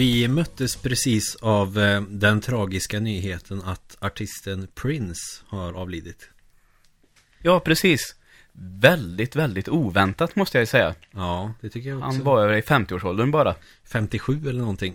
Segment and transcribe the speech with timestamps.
[0.00, 6.30] Vi möttes precis av eh, den tragiska nyheten att artisten Prince har avlidit.
[7.42, 8.16] Ja, precis.
[8.52, 10.94] Väldigt, väldigt oväntat måste jag säga.
[11.10, 12.10] Ja, det tycker jag också.
[12.10, 13.54] Han var i 50-årsåldern bara.
[13.84, 14.94] 57 eller någonting.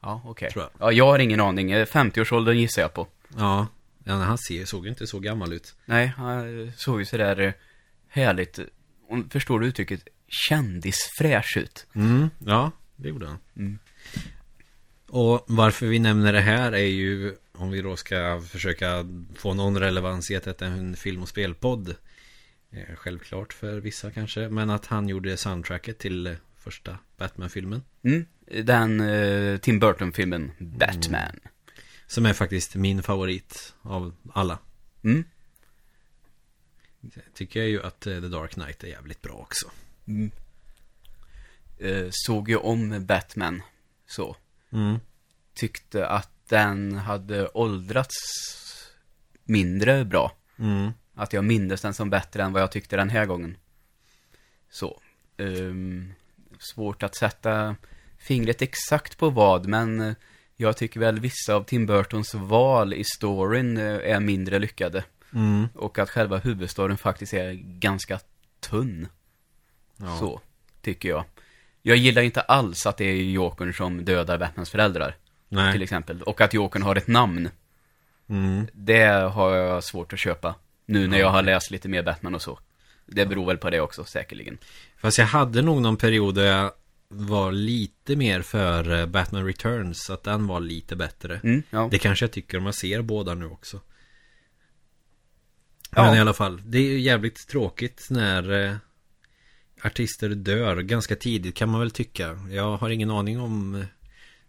[0.00, 0.50] Ja, okej.
[0.50, 0.88] Tror jag.
[0.88, 1.70] Ja, jag har ingen aning.
[1.70, 3.06] Eh, 50-årsåldern gissar jag på.
[3.36, 3.66] Ja,
[4.04, 5.74] ja han ser, såg ju inte så gammal ut.
[5.84, 7.52] Nej, han såg ju sådär eh,
[8.08, 8.58] härligt,
[9.30, 11.86] förstår du uttrycket, kändisfräsch ut.
[11.94, 13.38] Mm, ja, det gjorde han.
[13.56, 13.78] Mm.
[15.14, 19.78] Och varför vi nämner det här är ju om vi då ska försöka få någon
[19.78, 21.94] relevans i att detta är en film och spelpodd.
[22.70, 27.82] Eh, Självklart för vissa kanske, men att han gjorde soundtracket till eh, första Batman-filmen.
[28.02, 28.26] Mm.
[28.64, 31.40] Den eh, Tim Burton-filmen Batman.
[32.06, 34.58] Som är faktiskt min favorit av alla.
[35.04, 35.24] Mm.
[37.34, 39.70] Tycker jag ju att The Dark Knight är jävligt bra också.
[41.78, 43.62] Eh, såg ju om Batman,
[44.06, 44.36] så.
[45.54, 48.16] Tyckte att den hade åldrats
[49.44, 50.32] mindre bra.
[50.58, 50.90] Mm.
[51.14, 53.56] Att jag mindes den som bättre än vad jag tyckte den här gången.
[54.70, 55.00] Så.
[55.36, 56.12] ehm,
[56.58, 57.76] svårt att sätta
[58.18, 60.14] fingret exakt på vad, men eh,
[60.56, 65.04] jag tycker väl vissa av Tim Burtons val i storyn eh, är mindre lyckade.
[65.34, 65.68] Mm.
[65.74, 68.20] Och att själva huvudstoryn faktiskt är ganska
[68.60, 69.08] tunn.
[69.96, 70.16] Ja.
[70.18, 70.40] Så,
[70.80, 71.24] tycker jag.
[71.82, 75.16] Jag gillar inte alls att det är Jokern som dödar Batmans föräldrar,
[75.52, 75.72] Nej.
[75.72, 76.22] till exempel.
[76.22, 77.48] Och att Jokern har ett namn.
[78.28, 78.66] Mm.
[78.72, 80.54] Det har jag svårt att köpa.
[80.86, 82.58] Nu när jag har läst lite mer Batman och så.
[83.06, 84.58] Det beror väl på det också, säkerligen.
[84.96, 86.72] Fast jag hade nog någon period där jag
[87.08, 90.10] var lite mer för eh, Batman Returns.
[90.10, 91.40] Att den var lite bättre.
[91.44, 91.88] Mm, ja.
[91.90, 93.80] Det kanske jag tycker om jag ser båda nu också.
[95.96, 96.04] Ja.
[96.04, 98.76] Men i alla fall, det är ju jävligt tråkigt när eh,
[99.82, 102.38] artister dör ganska tidigt kan man väl tycka.
[102.50, 103.84] Jag har ingen aning om eh,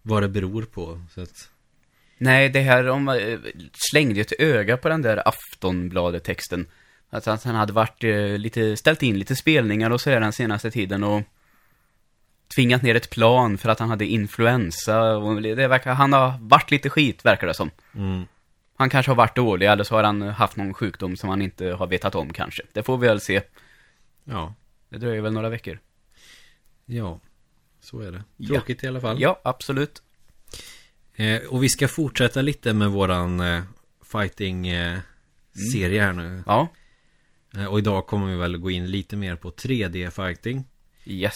[0.03, 1.01] vad det beror på.
[1.13, 1.49] Så att,
[2.17, 3.39] Nej, det här om eh,
[3.91, 6.67] slängde ju ett öga på den där Aftonbladet-texten.
[7.09, 10.71] Att att han hade varit eh, lite, ställt in lite spelningar och sådär den senaste
[10.71, 11.21] tiden och
[12.55, 16.71] tvingat ner ett plan för att han hade influensa och det verkar, han har varit
[16.71, 17.71] lite skit verkar det som.
[17.95, 18.23] mm,
[18.75, 21.65] Han kanske har varit dålig eller så har han haft någon sjukdom som han inte
[21.67, 22.63] har vetat om kanske.
[22.73, 23.41] Det får vi väl se.
[24.23, 24.53] ja,
[24.89, 25.79] Det dröjer väl några veckor.
[26.85, 27.19] ja,
[27.83, 28.23] så är det.
[28.37, 28.47] Ja.
[28.47, 29.21] Tråkigt i alla fall.
[29.21, 30.01] Ja, absolut.
[31.15, 33.63] Eh, och vi ska fortsätta lite med våran eh,
[34.11, 36.43] fighting-serie här nu.
[36.45, 36.67] Ja,
[37.57, 40.63] Eh, och idag kommer vi väl gå in lite mer på 3D-fighting.
[41.05, 41.33] yes.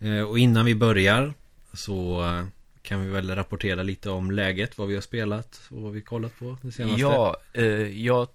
[0.00, 1.34] Eh, och innan vi börjar
[1.72, 2.44] så eh,
[2.82, 6.38] kan vi väl rapportera lite om läget, vad vi har spelat och vad vi kollat
[6.38, 7.00] på det senaste.
[7.00, 7.64] Ja, eh,
[8.04, 8.28] jag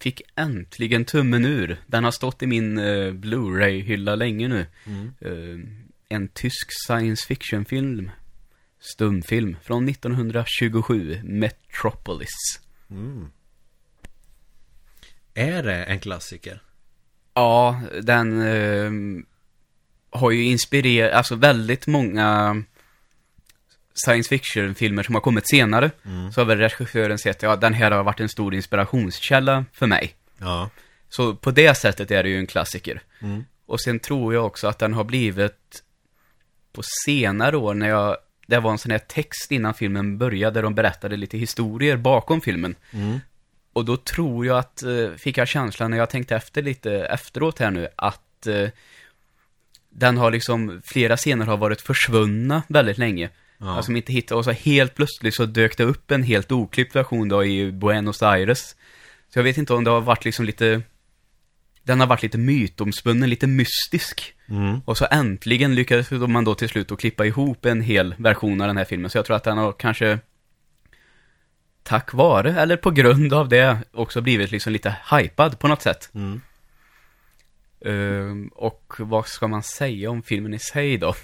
[0.00, 1.76] fick äntligen tummen ur.
[1.86, 4.66] Den har stått i min eh, Blu-ray-hylla länge nu.
[4.86, 5.10] Mm.
[6.12, 8.10] En tysk science fiction-film.
[8.80, 12.60] Stumfilm från 1927, Metropolis.
[12.90, 13.30] Mm.
[15.34, 16.62] Är det en klassiker?
[17.34, 18.90] Ja, den eh,
[20.10, 22.62] har ju inspirerat, alltså väldigt många
[23.94, 25.90] science fiction-filmer som har kommit senare.
[26.04, 26.32] Mm.
[26.32, 30.14] Så har väl regissören sett, ja den här har varit en stor inspirationskälla för mig.
[30.38, 30.70] Ja.
[31.08, 33.02] Så på det sättet är det ju en klassiker.
[33.20, 33.44] Mm.
[33.66, 35.82] Och sen tror jag också att den har blivit
[36.72, 38.16] på senare år när jag,
[38.46, 42.40] det var en sån här text innan filmen började där de berättade lite historier bakom
[42.40, 42.74] filmen.
[42.92, 43.20] Mm.
[43.72, 47.58] Och då tror jag att, eh, fick jag känslan när jag tänkte efter lite efteråt
[47.58, 48.68] här nu, att eh,
[49.90, 53.30] den har liksom, flera scener har varit försvunna väldigt länge.
[53.58, 53.76] Ja.
[53.76, 57.28] Alltså inte hittat, och så helt plötsligt så dök det upp en helt oklippt version
[57.28, 58.76] då i Buenos Aires.
[59.28, 60.82] Så jag vet inte om det har varit liksom lite,
[61.82, 64.34] den har varit lite mytomspunnen, lite mystisk.
[64.50, 64.80] Mm.
[64.84, 68.66] Och så äntligen lyckades man då till slut att klippa ihop en hel version av
[68.66, 69.10] den här filmen.
[69.10, 70.18] Så jag tror att den har kanske
[71.82, 76.10] tack vare, eller på grund av det, också blivit liksom lite hypad på något sätt.
[76.14, 76.40] Mm.
[77.84, 81.14] Ehm, och vad ska man säga om filmen i sig då?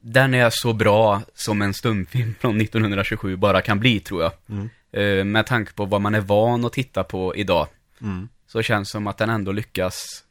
[0.00, 4.32] Den är så bra som en stumfilm från 1927 bara kan bli, tror jag.
[4.48, 4.70] Mm.
[4.92, 7.66] Ehm, med tanke på vad man är van att titta på idag,
[8.00, 8.28] Mm.
[8.46, 10.24] så känns det som att den ändå lyckas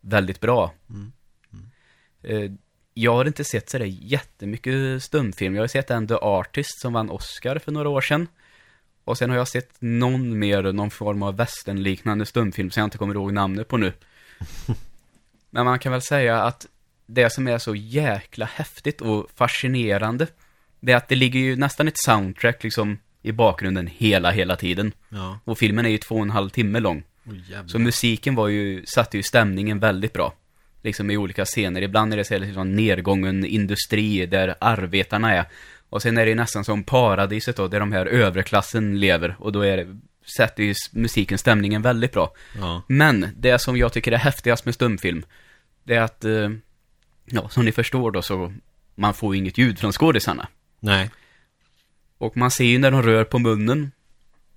[0.00, 0.74] väldigt bra.
[0.90, 1.12] Mm.
[2.22, 2.58] Ehm,
[2.94, 5.54] jag har inte sett sådär jättemycket stumfilm.
[5.54, 8.28] Jag har sett en The Artist som vann Oscar för några år sedan.
[9.04, 12.98] Och sen har jag sett någon mer, någon form av westernliknande stumfilm som jag inte
[12.98, 13.92] kommer ihåg namnet på nu.
[15.50, 16.66] Men man kan väl säga att
[17.06, 20.26] det som är så jäkla häftigt och fascinerande,
[20.80, 24.92] det är att det ligger ju nästan ett soundtrack liksom i bakgrunden hela, hela tiden.
[25.08, 25.38] Ja.
[25.44, 27.02] Och filmen är ju två och en halv timme lång.
[27.30, 27.66] Oh.
[27.66, 30.34] Så musiken var ju, satte ju stämningen väldigt bra.
[30.82, 31.82] Liksom i olika scener.
[31.82, 35.44] Ibland är det så här liksom nedgången industri där arbetarna är.
[35.88, 39.36] Och sen är det nästan som paradiset då, där de här övre klassen lever.
[39.38, 39.98] Och då är det,
[40.36, 42.34] sätter ju musiken stämningen väldigt bra.
[42.58, 42.82] Ja.
[42.88, 45.24] Men det som jag tycker är häftigast med stumfilm,
[45.84, 46.50] det är att, eh,
[47.24, 48.52] ja, som ni förstår då så,
[48.94, 50.48] man får ju inget ljud från skådisarna.
[50.80, 51.10] Nej.
[52.18, 53.92] Och man ser ju när de rör på munnen,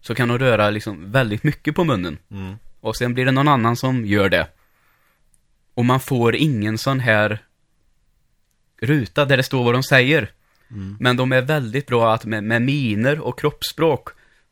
[0.04, 2.18] så kan de röra liksom väldigt mycket på munnen.
[2.32, 2.56] Mm.
[2.80, 4.48] Och sen blir det någon annan som gör det.
[5.74, 7.40] Och man får ingen sån här
[8.82, 10.32] ruta där det står vad de säger.
[10.72, 10.98] Mm.
[11.00, 14.10] Men de är väldigt bra att med, med miner och kroppsspråk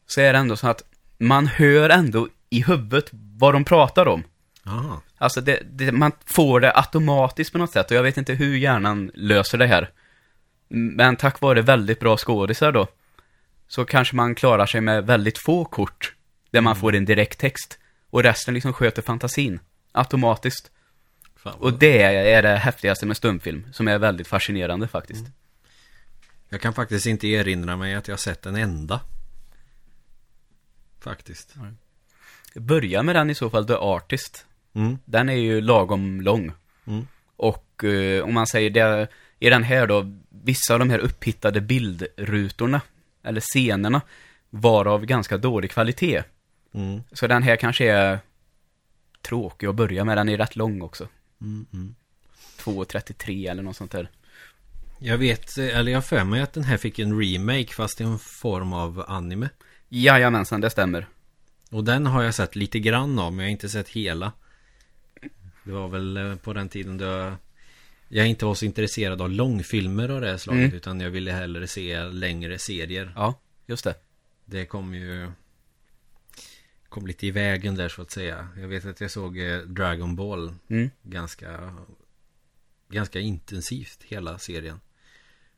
[0.07, 0.83] så är det ändå så att
[1.17, 4.23] man hör ändå i huvudet vad de pratar om.
[4.65, 5.01] Aha.
[5.17, 8.57] Alltså det, det, man får det automatiskt på något sätt och jag vet inte hur
[8.57, 9.89] hjärnan löser det här.
[10.69, 12.87] Men tack vare väldigt bra skådisar då,
[13.71, 16.15] så kanske man klarar sig med väldigt få kort,
[16.49, 17.79] där man får en direkt text.
[18.09, 19.59] Och resten liksom sköter fantasin,
[19.91, 20.71] automatiskt.
[21.43, 25.25] Och det är det häftigaste med stumfilm, som är väldigt fascinerande faktiskt.
[26.49, 29.01] Jag kan faktiskt inte erinra mig att jag sett en enda.
[30.99, 31.55] Faktiskt.
[32.55, 34.45] Börja med den i så fall, The Artist.
[34.73, 34.97] Mm.
[35.05, 36.51] Den är ju lagom lång.
[36.87, 37.07] Mm.
[37.35, 39.07] Och eh, om man säger det,
[39.39, 42.81] i den här då, vissa av de här upphittade bildrutorna,
[43.23, 44.01] eller scenerna,
[44.49, 46.23] var av ganska dålig kvalitet.
[46.73, 47.01] Mm.
[47.11, 48.19] Så den här kanske är
[49.21, 51.07] tråkig att börja med, den är rätt lång också.
[51.41, 51.65] Mm.
[51.73, 51.95] Mm.
[52.57, 54.09] 2.33 eller något sånt där.
[54.99, 58.19] Jag vet, eller jag för mig att den här fick en remake fast i en
[58.19, 59.49] form av anime.
[59.89, 61.07] Jajamensan, det stämmer.
[61.71, 64.31] Och den har jag sett lite grann av men jag har inte sett hela.
[65.63, 67.33] Det var väl eh, på den tiden då
[68.11, 70.75] jag, inte var så intresserad av långfilmer av det här slaget Mm.
[70.75, 73.13] utan jag ville hellre se längre serier.
[73.15, 73.95] Ja, just det.
[74.45, 75.31] Det kom ju
[76.89, 78.47] Kom lite i vägen där så att säga.
[78.57, 80.89] Jag vet att jag såg eh, Dragon Ball Mm.
[81.01, 81.73] ganska
[82.89, 84.79] Ganska intensivt hela serien.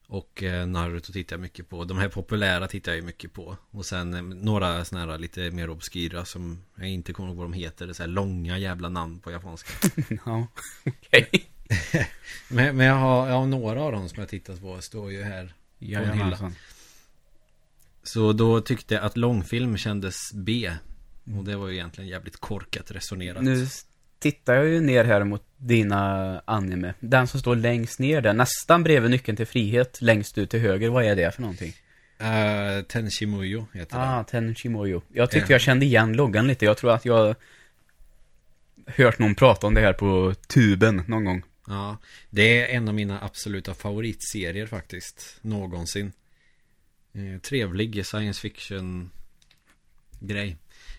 [0.07, 1.83] Och eh, Naruto tittar jag mycket på.
[1.83, 3.57] De här populära tittar jag mycket på.
[3.71, 7.45] Och sen eh, några sådana här lite mer obskyra som jag inte kommer ihåg vad
[7.45, 7.85] de heter.
[7.85, 9.89] Det är så här långa jävla namn på japanska.
[10.25, 10.47] ja,
[10.85, 11.43] okej.
[12.47, 14.81] men, men jag har, har några av dem som jag tittat på.
[14.81, 15.53] Står ju här.
[15.79, 16.55] Jajamensan.
[18.03, 20.71] Så då tyckte jag att långfilm kändes B.
[21.37, 23.43] Och det var ju egentligen jävligt korkat resonerat.
[23.43, 23.67] Nu
[24.19, 26.93] tittar jag ju ner här mot dina anime.
[26.99, 30.89] Den som står längst ner där, nästan bredvid nyckeln till frihet, längst ut till höger,
[30.89, 31.73] vad är det för någonting?
[32.21, 34.03] Uh, Tenshimuyo heter det.
[34.03, 35.01] Ah, Tenshimoyo.
[35.13, 35.53] Jag tyckte Ja.
[35.53, 36.65] jag kände igen loggan lite.
[36.65, 37.35] Jag tror att jag
[38.87, 41.43] hört någon prata om det här på tuben någon gång.
[41.68, 41.98] Ja,
[42.30, 45.38] det är en av mina absoluta favoritserier faktiskt.
[45.42, 46.12] Någonsin.
[47.13, 49.10] Eh, trevlig science fiction
[50.19, 50.57] grej.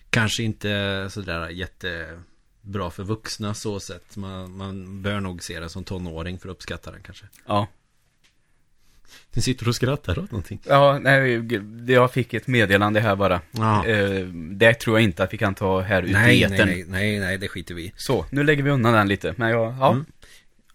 [0.09, 4.17] Kanske inte sådär jättebra för vuxna så sett.
[4.17, 7.25] Man, man bör nog se den som tonåring för att uppskatta den kanske.
[7.45, 7.67] Ja.
[9.33, 10.59] Du sitter och skrattar åt någonting.
[10.63, 11.47] Ja, nej,
[11.87, 13.41] jag fick ett meddelande här bara.
[13.51, 13.85] Ja.
[13.87, 16.67] Eh, det tror jag inte att vi kan ta här ute i Nej, etern.
[16.67, 17.93] nej, nej, nej, nej, det skiter vi i.
[17.95, 19.33] Så, nu lägger vi undan den lite.
[19.37, 19.91] Men jag, ja.
[19.91, 20.05] Mm.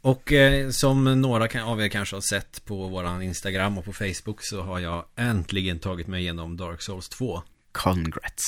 [0.02, 4.38] Och eh, som några av er kanske har sett på våran Instagram och på Facebook
[4.40, 7.42] så har jag äntligen tagit mig igenom Dark Souls 2.
[7.73, 8.42] Congrats.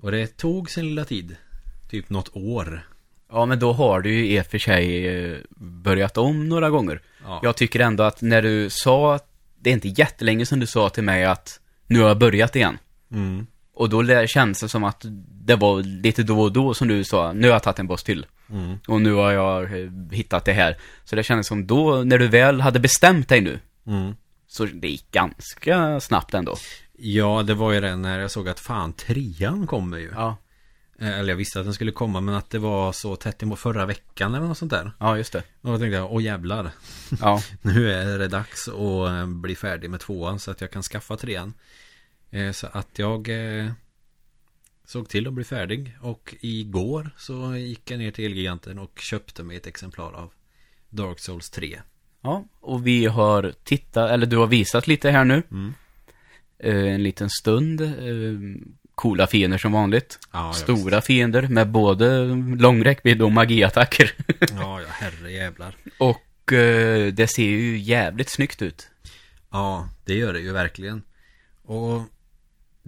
[0.00, 1.36] Och det tog sin lilla tid.
[1.90, 2.88] Typ något år.
[3.30, 7.00] Ja, men då har du ju i och för sig eh, börjat om några gånger.
[7.24, 7.40] Ja.
[7.42, 9.18] Jag tycker ändå att när du sa,
[9.58, 12.78] det är inte jättelänge sedan du sa till mig att nu har jag börjat igen.
[13.12, 13.46] Mm.
[13.74, 17.32] Och då känns det som att det var lite då och då som du sa,
[17.32, 18.26] nu har jag tagit en boss till.
[18.50, 18.76] Mm.
[18.88, 20.76] Och nu har jag eh, hittat det här.
[21.04, 24.14] Så det kändes som då, när du väl hade bestämt dig nu, Mm.
[24.46, 26.56] så det gick ganska snabbt ändå.
[26.98, 30.10] Ja, det var ju det när jag såg att fan, trean kommer ju.
[30.14, 30.36] Ja,
[31.00, 33.58] Eh, Eller jag visste att den skulle komma, men att det var så tätt emot
[33.58, 34.92] förra veckan eller något sånt där.
[34.98, 35.42] ja just det.
[35.60, 36.70] Och då tänkte jag, åh jävlar.
[37.20, 38.74] Ja, Nu är det dags att
[39.08, 41.54] eh, bli färdig med tvåan så att jag kan skaffa trean.
[42.52, 43.28] Så att jag
[44.88, 45.96] såg till att bli färdig.
[46.00, 50.30] Och igår så gick jag ner till Elgiganten och köpte mig ett exemplar av
[50.88, 51.80] Dark Souls 3.
[52.22, 52.44] ja.
[52.60, 55.42] Och vi har tittat, eller du har visat lite här nu.
[55.50, 55.74] Mm.
[56.58, 57.80] Eh, en liten stund.
[57.80, 60.18] Eh, coola fiender som vanligt.
[60.32, 62.24] Ja, Stora fiender med både
[62.58, 64.12] lång räckvidd och magiattacker.
[64.40, 65.76] Ja, ja, herre jävlar.
[65.98, 68.88] och eh, det ser ju jävligt snyggt ut.
[69.50, 71.02] Ja, det gör det ju verkligen.
[71.62, 72.02] Och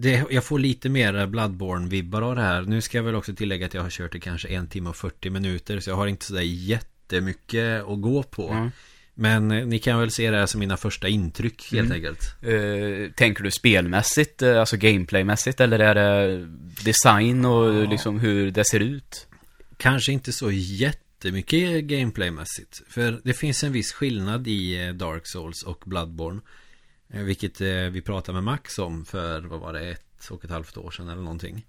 [0.01, 2.61] det, jag får lite mer Bloodborne-vibbar av det här.
[2.61, 4.95] Nu ska jag väl också tillägga att jag har kört i kanske en timme och
[4.95, 5.79] 40 minuter.
[5.79, 8.49] Så jag har inte sådär jättemycket att gå på.
[8.49, 8.71] Mm.
[9.13, 11.95] Men eh, ni kan väl se det här som mina första intryck helt Mm.
[11.97, 12.35] enkelt.
[12.41, 16.45] Eh, tänker du spelmässigt, eh, alltså gameplaymässigt, eller är det
[16.85, 17.89] design och Ja.
[17.89, 19.27] liksom hur det ser ut?
[19.77, 22.81] Kanske inte så jättemycket gameplaymässigt.
[22.89, 26.41] För det finns en viss skillnad i Dark Souls och Bloodborne.
[27.13, 30.51] Eh, Vilket eh, vi pratade med Max om för, vad var det, ett och ett
[30.51, 31.65] halvt år sedan eller någonting.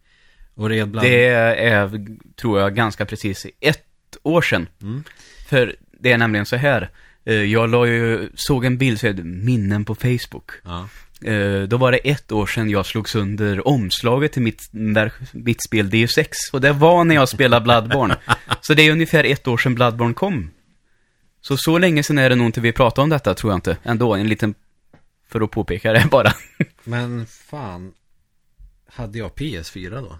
[0.55, 1.05] Och det Blood...
[1.05, 2.07] Det är,
[2.37, 4.67] tror jag, ganska precis ett år sedan.
[4.83, 5.05] Mm.
[5.49, 6.91] För det är nämligen så här.
[7.25, 10.51] eh, Jag la ju, såg en bild, så är det minnen på Facebook.
[10.65, 10.89] Ja.
[11.69, 14.61] Då var det ett år sedan jag slog sönder omslaget till mitt,
[15.33, 16.27] mitt spel DU6.
[16.53, 18.17] Och det var när jag spelade Bloodborne.
[18.61, 20.51] så det är ungefär ett år sedan Bloodborne kom.
[21.41, 23.77] Så så länge sedan är det nog inte vi pratar om detta, tror jag inte.
[23.83, 24.55] Ändå, en liten,
[25.33, 26.33] för att påpeka det bara.
[26.85, 27.93] Men fan,
[28.87, 30.19] hade jag PS4 då?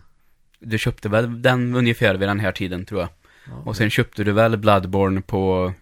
[0.61, 3.09] Du köpte väl den ungefär vid den här tiden, tror jag.
[3.47, 3.53] Ja.
[3.57, 5.73] Och sen köpte du väl Bloodborne på,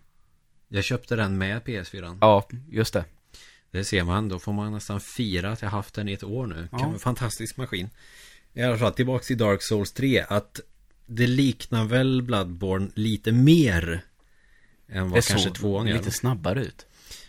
[0.68, 2.18] Jag köpte den med PS4.
[2.20, 3.04] ja, just det.
[3.70, 6.46] Det ser man, då får man nästan fira att jag haft den i ett år
[6.46, 6.68] nu.
[6.72, 6.94] Ja.
[6.98, 7.90] Fantastisk maskin.
[8.52, 10.24] I alla fall tillbaks till Dark Souls 3.
[10.28, 10.60] Att
[11.06, 14.04] det liknar väl Bloodborne lite mer
[14.88, 15.96] än vad Det kanske tvåan gör.
[15.96, 16.86] lite snabbare ut.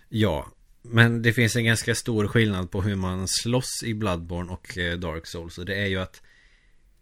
[0.09, 0.47] Ja,
[0.81, 4.97] men det finns en ganska stor skillnad på hur man slåss i Bloodborne och eh,
[4.97, 5.57] Dark Souls.
[5.57, 6.21] Och det är ju att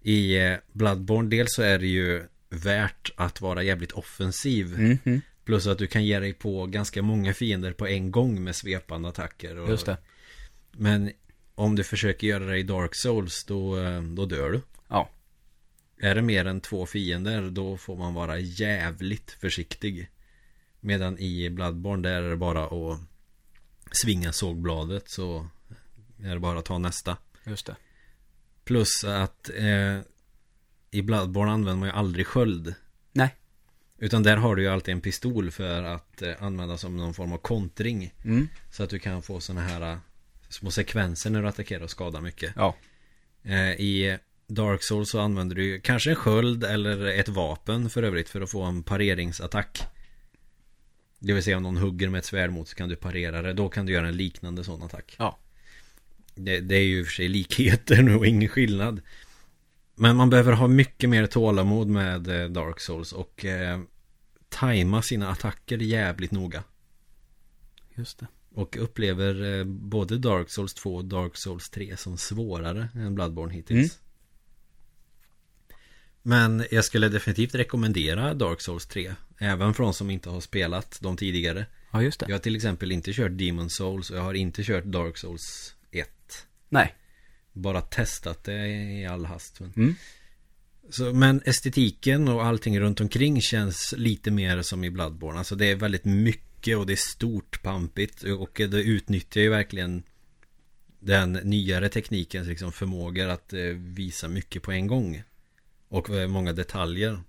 [0.01, 4.79] i eh, Bloodborne dels så är det ju värt att vara jävligt offensiv.
[4.79, 8.55] Mhm, Plus att du kan ge dig på ganska många fiender på en gång med
[8.55, 9.57] svepande attacker.
[9.57, 9.97] Och, just det.
[10.71, 11.11] Men
[11.55, 14.61] om du försöker göra det i Dark Souls då, eh, då dör du.
[14.87, 15.09] Ja.
[15.97, 20.09] Är det mer än två fiender då får man vara jävligt försiktig.
[20.79, 22.99] Medan i Bloodborne där är det bara att
[23.91, 25.47] svinga sågbladet så
[26.23, 27.17] är det bara att ta nästa.
[27.43, 27.75] Just det.
[28.63, 29.99] Plus att eh,
[30.91, 32.75] i Bloodborne använder man ju aldrig sköld.
[33.11, 33.35] Nej.
[33.97, 37.33] Utan där har du ju alltid en pistol för att eh, använda som någon form
[37.33, 38.13] av kontring.
[38.25, 38.47] Mm.
[38.71, 39.97] Så att du kan få sådana här eh,
[40.49, 42.53] små sekvenser när du attackerar och skadar mycket.
[42.55, 42.75] Ja.
[43.43, 44.17] Eh, I
[44.47, 48.41] Dark Souls så använder du ju kanske en sköld eller ett vapen för övrigt för
[48.41, 49.81] att få en pareringsattack.
[51.19, 53.53] Det vill säga om någon hugger med ett svärd mot så kan du parera det.
[53.53, 55.15] Då kan du göra en liknande sån attack.
[55.19, 55.37] Ja.
[56.35, 59.01] Det, det är ju för sig likheter nu och ingen skillnad.
[59.95, 63.79] Men man behöver ha mycket mer tålamod med eh, Dark Souls och eh,
[64.49, 66.63] tajma sina attacker jävligt noga.
[67.95, 68.27] Just det.
[68.53, 73.53] Och upplever eh, både Dark Souls 2 och Dark Souls 3 som svårare än Bloodborne
[73.53, 73.99] hittills.
[73.99, 74.08] Mm.
[76.23, 79.13] Men jag skulle definitivt rekommendera Dark Souls 3.
[79.39, 81.65] Även för de som inte har spelat de tidigare.
[81.91, 82.25] Ja, just det.
[82.29, 85.75] Jag har till exempel inte kört Demon Souls och jag har inte kört Dark Souls
[85.91, 86.09] 1.
[86.69, 86.95] Nej.
[87.53, 89.59] Bara testat det i all hast.
[89.59, 89.95] Men, Mm.
[90.89, 95.37] så, men estetiken och allting runt omkring känns lite mer som i Bloodborne.
[95.39, 100.03] Alltså det är väldigt mycket och det är stort, pampigt och det utnyttjar ju verkligen
[100.99, 105.23] den nyare teknikens liksom förmågor att eh, visa mycket på en gång.
[105.89, 107.19] Och eh, många detaljer.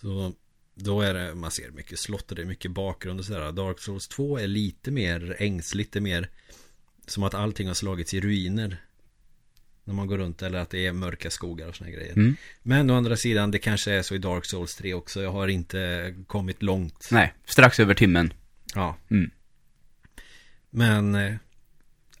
[0.00, 0.32] Så
[0.74, 3.52] då är det, man ser mycket slott och det är mycket bakgrund och sådär.
[3.52, 6.28] Dark Souls 2 är lite mer ängsligt, lite mer
[7.06, 8.76] som att allting har slagits i ruiner.
[9.84, 12.12] När man går runt eller att det är mörka skogar och såna grejer.
[12.12, 12.36] Mm.
[12.62, 15.22] Men å andra sidan, det kanske är så i Dark Souls 3 också.
[15.22, 17.08] Jag har inte kommit långt.
[17.12, 18.32] Nej, strax över timmen.
[18.74, 18.96] Ja.
[19.10, 19.30] Mm.
[20.70, 21.34] Men eh,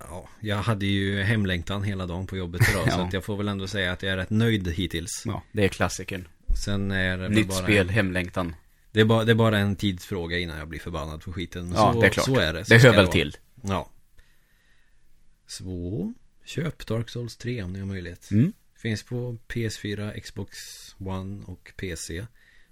[0.08, 2.82] ja, jag hade ju hemlängtan hela dagen på jobbet idag.
[2.86, 2.92] Ja.
[2.92, 5.22] Så att jag får väl ändå säga att jag är rätt nöjd hittills.
[5.26, 6.28] Ja, det är klassikern.
[6.64, 8.54] Sen är det Nytt bara, spel, hemlängtan.
[8.92, 11.72] Det är, bara, det är bara en tidsfråga innan jag blir förbannad för skiten.
[11.74, 12.26] Ja, så, det är klart.
[12.26, 12.64] Så är det.
[12.64, 13.36] Så Det hör väl till.
[13.62, 13.90] Ja.
[15.46, 16.12] Så
[16.44, 18.30] köp Dark Souls 3 om ni har möjlighet.
[18.30, 18.52] Mm.
[18.76, 20.56] Finns på PS4, Xbox
[20.98, 22.26] One och PC.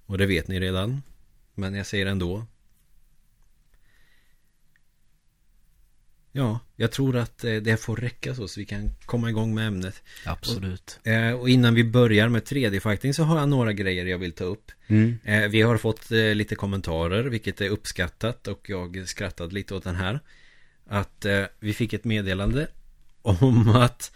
[0.06, 1.02] Och det vet ni redan.
[1.54, 2.46] Men jag säger ändå.
[6.32, 9.66] Ja, jag tror att eh, det får räcka så, så vi kan komma igång med
[9.66, 10.02] ämnet.
[10.26, 11.00] Absolut.
[11.04, 14.44] Eh, Och innan vi börjar med 3D-fighting så har jag några grejer jag vill ta
[14.44, 14.72] upp.
[14.86, 15.18] Mm.
[15.24, 19.94] Eh, Vi har fått lite kommentarer, vilket är uppskattat och jag skrattade lite åt den
[19.94, 20.20] här.
[20.86, 21.26] Att
[21.60, 22.68] vi fick ett meddelande
[23.22, 24.12] om att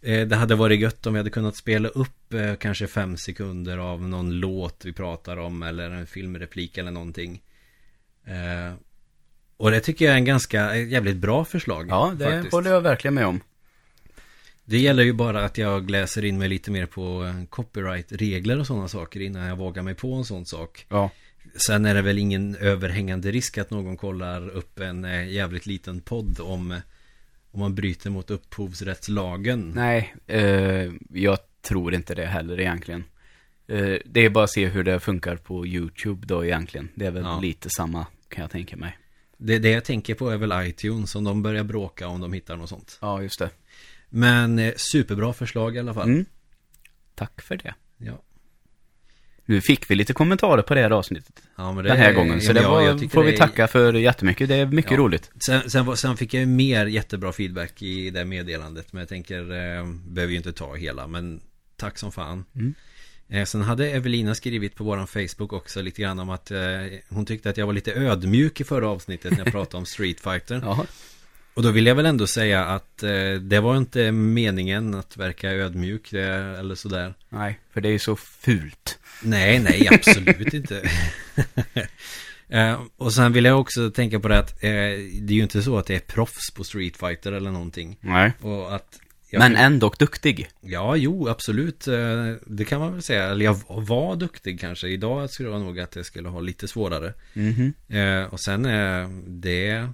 [0.00, 4.30] det hade varit gött om vi hade kunnat spela upp kanske fem sekunder av någon
[4.30, 7.42] låt vi pratar om eller en filmreplik eller någonting.
[9.58, 11.86] Och det tycker jag är en ganska jävligt bra förslag.
[11.90, 12.52] Ja, det faktiskt.
[12.52, 13.40] håller jag verkligen med om.
[14.64, 18.66] Det gäller ju bara att jag läser in mig lite mer på eh, copyright-regler och
[18.66, 20.86] sådana saker innan jag vågar mig på en sån sak.
[20.88, 21.10] Ja.
[21.66, 26.00] Sen är det väl ingen överhängande risk att någon kollar upp en eh, jävligt liten
[26.00, 26.78] podd om eh,
[27.50, 29.72] om man bryter mot upphovsrättslagen.
[29.74, 33.04] Nej, eh, jag tror inte det heller egentligen.
[33.68, 36.88] Eh, det är bara att se hur det funkar på YouTube då egentligen.
[36.94, 37.40] Det är väl Ja.
[37.40, 38.98] lite samma, kan jag tänka mig.
[39.40, 42.56] Det, det jag tänker på är väl iTunes om de börjar bråka om de hittar
[42.56, 42.98] något sånt.
[43.00, 43.50] Ja, just det.
[44.08, 46.08] Men eh, superbra förslag i alla fall.
[46.08, 46.24] Mm.
[47.14, 47.74] Tack för det.
[47.98, 48.22] Ja.
[49.44, 52.14] Nu fick vi lite kommentarer på det här avsnittet Ja, men det den här är-
[52.14, 52.40] gången.
[52.40, 54.48] Så ja, det var, får det vi är- tacka för jättemycket.
[54.48, 54.96] Det är mycket Ja.
[54.98, 55.30] roligt.
[55.40, 59.86] Sen, sen, sen fick jag mer jättebra feedback i det meddelandet Men jag tänker, eh,
[60.06, 61.40] behöver ju inte ta hela Men
[61.76, 62.74] tack som fan Mm.
[63.28, 66.58] Eh, Sen hade Evelina skrivit på våran Facebook också lite grann om att eh,
[67.08, 70.20] Hon tyckte att jag var lite ödmjuk i förra avsnittet när jag pratade om Street
[70.20, 70.86] Fighter Ja.
[71.54, 75.50] Och då vill jag väl ändå säga att eh, det var inte meningen att verka
[75.50, 76.24] ödmjuk det,
[76.58, 78.98] eller sådär Nej, för det är ju så fult.
[79.22, 80.90] Nej, nej, absolut inte.
[82.50, 84.70] Eh, och sen vill jag också tänka på det att eh,
[85.20, 87.96] det är ju inte så att det är proffs på Street Fighter eller någonting.
[88.00, 88.32] Nej.
[88.40, 90.50] Och att jag, Men ändå duktig.
[90.60, 91.88] Ja, jo, absolut.
[91.88, 93.24] Eh, det kan man väl säga.
[93.24, 94.88] Eller jag var duktig kanske.
[94.88, 97.14] Idag skulle jag nog att jag skulle ha lite svårare.
[97.34, 97.72] Mhm.
[97.88, 99.88] Eh, och sen eh, det...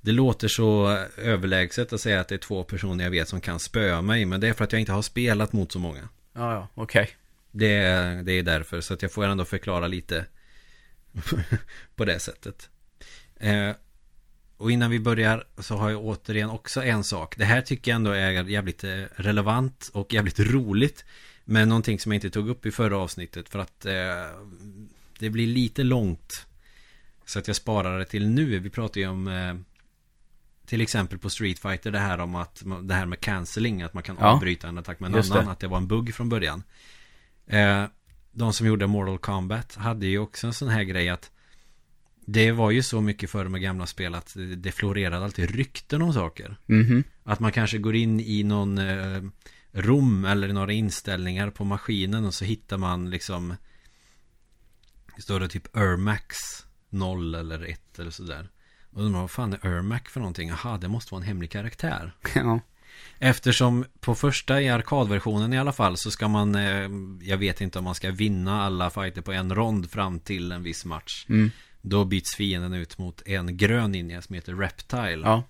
[0.00, 3.58] Det låter så överlägset att säga att det är två personer jag vet som kan
[3.58, 4.24] spöa mig.
[4.24, 6.08] Men det är för att jag inte har spelat mot så många.
[6.32, 7.10] Ja, ja, okej.
[7.50, 10.24] Det, är- det är därför, så att jag får ändå förklara lite
[11.96, 12.68] på det sättet.
[14.56, 17.36] Och innan vi börjar så har jag återigen också en sak.
[17.36, 21.04] Det här tycker jag ändå är jävligt eh, relevant och jävligt roligt.
[21.44, 23.94] Men någonting som jag inte tog upp i förra avsnittet för att eh,
[25.18, 26.46] det blir lite långt.
[27.24, 28.58] Så att jag sparar det till nu.
[28.58, 29.54] Vi pratar ju om eh,
[30.66, 34.02] till exempel på Street Fighter det här om att det här med cancelling, att man
[34.02, 34.26] kan Ja.
[34.26, 35.50] avbryta en attack med en annan, det.
[35.50, 36.62] att det var en bugg från början.
[37.46, 37.84] Eh,
[38.32, 41.30] de som gjorde Mortal Kombat hade ju också en sån här grej att
[42.26, 46.12] det var ju så mycket förr med gamla spel att det florerade alltid rykten om
[46.12, 46.56] saker.
[46.66, 47.04] Mhm.
[47.22, 49.22] Att man kanske går in i någon eh,
[49.72, 53.54] rom eller några inställningar på maskinen och så hittar man liksom
[55.18, 56.36] står det typ Ermax
[56.90, 58.48] 0 eller 1 eller sådär.
[58.90, 60.48] Och undrar vad fan är Ermac för någonting?
[60.48, 62.12] Jaha, det måste vara en hemlig karaktär.
[62.34, 62.60] Ja.
[63.18, 67.78] Eftersom på första i arkadversionen i alla fall så ska man eh, Jag vet inte
[67.78, 71.26] om man ska vinna alla fighter på en rond fram till en viss match.
[71.28, 71.50] Mm.
[71.88, 75.20] Då byts fienden ut mot en grön ninja som heter Reptile.
[75.24, 75.42] Ja,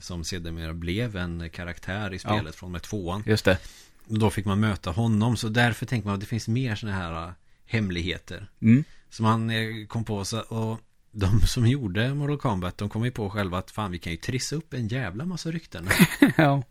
[0.00, 3.22] Som sedermera blev en karaktär i spelet från med tvåan.
[3.26, 3.58] just det.
[4.06, 5.36] Då fick man möta honom.
[5.36, 7.32] Så därför tänker man att det finns mer sådana här äh,
[7.66, 8.50] hemligheter.
[8.60, 8.84] Mm.
[9.10, 10.24] Som han eh, kom på.
[10.24, 10.80] Så, och
[11.12, 14.16] de som gjorde Mortal Kombat, de kom ju på själva att fan vi kan ju
[14.16, 15.88] trissa upp en jävla massa rykten.
[16.36, 16.62] ja.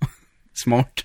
[0.53, 1.03] Smart.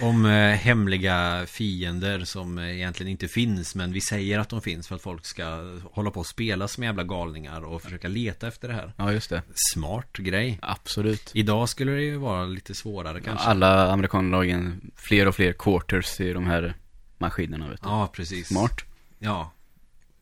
[0.00, 3.74] Om eh, hemliga fiender som eh, egentligen inte finns.
[3.74, 6.84] Men vi säger att de finns för att folk ska hålla på och spela som
[6.84, 8.92] jävla galningar och försöka leta efter det här.
[8.96, 9.42] Ja, just det.
[9.74, 10.58] Smart grej.
[10.62, 11.30] Absolut.
[11.34, 13.46] Idag skulle det ju vara lite svårare kanske.
[13.46, 16.74] Alla amerikanlagen, fler och fler quarters i de här
[17.18, 17.88] maskinerna, vet du.
[17.88, 18.48] Ja, precis.
[18.48, 18.80] Smart.
[19.18, 19.52] Ja.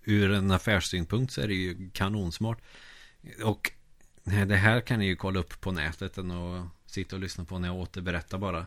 [0.04, 2.58] Ur en affärssynpunkt så är det ju kanonsmart.
[3.44, 3.72] Och
[4.24, 7.58] det här kan ni ju kolla upp på nätet än och sitta och lyssna på
[7.58, 8.66] när jag återberättar bara.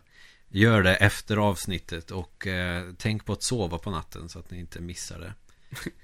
[0.56, 4.60] Gör det efter avsnittet och eh, tänk på att sova på natten så att ni
[4.60, 5.34] inte missar det.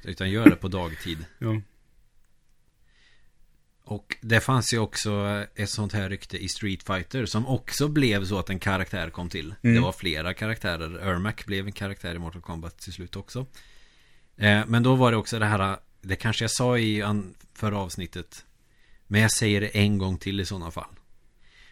[0.04, 1.26] Utan gör det på dagtid.
[1.40, 1.62] Ja.
[3.84, 8.26] Och det fanns ju också ett sånt här rykte i Street Fighter som också blev
[8.26, 9.56] så att en karaktär kom till.
[9.62, 9.76] Mm.
[9.76, 11.00] Det var flera karaktärer.
[11.00, 13.46] Ermac blev en karaktär i Mortal Kombat till slut också.
[14.38, 17.04] Eh, men då var det också det här, det kanske jag sa i
[17.54, 18.46] förra avsnittet.
[19.08, 20.99] Men jag säger det en gång till i sådana fall.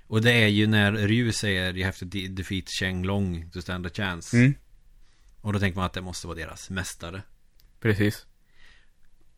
[0.07, 3.61] Och det är ju när Ryu säger You have to de- defeat Cheng Long to
[3.61, 4.37] stand a chance.
[4.37, 4.53] Mm.
[5.41, 7.21] Och då tänker man att det måste vara deras mästare.
[7.81, 8.25] Precis.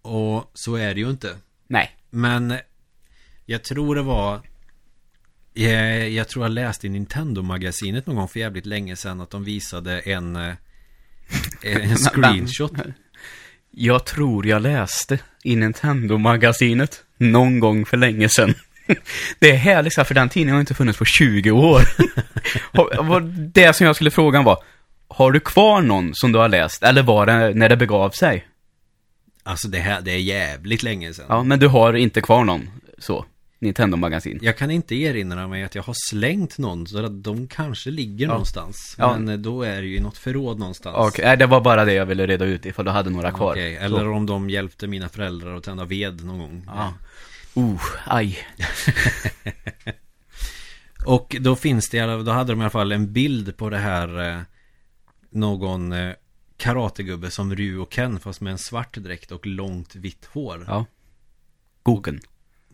[0.02, 1.38] Och så är det ju inte.
[1.68, 1.96] Nej.
[2.10, 2.54] Men
[3.46, 4.42] jag tror det var
[5.54, 9.44] jag, jag tror jag läste i Nintendo-magasinet någon gång för jävligt länge sedan att de
[9.44, 10.54] visade en eh,
[11.64, 12.74] en screenshot.
[13.72, 18.54] Jag tror jag läste i Nintendo-magasinet någon gång för länge sedan.
[19.40, 21.82] Det är härligt, så här, för den tidningen har inte funnits på 20 år.
[23.54, 24.58] Det som jag skulle fråga var,
[25.08, 26.84] har du kvar någon som du har läst?
[26.84, 28.48] Eller var det när det begav sig?
[29.44, 31.26] Alltså det här, det är jävligt länge sedan.
[31.30, 33.26] Ja, men du har inte kvar någon, så,
[33.60, 34.40] Nintendo-magasin.
[34.42, 38.26] Jag kan inte erinra mig att jag har slängt någon så att de kanske ligger
[38.26, 38.32] Ja.
[38.32, 38.96] någonstans.
[38.98, 39.18] Ja.
[39.18, 40.96] Men eh, då är det ju något förråd någonstans.
[41.00, 43.52] Okej, det var bara det jag ville reda ut ifall du hade några kvar.
[43.52, 43.84] Okej, Så.
[43.86, 46.64] eller om de hjälpte mina föräldrar att tända ved någon gång.
[46.68, 46.94] Ja.
[47.58, 48.40] Uh, aj.
[51.06, 54.30] Och då finns det, då hade de i alla fall en bild på det här
[54.30, 54.42] eh,
[55.30, 56.14] Någon eh,
[56.58, 60.66] karategubbe som Ryu och Ken fast med en svart dräkt och långt vitt hår.
[60.68, 60.86] Ja.
[61.84, 62.20] Gogen.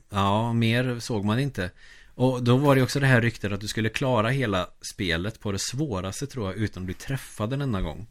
[0.10, 1.72] Ja, mer såg man inte.
[2.16, 5.52] Och då var det också det här ryktet att du skulle klara hela spelet på
[5.52, 8.08] det svåraste tror jag utan att bli träffad en enda gång.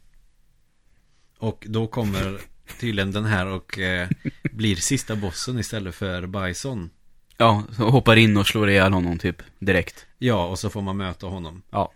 [1.37, 2.39] Och då kommer
[2.79, 4.09] tydligen den här och eh,
[4.51, 6.89] blir sista bossen istället för Bison.
[7.37, 10.05] Ja, hoppar in och slår ihjäl honom typ direkt.
[10.17, 11.61] Ja, och så får man möta honom.
[11.69, 11.91] Ja.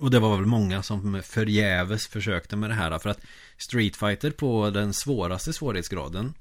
[0.00, 3.20] Och det var väl många som förgäves försökte med det här För att
[3.58, 6.34] Street Fighter på den svåraste svårighetsgraden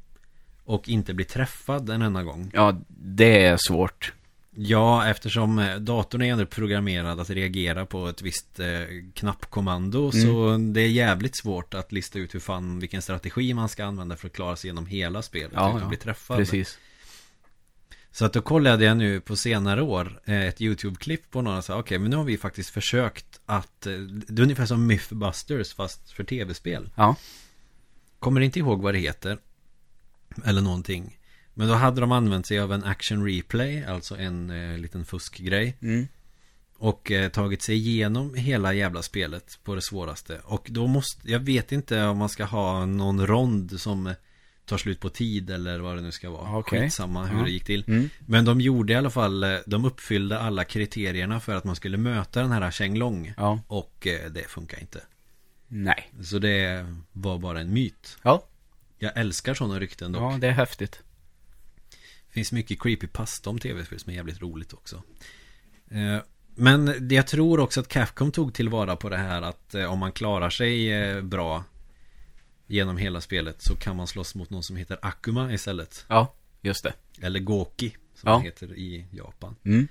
[0.63, 4.13] Och inte bli träffad en enda gång Ja, det är svårt.
[4.55, 8.67] Ja, eftersom eh, datorn är ändå programmerad att reagera på ett visst eh,
[9.13, 13.85] knappkommando Så det är jävligt svårt att lista ut hur fan, vilken strategi man ska
[13.85, 15.87] använda för att klara sig igenom hela spelet Ja, utan att ja.
[15.87, 16.77] bli träffad Precis.
[18.11, 21.65] Så att då kollade jag nu på senare år eh, ett YouTube-klipp på någon och
[21.65, 25.73] sa okej men nu har vi faktiskt försökt att eh, Det är ungefär som Mythbusters
[25.73, 27.15] fast för tv-spel Ja.
[28.19, 29.37] Kommer inte ihåg vad det heter
[30.45, 31.17] Eller någonting
[31.53, 35.77] Men då hade de använt sig av en action replay Alltså en eh, liten fuskgrej
[35.81, 36.07] Mm.
[36.77, 41.39] Och eh, tagit sig igenom hela jävla spelet på det svåraste Och då måste Jag
[41.39, 44.13] vet inte om man ska ha någon rond som eh,
[44.65, 46.81] Tar slut på tid eller vad det nu ska vara Okej.
[46.81, 47.43] Skitsamma hur Ja.
[47.45, 48.09] det gick till Mm.
[48.19, 51.97] Men de gjorde i alla fall eh, De uppfyllde alla kriterierna för att man skulle
[51.97, 53.59] möta den här Cheng Long Ja.
[53.67, 55.01] Och eh, det funkar inte
[55.67, 56.11] Nej.
[56.23, 58.43] Så det var bara en myt Ja.
[58.99, 61.03] Jag älskar sådana rykten dock Ja, det är häftigt.
[62.33, 65.03] Finns mycket creepy pasta om tv-spel som är jävligt roligt också.
[65.91, 66.17] Eh,
[66.55, 70.11] Men jag tror också att Capcom tog tillvara på det här att eh, om man
[70.11, 71.63] klarar sig eh, bra
[72.67, 76.05] genom hela spelet så kan man slåss mot någon som heter Akuma istället.
[76.07, 76.93] Ja, just det.
[77.21, 78.39] Eller Goki som Ja.
[78.39, 79.55] heter i Japan.
[79.63, 79.87] Mm.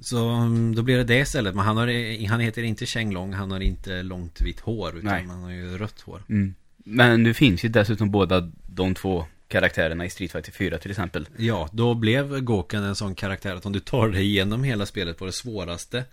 [0.00, 1.54] Så mm, då blir det det istället.
[1.54, 5.10] Men han, har, han heter inte Cheng Long, han har inte långt vitt hår utan
[5.10, 5.26] Nej.
[5.26, 6.22] han har ju rött hår.
[6.28, 6.54] Mm.
[6.76, 11.28] Men nu finns ju dessutom båda de två karaktärerna i Street Fighter 4 till exempel.
[11.36, 15.18] Ja, då blev Goken en sån karaktär att om du tar dig igenom hela spelet
[15.18, 16.04] på det svåraste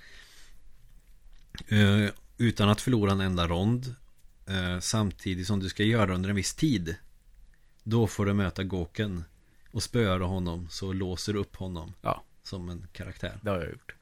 [1.67, 3.95] eh, Utan att förlora en enda rond
[4.47, 6.95] eh, Samtidigt som du ska göra under en viss tid
[7.83, 9.23] Då får du möta Goken
[9.71, 12.23] Och spöar du honom så låser du upp honom Ja.
[12.43, 13.95] Som en karaktär Det har jag gjort.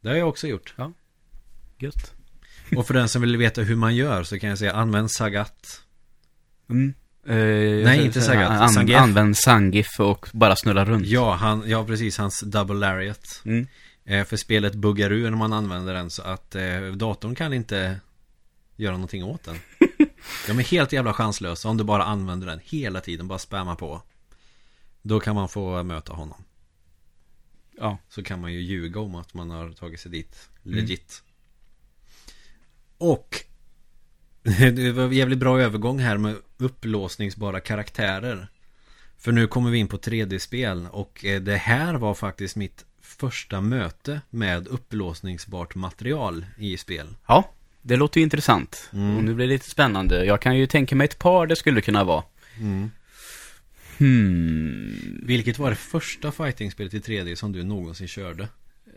[0.00, 0.74] Det har jag också gjort
[1.78, 2.12] Gött.
[2.76, 5.80] Och för den som vill veta hur man gör så kan jag säga använd Sagat
[6.68, 6.94] Mm.
[7.26, 8.50] Eh, Nej, inte Sagat.
[8.50, 9.00] An, Zangief.
[9.00, 11.06] använd Sangif och bara snurra runt.
[11.06, 13.66] Ja, han, ja precis, hans double lariat Mm.
[14.04, 18.00] Eh, För spelet buggar ur när man använder den så att eh, datorn kan inte
[18.76, 19.58] göra någonting åt den.
[20.46, 24.02] De är helt jävla chanslösa om du bara använder den hela tiden, bara spamma på.
[25.02, 26.44] Då kan man få möta honom.
[27.78, 27.98] Ja.
[28.08, 30.76] Så kan man ju ljuga om att man har tagit sig dit Mm.
[30.78, 31.22] legit.
[32.98, 33.44] Och
[34.72, 38.48] det var en jävligt bra övergång här med upplåsningsbara karaktärer.
[39.18, 43.60] För nu kommer vi in på 3D-spel och eh, det här var faktiskt mitt första
[43.60, 47.06] möte med upplåsningsbart material i spel.
[47.26, 47.50] Ja,
[47.82, 48.90] det låter ju intressant.
[48.92, 49.16] Mm.
[49.16, 50.24] Och nu blir det lite spännande.
[50.24, 52.22] Jag kan ju tänka mig ett par det skulle kunna vara.
[52.60, 52.90] Mm.
[53.98, 55.20] Hmm.
[55.22, 58.48] Vilket var det första fighting-spelet i 3D som du någonsin körde?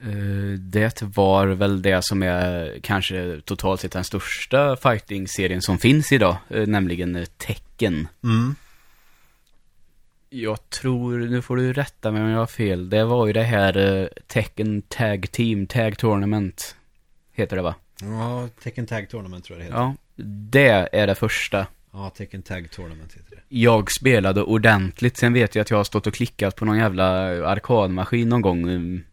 [0.02, 6.12] Eh, det var väl det som är kanske totalt sett den största fighting-serien som finns
[6.12, 6.38] idag.
[6.50, 8.08] eh, nämligen eh, Tekken.
[8.24, 8.56] Mm.
[10.30, 12.90] Jag tror, nu får du rätta mig om jag har fel.
[12.90, 16.76] Det var ju det här Tekken Tag Team, Tag Tournament.
[17.34, 17.76] Heter det va?
[18.02, 19.78] Ja, Tekken Tag Tournament tror jag det heter.
[19.80, 19.96] Ja,
[20.52, 21.68] det är det första.
[21.94, 23.42] Ja, Tekken Tag Tournament heter det.
[23.50, 25.18] Jag spelade ordentligt.
[25.18, 27.08] Sen vet jag att jag har stått och klickat på någon jävla
[27.48, 29.04] arkadmaskin någon gång.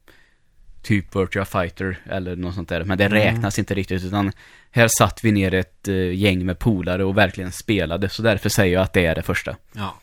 [0.84, 2.84] Typ Virtua Fighter eller något sånt där.
[2.84, 3.18] Men det Mm.
[3.18, 4.32] räknas inte riktigt utan
[4.70, 8.08] här satt vi ner ett eh, gäng med polare och verkligen spelade.
[8.08, 9.56] Så därför säger jag att det är det första.
[9.72, 9.94] Ja.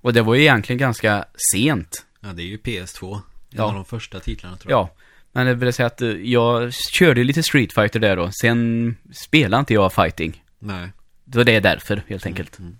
[0.00, 2.06] Och det var ju egentligen ganska sent.
[2.20, 3.14] Ja, det är ju PS2.
[3.14, 3.62] En Ja.
[3.64, 4.78] av de första titlarna tror jag.
[4.80, 4.90] Ja.
[5.32, 8.30] Men det vill säga att eh, jag körde lite Street Fighter där då.
[8.40, 10.42] Sen spelade inte jag fighting.
[10.58, 10.88] Nej.
[11.32, 12.58] Så det är därför helt enkelt.
[12.58, 12.76] Mm.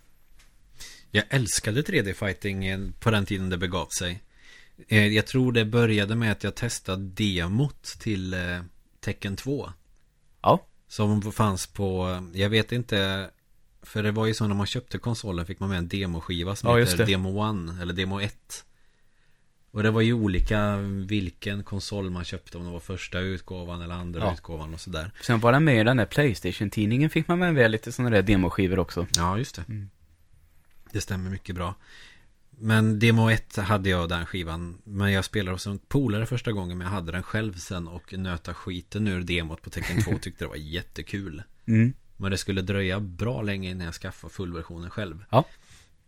[1.11, 4.23] Jag älskade 3D-fighting eh, på den tiden det begav sig.
[4.89, 8.41] Eh, Jag tror det började med att jag testade demot till eh,
[9.01, 9.71] Tekken 2.
[10.43, 10.67] Ja.
[10.89, 13.31] Som fanns på, jag vet inte
[13.83, 16.71] För det var ju så när man köpte konsolen fick man med en demoskiva som
[16.71, 17.07] Ja, heter.
[17.07, 18.65] Demo 1 eller Demo 1
[19.71, 23.95] Och det var ju olika vilken konsol man köpte om det var första utgåvan eller
[23.95, 24.33] andra Ja.
[24.35, 27.93] utgåvan och sådär Sen var det med i den där Playstation-tidningen fick man med lite
[27.93, 29.07] sådana där demoskivor också.
[29.17, 29.91] Ja, just det Mm.
[30.93, 31.75] Det stämmer mycket bra
[32.59, 36.79] Men Demo 1 hade jag den skivan Men jag spelade hos en polare första gången
[36.79, 40.45] Men jag hade den själv sen och nöta skiten ur demot på Tekken 2 Tyckte
[40.45, 41.93] det var jättekul Mm.
[42.17, 45.25] Men det skulle dröja bra länge innan jag skaffade fullversionen själv.
[45.31, 45.45] Ja.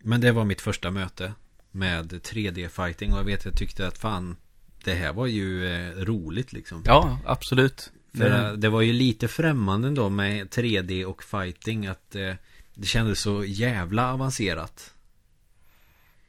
[0.03, 1.33] Men det var mitt första möte
[1.71, 4.35] med 3D-fighting och jag vet jag tyckte att fan
[4.83, 6.81] det här var ju eh, roligt liksom.
[6.85, 7.91] Ja, absolut.
[8.17, 12.33] För Det- eh, det var ju lite främmande då med 3D och fighting att eh,
[12.73, 14.93] det kändes så jävla avancerat.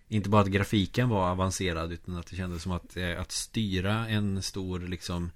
[0.08, 4.08] Inte bara att grafiken var avancerad utan att det kändes som att, eh, att styra
[4.08, 5.30] en stor liksom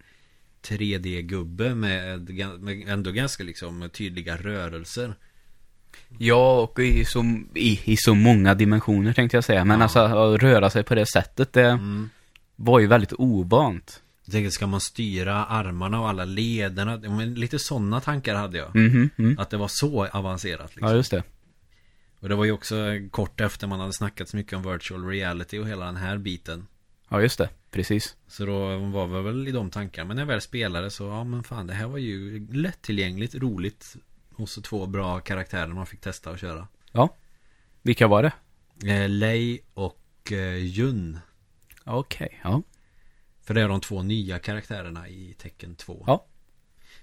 [0.63, 2.31] 3D-gubbe med,
[2.61, 5.15] med ändå ganska liksom tydliga rörelser.
[6.19, 9.65] Ja, och i så, i, i så många dimensioner tänkte jag säga.
[9.65, 9.83] Men Ja.
[9.83, 12.11] alltså att röra sig på det sättet, det Mm.
[12.57, 14.03] var ju väldigt ovant.
[14.25, 16.97] Jag tänkte, ska man styra armarna och alla lederna?
[16.97, 18.77] Men lite sådana tankar hade jag.
[18.77, 19.37] Mm.
[19.39, 20.89] Att det var så avancerat liksom.
[20.89, 21.23] Ja, just det.
[22.23, 22.77] Och det var ju också
[23.11, 26.67] kort efter man hade snackat så mycket om virtual reality och hela den här biten.
[27.09, 27.49] Ja, just det.
[27.71, 28.17] Precis.
[28.27, 30.09] Så då var vi väl i de tankarna.
[30.09, 33.97] Men när jag väl spelade så, ja men fan det här var ju lättillgängligt, roligt.
[34.35, 36.69] Och så två bra karaktärer man fick testa att köra.
[36.93, 37.17] Ja.
[37.83, 38.33] Vilka var det?
[38.93, 41.19] Eh, Lei och eh, Jun.
[41.85, 42.63] Okej, ja.
[43.41, 46.05] För det är de två nya karaktärerna i Tecken 2.
[46.07, 46.27] Ja.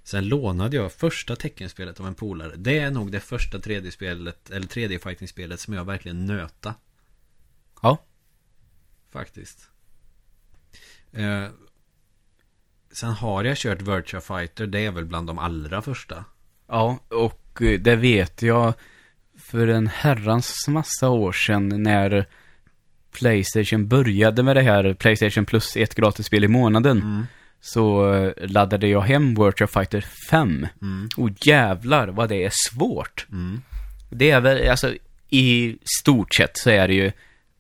[0.09, 2.51] Sen lånade jag första teckenspelet av en polare.
[2.55, 6.75] Det är nog det första 3D-spelet, eller 3D-fighting-spelet som jag verkligen nöta.
[7.81, 7.97] Ja.
[9.11, 9.69] Faktiskt.
[11.11, 11.45] Eh,
[12.91, 14.67] sen har jag kört Virtua Fighter.
[14.67, 16.25] Det är väl bland de allra första.
[16.67, 18.73] Ja, och eh, det vet jag
[19.37, 22.25] för en herrans massa år sedan när
[23.11, 26.97] Playstation började med det här Playstation plus ett gratisspel i månaden.
[27.01, 27.25] Mm.
[27.61, 30.67] Så eh, laddade jag hem Virtua Fighter 5.
[30.81, 31.09] Mm.
[31.17, 33.27] Och jävlar vad det är svårt.
[33.31, 33.61] Mm.
[34.09, 34.93] Det är väl, alltså
[35.29, 37.11] i stort sett så är det ju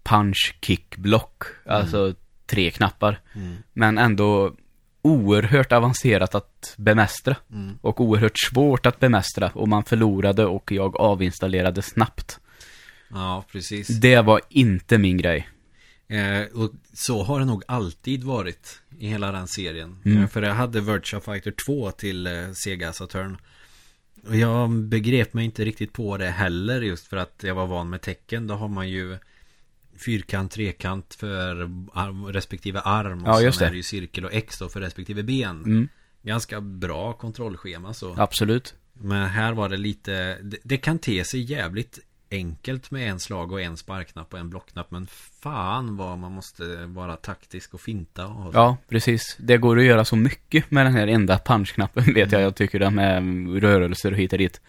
[0.03, 1.43] punch, kick, block.
[1.65, 2.13] Alltså
[2.45, 3.19] tre knappar.
[3.35, 3.55] Mm.
[3.73, 4.55] Men ändå
[5.01, 7.35] oerhört avancerat att bemästra.
[7.51, 7.77] Mm.
[7.81, 9.51] Och oerhört svårt att bemästra.
[9.53, 12.39] Och man förlorade och jag avinstallerade snabbt.
[13.09, 13.87] Ja, precis.
[13.87, 15.47] Det var inte min grej.
[16.09, 19.97] Eh, och så har det nog alltid varit i hela den serien.
[20.05, 20.23] Mm.
[20.23, 23.37] Eh, för jag hade Virtua Fighter 2 till eh, Sega Saturn.
[24.27, 27.89] Och jag begrep mig inte riktigt på det heller just för att jag var van
[27.89, 28.47] med tecken.
[28.47, 29.17] Då har man ju
[29.97, 31.55] fyrkant, trekant för
[31.93, 33.23] arm, respektive arm.
[33.25, 33.69] Och Ja, just sen det.
[33.69, 35.63] är det ju cirkel och X då för respektive ben.
[35.63, 35.87] Mm,
[36.21, 38.15] Ganska bra kontrollschema så.
[38.17, 38.73] absolut.
[38.93, 41.99] Men här var det lite det, det kan te sig jävligt
[42.31, 45.07] enkelt med en slag och en sparkknapp och en blockknapp Men
[45.41, 49.35] fan vad man måste vara taktisk och finta och Ja, precis.
[49.39, 52.41] Det går att göra så mycket med den här enda punchknappen vet jag.
[52.41, 53.23] Jag tycker det med
[53.61, 54.61] rörelser och hit och dit.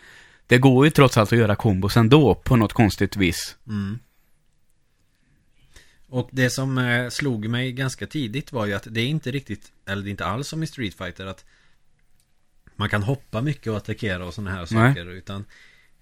[0.47, 3.57] Det går ju trots allt att göra kombos ändå på något konstigt vis.
[3.67, 3.99] mm.
[6.13, 9.73] Och det som eh, slog mig ganska tidigt var ju att det är inte riktigt
[9.87, 11.45] Eller det är inte alls som i Street Fighter att
[12.77, 14.95] Man kan hoppa mycket och attackera och sådana här Nej.
[14.95, 15.45] saker utan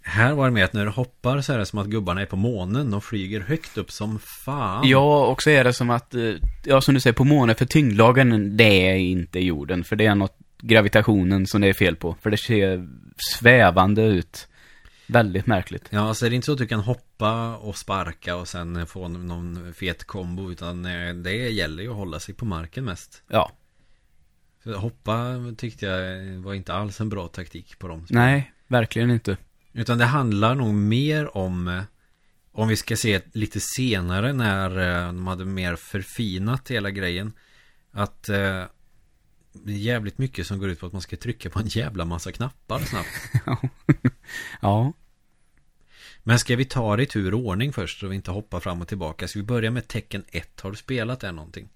[0.09, 2.27] Här var det med att när du hoppar så är det som att gubbarna är
[2.27, 6.15] på månen och flyger högt upp som fan Ja, och så är det som att,
[6.15, 9.85] eh, ja som du säger, på månen för tyngdlagen, det är inte jorden.
[9.85, 12.17] För det är något gravitationen som det är fel på.
[12.23, 14.49] För det ser svävande ut.
[15.07, 15.89] Väldigt märkligt.
[15.91, 19.09] Ja, så är det inte så att du kan hoppa och sparka och sen få
[19.09, 23.23] någon fet kombo utan eh, det gäller ju att hålla sig på marken mest.
[23.29, 23.53] Ja.
[24.65, 28.07] För hoppa tyckte jag var inte alls en bra taktik på dem.
[28.11, 29.37] Nej, verkligen inte.
[29.79, 31.83] Utan det handlar nog mer om eh,
[32.53, 37.33] om vi ska se lite senare när eh, de hade mer förfinat hela grejen.
[37.91, 38.65] Att eh,
[39.53, 42.05] det är jävligt mycket som går ut på att man ska trycka på en jävla
[42.05, 43.09] massa knappar snabbt.
[44.61, 44.93] Ja.
[46.23, 48.83] Men ska vi ta det i tur och ordning först så vi inte hoppar fram
[48.83, 49.29] och tillbaka?
[49.29, 50.61] Så vi börjar med tecken 1.
[50.61, 51.69] Har du spelat det någonting?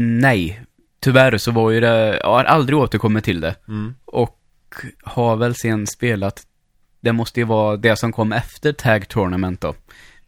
[0.00, 0.62] Nej.
[1.00, 3.56] Tyvärr så var ju det, jag har aldrig återkommit till det.
[3.68, 3.94] Mm.
[4.04, 4.40] Och
[5.02, 6.46] har väl sen spelat,
[7.06, 9.74] det måste ju vara det som kom efter Tag Tournament då.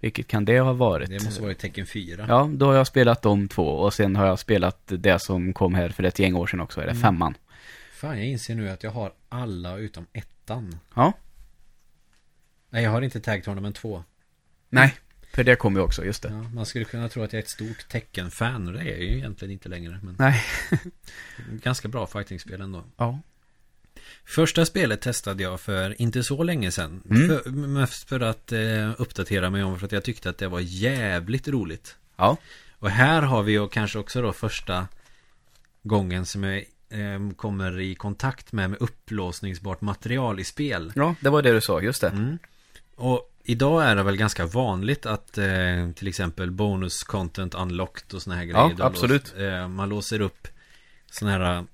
[0.01, 1.09] Vilket kan det ha varit?
[1.11, 2.25] Det måste vara i tecken 4.
[2.29, 5.75] Ja, då har jag spelat de två och sen har jag spelat det som kom
[5.75, 7.03] här för ett gäng år sedan också, är det Mm.
[7.03, 7.35] femman.
[7.93, 10.79] Fan, jag inser nu att jag har alla utom ettan.
[10.95, 11.13] Ja.
[12.71, 14.05] Nej, jag har inte Tag Tournament 2.
[14.69, 14.95] Nej,
[15.33, 16.29] för det kom ju också, just det.
[16.29, 18.99] Ja, man skulle kunna tro att jag är ett stort tecken-fan och det är jag
[19.01, 20.01] ju egentligen inte längre.
[20.03, 20.43] Men Nej.
[21.63, 22.85] ganska bra fightingspel ändå.
[22.97, 23.19] Ja.
[24.29, 27.03] Första spelet testade jag för inte så länge sedan.
[27.11, 27.29] Mm.
[27.29, 30.61] För, mest för att eh, uppdatera mig om för att jag tyckte att det var
[30.61, 31.97] jävligt roligt.
[32.17, 32.37] Ja.
[32.79, 34.89] Och här har vi ju kanske också då första
[35.83, 36.57] gången som jag
[36.91, 40.93] eh, kommer i kontakt med, med upplåsningsbart material i spel.
[40.97, 42.09] Ja, det var det du sa, just det.
[42.09, 42.39] Mm.
[42.97, 48.23] Och idag är det väl ganska vanligt att eh, till exempel bonus content unlocked och
[48.23, 48.75] såna här grejer.
[48.79, 49.33] Ja, absolut.
[49.35, 50.49] Lås, eh, man låser upp
[51.11, 51.65] såna här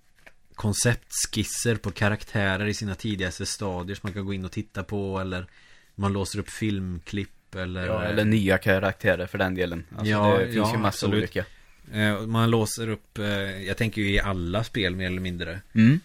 [0.55, 5.19] konceptskisser på karaktärer i sina tidigaste stadier som man kan gå in och titta på
[5.21, 5.47] eller
[5.95, 9.85] man låser upp filmklipp eller, Ja, eller nya karaktärer för den delen.
[9.91, 11.19] Alltså, Ja, det finns ja, ju massa absolut.
[11.19, 11.45] olika.
[11.93, 13.27] eh, man låser upp, eh,
[13.63, 15.61] jag tänker ju i alla spel mer eller mindre.
[15.75, 16.01] Mm.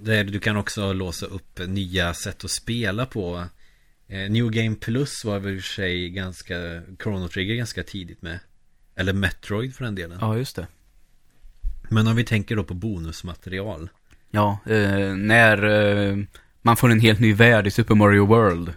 [0.00, 3.44] Där du kan också låsa upp nya sätt att spela på.
[4.08, 8.22] Eh, New Game Plus var väl i och för sig ganska, Chrono Trigger ganska tidigt
[8.22, 8.38] med.
[8.96, 10.18] Eller Metroid för den delen.
[10.20, 10.66] Ja, just det.
[11.92, 13.88] Men om vi tänker då på bonusmaterial.
[14.30, 15.64] Ja, eh, när
[16.10, 16.16] eh,
[16.62, 18.72] man får en helt ny värld i Super Mario World.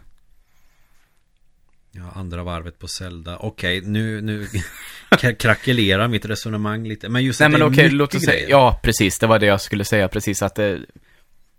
[1.92, 3.38] Ja, andra varvet på Zelda.
[3.38, 4.48] Okej, nu, nu
[5.22, 7.10] k- krackelerar mitt resonemang lite.
[7.10, 9.28] Men just Nej att men det är okej, mycket låt oss säga, ja precis, det
[9.28, 10.80] var det jag skulle säga precis att det,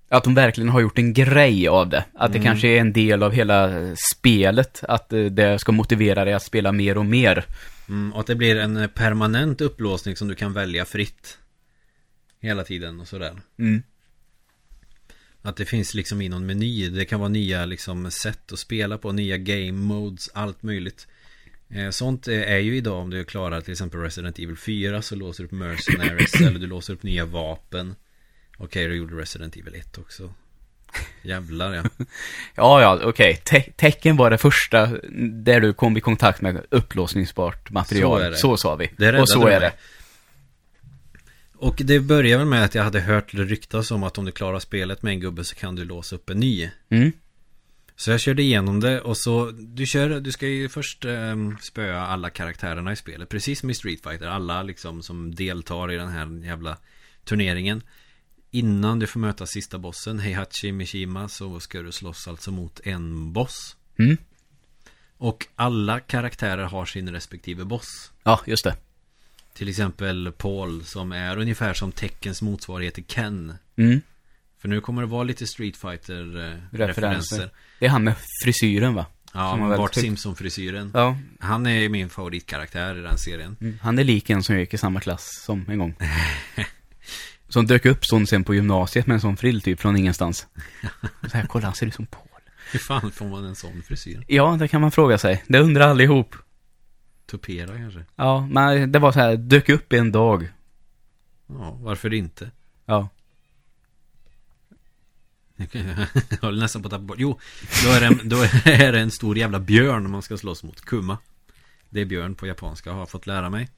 [0.08, 2.04] att de verkligen har gjort en grej av det.
[2.14, 2.46] Att det Mm.
[2.46, 6.42] kanske är en del av hela eh, spelet, att eh, det ska motivera dig att
[6.42, 7.44] spela mer och mer.
[7.88, 11.38] Mm, och att det blir en permanent upplåsning som du kan välja fritt.
[12.40, 13.32] Hela tiden och sådär.
[13.58, 13.82] Mm.
[15.42, 16.88] Att det finns liksom i någon meny.
[16.88, 19.12] Det kan vara nya liksom sätt att spela på.
[19.12, 20.30] Nya game modes.
[20.34, 21.06] Allt möjligt.
[21.68, 25.42] Eh, Sånt är ju idag om du klarar till exempel Resident Evil 4 så låser
[25.42, 27.94] du upp Mercenaries eller du låser upp nya vapen.
[28.58, 30.34] Okej, du gjorde Resident Evil 1 också.
[31.22, 31.82] Jävlar ja.
[32.54, 33.36] Ja, ja, okej.
[33.44, 34.86] Te- tecken var det första
[35.44, 38.18] där du kom i kontakt med upplåsningsbart material.
[38.20, 38.36] Så är det.
[38.36, 38.90] Så sa vi.
[39.20, 39.72] Och så är det.
[41.58, 44.58] Och det började väl med att jag hade hört ryktas om att om du klarar
[44.58, 46.70] spelet med en gubbe så kan du låsa upp en ny.
[46.88, 47.12] Mm.
[47.96, 52.00] Så jag körde igenom det och så Du kör, du ska ju först eh, spöa
[52.00, 56.08] alla karaktärerna i spelet Precis som i Street Fighter Alla liksom som deltar i den
[56.08, 56.76] här jävla
[57.24, 57.82] turneringen
[58.50, 63.32] Innan du får möta sista bossen Heihachi Mishima så ska du slåss alltså mot en
[63.32, 64.16] boss Mm.
[65.18, 68.76] Och alla karaktärer har sin respektive boss Ja, just det.
[69.56, 74.00] Till exempel Paul som är ungefär som Teckens motsvarighet till Ken Mm.
[74.58, 76.86] För nu kommer det vara lite Street Fighter eh, Referenser.
[77.02, 78.14] referenser Det är han med
[78.44, 79.06] frisyren va?
[79.32, 79.94] Ja, Bart.
[79.94, 81.16] Simpson-frisyren Ja.
[81.40, 83.78] Han är min favoritkaraktär i den serien Mm.
[83.82, 85.94] Han är lik en som jag gick i samma klass som en gång.
[87.48, 90.46] Som dök upp sån sen på gymnasiet med en sån frill typ från ingenstans.
[91.30, 92.22] Så här, kolla han ser ut som Paul.
[92.72, 94.24] Hur fan får man en sån frisyr?
[94.28, 95.44] Ja, det kan man fråga sig.
[95.48, 96.36] Det undrar allihop.
[97.26, 98.04] Tupera kanske?
[98.16, 100.48] Ja, men det var så här, dök upp en dag.
[101.46, 102.50] Ja, varför inte?
[102.84, 103.08] Ja.
[105.56, 105.68] Jag
[106.40, 107.38] håller nästan på att tappa bort Jo,
[107.84, 110.80] då är, det en, då är det en stor jävla björn man ska slåss mot
[110.80, 111.18] Kuma
[111.90, 113.68] Det är björn på japanska har jag fått lära mig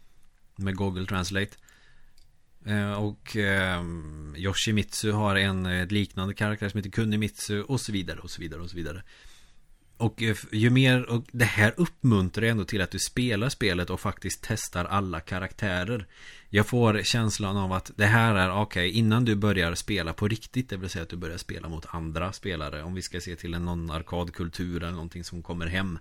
[0.56, 1.56] Med Google Translate
[2.66, 3.82] eh, Och eh,
[4.36, 8.60] Yoshimitsu har en eh, liknande karaktär som heter Kunimitsu och så vidare och så vidare
[8.60, 9.02] och så vidare
[9.98, 14.00] Och eh, ju mer, och det här uppmuntrar ändå till att du spelar spelet och
[14.00, 16.06] faktiskt testar alla karaktärer
[16.48, 20.70] Jag får känslan av att det här är, okej, innan du börjar spela på riktigt
[20.70, 23.54] Det vill säga att du börjar spela mot andra spelare Om vi ska se till
[23.54, 25.98] en någon arkadkultur eller någonting som kommer hem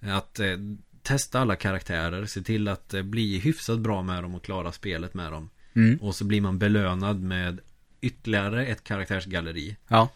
[0.00, 0.56] Att eh,
[1.02, 5.14] testa alla karaktärer, se till att eh, bli hyfsat bra med dem och klara spelet
[5.14, 5.96] med dem Mm.
[5.96, 7.60] Och så blir man belönad med
[8.00, 10.08] ytterligare ett karaktärsgalleri Ja.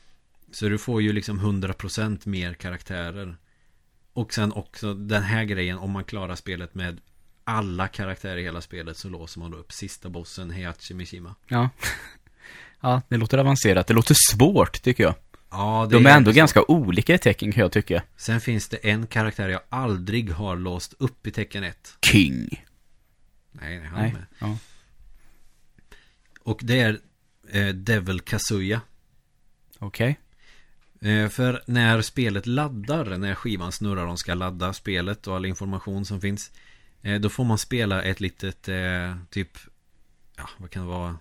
[0.54, 3.36] Så du får ju liksom 100% mer karaktärer
[4.12, 7.00] Och sen också den här grejen Om man klarar spelet med
[7.44, 11.70] alla karaktärer i hela spelet Så låser man då upp sista bossen Heihachi Mishima Ja.
[12.80, 13.86] Ja, det låter avancerat.
[13.86, 15.14] Det låter svårt, tycker jag.
[15.50, 16.36] Ja, det De är ändå så.
[16.36, 18.02] ganska olika i tecken, kan jag tycka.
[18.16, 22.64] Sen finns det en karaktär jag aldrig har låst upp i tecken 1 King.
[23.52, 24.12] Nej, han är Nej.
[24.12, 24.58] med Ja.
[26.40, 27.00] Och det är
[27.50, 28.80] eh, Devil Kazuya
[29.78, 30.08] Okej.
[30.08, 30.14] Eh,
[31.30, 36.20] För när spelet laddar, när skivan snurrar och ska ladda spelet och all information som
[36.20, 36.50] finns
[37.02, 39.58] eh, Då får man spela ett litet eh, typ
[40.36, 41.18] Ja, vad kan det vara?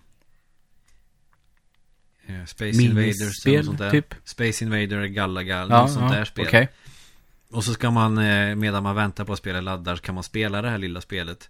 [2.25, 4.15] Eh, Space Invaders eller sånt där typ.
[4.23, 6.69] Space Invader, Galaga, Ja, något sånt ja, där spel okej.
[7.49, 10.61] Och så ska man, eh, medan man väntar på att spelet laddar, kan man spela
[10.61, 11.49] det här lilla spelet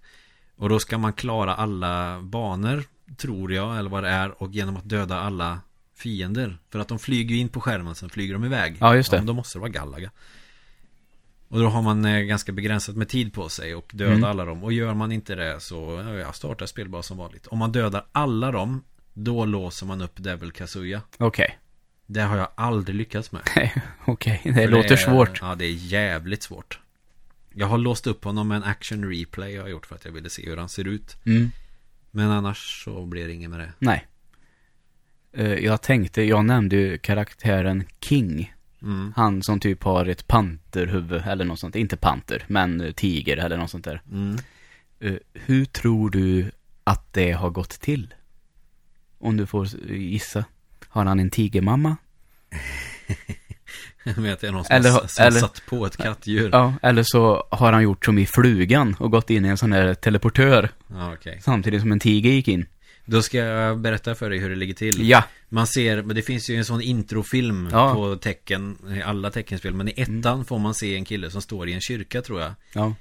[0.55, 2.83] Och då ska man klara alla banor,
[3.17, 5.59] tror jag, eller vad det är Och genom att döda alla
[6.03, 9.11] fiender För att de flyger ju in på skärmen, sen flyger de iväg Ja, just
[9.11, 9.17] det.
[9.17, 10.11] men då måste det vara Galaga
[11.47, 14.23] Och då har man eh, ganska begränsat med tid på sig och döda Mm.
[14.23, 17.59] alla dem Och gör man inte det så, ja, startar spel bara som vanligt Om
[17.59, 18.83] man dödar alla dem
[19.13, 21.57] Då låser man upp Devil Kazuya Okej.
[22.05, 23.41] Det har jag aldrig lyckats med
[24.05, 25.39] Okej, det För låter är, svårt.
[25.41, 26.79] Ja, det är jävligt svårt
[27.53, 30.11] Jag har låst upp honom med en action replay jag har gjort för att jag
[30.11, 31.51] ville se hur han ser ut Mm.
[32.15, 34.07] Men annars så blir det inget med det Nej.
[35.33, 38.53] Eh, Jag tänkte, jag nämnde ju karaktären King.
[38.81, 39.13] mm.
[39.15, 41.75] Han som typ har ett panterhuvud eller något sånt.
[41.75, 44.01] Inte panter, men tiger eller något sånt där.
[44.11, 44.37] Mm.
[44.99, 46.51] Eh, Hur tror du
[46.83, 48.13] att det har gått till?
[49.19, 50.45] Om du får gissa.
[50.87, 51.97] Har han en tigermamma?
[54.17, 56.73] Med att det är någon som, Eller- har, som eller- satt på ett kattdjur Ja,
[56.81, 59.93] eller så har han gjort som i Flugan och gått in i en sån här
[59.93, 62.65] teleportör Ja, okej samtidigt som en tiger gick in.
[63.05, 66.21] Då ska jag berätta för dig hur det ligger till Ja, Man ser, men det
[66.21, 67.93] finns ju en sån introfilm Ja.
[67.93, 71.73] på tecken, alla teckenspel Men i ettan får man se en kille som står i
[71.73, 72.95] en kyrka tror jag ja,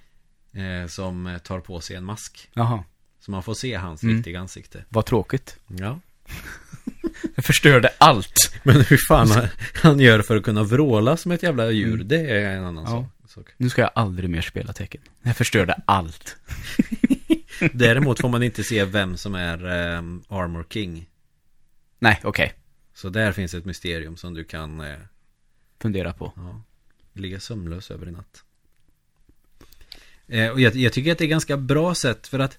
[0.60, 2.84] eh, Som tar på sig en mask jaha.
[3.20, 4.16] Så man får se hans Mm.
[4.16, 4.84] riktiga ansikte.
[4.88, 5.56] Vad tråkigt.
[5.66, 6.00] Ja.
[7.34, 8.54] Jag förstörde allt.
[8.62, 12.08] Men hur fan han, han gör för att kunna vråla som ett jävla djur, Mm.
[12.08, 12.90] det är en annan Ja.
[12.90, 13.30] sak.
[13.30, 13.46] sak.
[13.56, 15.00] Nu ska jag aldrig mer spela tecken.
[15.22, 16.36] Jag förstörde allt.
[17.72, 21.08] Däremot får man inte se vem som är ehm, Armor King.
[21.98, 22.54] Nej, okej.
[22.94, 24.96] Så där finns ett mysterium som du kan eh,
[25.80, 26.32] Fundera på.
[26.36, 26.62] ja,
[27.12, 28.44] ligga sömnlös över i natt.
[30.26, 32.58] Eh, och jag, jag tycker att det är ganska bra sätt för att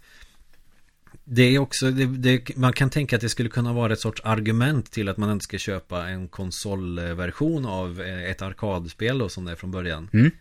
[1.24, 4.22] det är också, det, det, man kan tänka att det skulle kunna vara ett sorts
[4.24, 9.46] argument till att man inte ska köpa en konsolversion av eh, ett arkadspel då, som
[9.46, 10.10] det är från början.
[10.14, 10.32] Mm.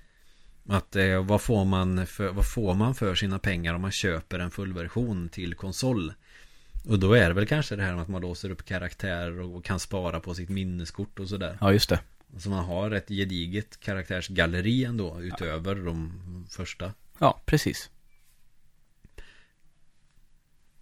[0.69, 4.39] Att eh, vad, får man för, vad får man för sina pengar om man köper
[4.39, 6.13] en fullversion till konsol?
[6.85, 9.65] Och då är det väl kanske det här med att man låser upp karaktärer och
[9.65, 11.59] kan spara på sitt minneskort och sådär.
[11.61, 12.01] Ja, just det.
[12.39, 16.13] Så man har ett gediget karaktärsgalleri ändå utöver de
[16.51, 16.93] första.
[17.19, 17.91] Ja, precis.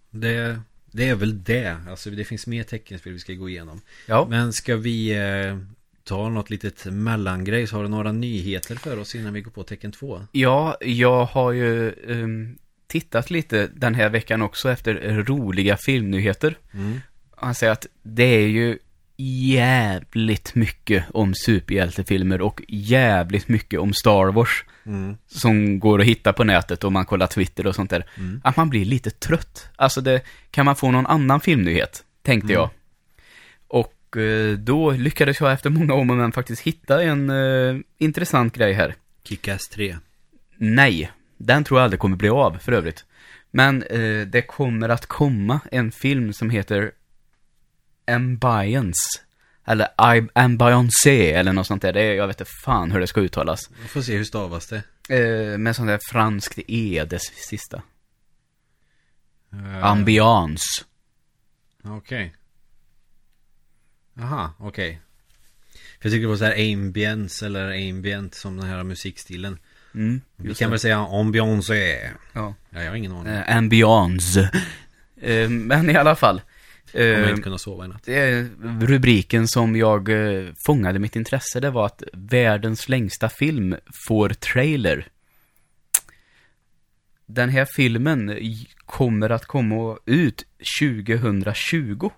[0.09, 1.77] Det, det är väl det.
[1.89, 3.81] Alltså det finns mer teckenspel vi ska gå igenom.
[4.05, 4.27] Ja.
[4.29, 5.57] Men ska vi eh,
[6.03, 7.67] ta något litet mellangrej?
[7.67, 10.21] Så har du några nyheter för oss innan vi går på tecken 2?
[10.31, 16.55] Ja, jag har ju ehm, tittat lite den här veckan också efter roliga filmnyheter.
[16.73, 16.99] Mm.
[17.37, 18.77] Han säger att det är ju
[19.17, 25.17] jävligt mycket om superhjältefilmer och jävligt mycket om Star Wars Mm.
[25.27, 28.05] som går att hitta på nätet och man kollar Twitter och sånt där.
[28.17, 28.41] Mm.
[28.43, 29.69] Att man blir lite trött.
[29.75, 30.21] Alltså det,
[30.51, 32.03] kan man få någon annan filmnyhet?
[32.23, 32.61] Tänkte Mm.
[32.61, 32.69] jag.
[34.11, 38.53] Och eh, då lyckades jag efter många om och men faktiskt hitta en eh, intressant
[38.55, 38.95] grej här.
[39.23, 39.97] Kick-Ass 3.
[40.57, 43.05] Nej, den tror jag aldrig kommer bli av för övrigt.
[43.51, 46.91] Men eh, det kommer att komma en film som heter
[48.07, 49.21] Ambience.
[49.65, 51.93] Eller I- Ambiance eller något sånt där.
[51.93, 53.69] Det är, jag vet inte fan hur det ska uttalas.
[53.81, 54.83] Vi får se hur stavas det.
[55.09, 57.81] Eh, med sånt där franskt E, det sista.
[59.53, 60.65] Uh, Ambiance.
[61.83, 62.35] Okej.
[64.13, 65.01] Jaha, okej.
[65.73, 69.57] För jag tycker det var så här ambience eller ambient som den här musikstilen.
[69.95, 70.71] Mm, Vi kan det.
[70.71, 71.73] väl säga ambiance.
[72.33, 72.55] Ja.
[72.69, 73.33] Ja, jag har ingen aning.
[73.33, 74.51] Eh, ambiance.
[75.21, 76.41] Eh, men i alla fall.
[76.91, 78.03] Kommer jag Eh, inte kunna sova i natt.
[78.03, 78.47] det,
[78.81, 83.75] rubriken som jag eh, fångade mitt intresse, det var att världens längsta film
[84.07, 85.07] får trailer.
[87.25, 88.39] Den här filmen
[88.85, 90.45] kommer att komma ut
[90.79, 92.09] 2020.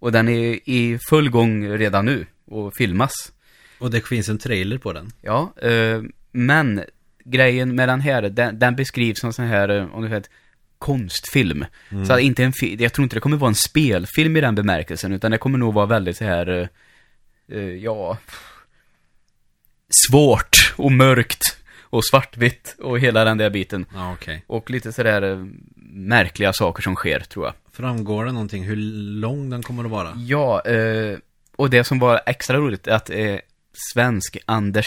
[0.00, 3.12] Och den är i full gång redan nu och filmas.
[3.78, 5.12] Och det finns en trailer på den.
[5.20, 6.84] Ja, eh, men
[7.24, 10.30] grejen med den här, den, den beskrivs som sån här, eh, om du vet,
[10.78, 11.64] konstfilm.
[12.06, 15.12] Så att inte en jag tror inte det kommer vara en spelfilm i den bemärkelsen,
[15.12, 18.18] utan det kommer nog vara väldigt så här, eh, eh, ja,
[20.08, 21.59] svårt och mörkt
[21.90, 23.86] och svartvitt och hela den där biten.
[23.94, 24.44] Ja, okej.
[24.46, 25.46] Och lite sådär eh,
[25.92, 27.54] märkliga saker som sker, tror jag.
[27.72, 28.76] Framgår det någonting hur
[29.20, 30.12] lång den kommer att vara?
[30.16, 31.18] Ja, eh,
[31.56, 33.36] och det som var extra roligt är att eh,
[33.92, 34.86] svensk Anders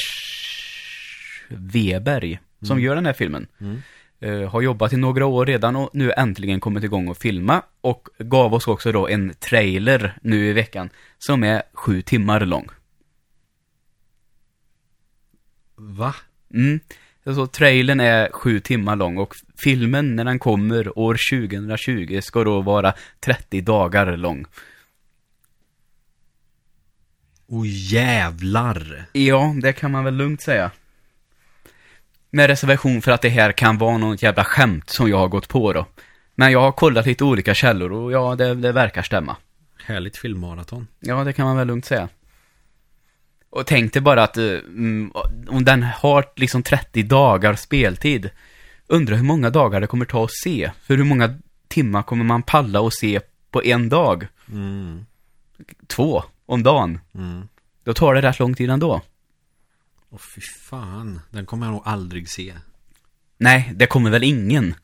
[1.49, 3.82] Weberg, som gör den här filmen, Mm.
[4.20, 8.08] eh, har jobbat i några år redan och nu äntligen kommit igång och filma och
[8.20, 10.89] gav oss också då en trailer nu i veckan
[11.20, 12.68] som är sju timmar lång.
[15.76, 16.16] Va?
[16.54, 16.80] Mm.
[17.26, 22.62] Så trailern är sju timmar lång och filmen när den kommer år 2020 ska då
[22.62, 24.45] vara 30 dagar lång.
[27.47, 29.06] Oh jävlar!
[29.12, 30.72] Ja, det kan man väl lugnt säga.
[32.30, 35.47] Med reservation för att det här kan vara något jävla skämt som jag har gått
[35.47, 35.86] på då.
[36.36, 39.36] Men jag har kollat lite olika källor och ja, det, det verkar stämma.
[39.86, 40.88] Härligt filmmaraton.
[40.99, 42.10] Ja, det kan man väl lugnt säga.
[43.54, 45.12] Och tänk dig bara att eh, mm,
[45.47, 48.30] om den har liksom 30 dagar speltid.
[48.88, 50.72] Undrar hur många dagar det kommer ta att se.
[50.82, 53.20] För hur många timmar kommer man palla och se
[53.51, 54.28] på en dag?
[54.51, 55.06] Mm.
[55.88, 56.99] Två om dagen.
[57.16, 57.47] Mm.
[57.84, 59.01] Då tar det rätt lång tid ändå.
[60.10, 61.22] Åh fy fan.
[61.30, 62.54] Den kommer jag nog aldrig se.
[63.38, 64.76] Nej, det kommer väl ingen.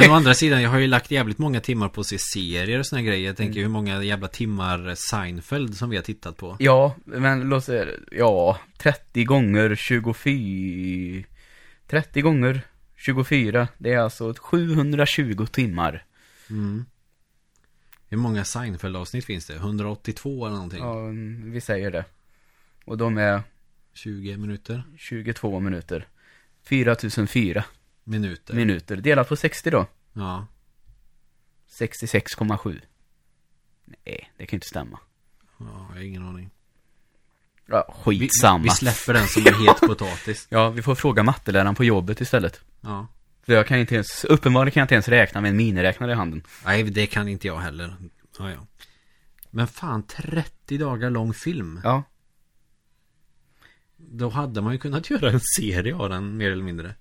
[0.00, 2.78] Men å andra sidan, jag har ju lagt jävligt många timmar på att se serier
[2.78, 3.26] och såna grejer.
[3.26, 6.56] Jag tänker hur många jävla timmar Seinfeld som vi har tittat på.
[6.58, 11.24] Ja, men låt säga, ja, 30 gånger 24,
[11.86, 12.60] 30 gånger
[12.96, 16.04] 24, det är alltså 720 timmar.
[16.50, 16.84] Mm.
[18.08, 19.54] Hur många Seinfeld-avsnitt finns det?
[19.54, 20.80] 182 eller någonting?
[20.80, 21.06] Ja,
[21.52, 22.04] vi säger det.
[22.84, 23.42] Och de är
[23.94, 24.82] 20 minuter?
[24.98, 26.06] 22 minuter.
[26.64, 27.64] 4004
[28.04, 28.54] Minuter?
[28.54, 28.96] minuter.
[28.96, 29.86] Delat på 60 då.
[30.12, 30.46] ja.
[31.78, 32.80] 66,7.
[33.84, 34.98] Nej, det kan ju inte stämma.
[35.58, 36.50] ja, jag har ingen aning.
[37.66, 38.62] Ja, Vi, skitsamma.
[38.64, 40.46] vi släpper den som en het potatis.
[40.50, 42.60] Ja, vi får fråga matteläraren på jobbet istället.
[42.80, 43.06] Ja.
[43.42, 46.14] För jag kan inte ens, uppenbarligen kan jag inte ens räkna med en miniräknare i
[46.14, 46.42] handen.
[46.64, 47.96] Nej, det kan inte jag heller.
[48.38, 48.66] Ja, ja.
[49.50, 51.80] Men fan, 30 dagar lång film.
[51.84, 52.02] Ja.
[53.96, 56.94] Då hade man ju kunnat göra en serie av den, mer eller mindre.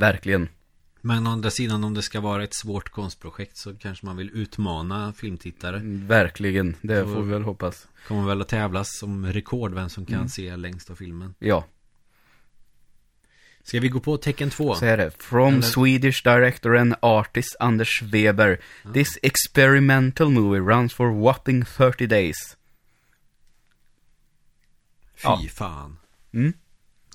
[0.00, 0.48] Verkligen.
[1.02, 4.30] Men å andra sidan, om det ska vara ett svårt konstprojekt så kanske man vill
[4.34, 5.80] utmana filmtittare.
[5.84, 6.76] Verkligen.
[6.82, 7.86] Det får vi väl hoppas.
[8.08, 10.28] Kommer väl att tävlas som rekord vem som kan Mm.
[10.28, 11.34] se längst av filmen.
[11.38, 11.64] Ja,
[13.62, 14.74] Ska vi gå på tecken två?
[14.74, 15.10] så är det.
[15.22, 18.60] From Eller- Swedish director and artist Anders Weber.
[18.94, 22.56] This experimental movie runs for whopping 30 days.
[25.14, 25.40] Fy Ja.
[25.54, 25.98] fan.
[26.32, 26.52] Mm.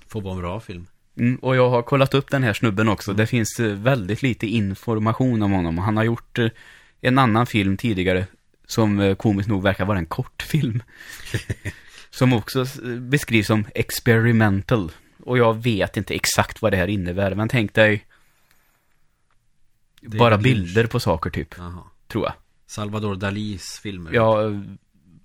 [0.08, 0.88] Får vara en bra film.
[1.18, 3.14] Mm, och jag har kollat upp den här snubben också.
[3.14, 5.78] Det finns eh, väldigt lite information om honom.
[5.78, 6.50] Han har gjort eh,
[7.02, 8.26] en annan film tidigare
[8.66, 10.84] som eh, komiskt nog verkar vara en kortfilm.
[12.10, 12.66] som också
[13.00, 14.92] beskrivs som experimental.
[15.24, 18.06] Och jag vet inte exakt vad det här innebär, men tänk dig
[20.02, 21.84] bara bilder på saker typ, Jaha.
[22.08, 22.34] tror jag.
[22.68, 24.12] Salvador Dalis filmer.
[24.14, 24.38] Ja,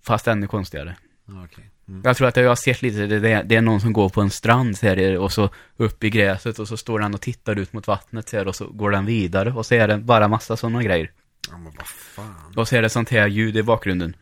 [0.03, 0.97] fast ännu konstigare.
[1.27, 1.71] Ja, okej.
[1.91, 2.03] Mm.
[2.05, 4.21] Jag tror att jag har sett lite, det, det, det är någon som går på
[4.21, 7.59] en strand så här, och så upp i gräset och så står han och tittar
[7.59, 10.29] ut mot vattnet så här, och så går den vidare och så är det bara
[10.29, 11.11] massa sådana grejer.
[11.51, 12.55] Ja, men vad fan.
[12.57, 14.17] Och så är det sånt här ljud i bakgrunden.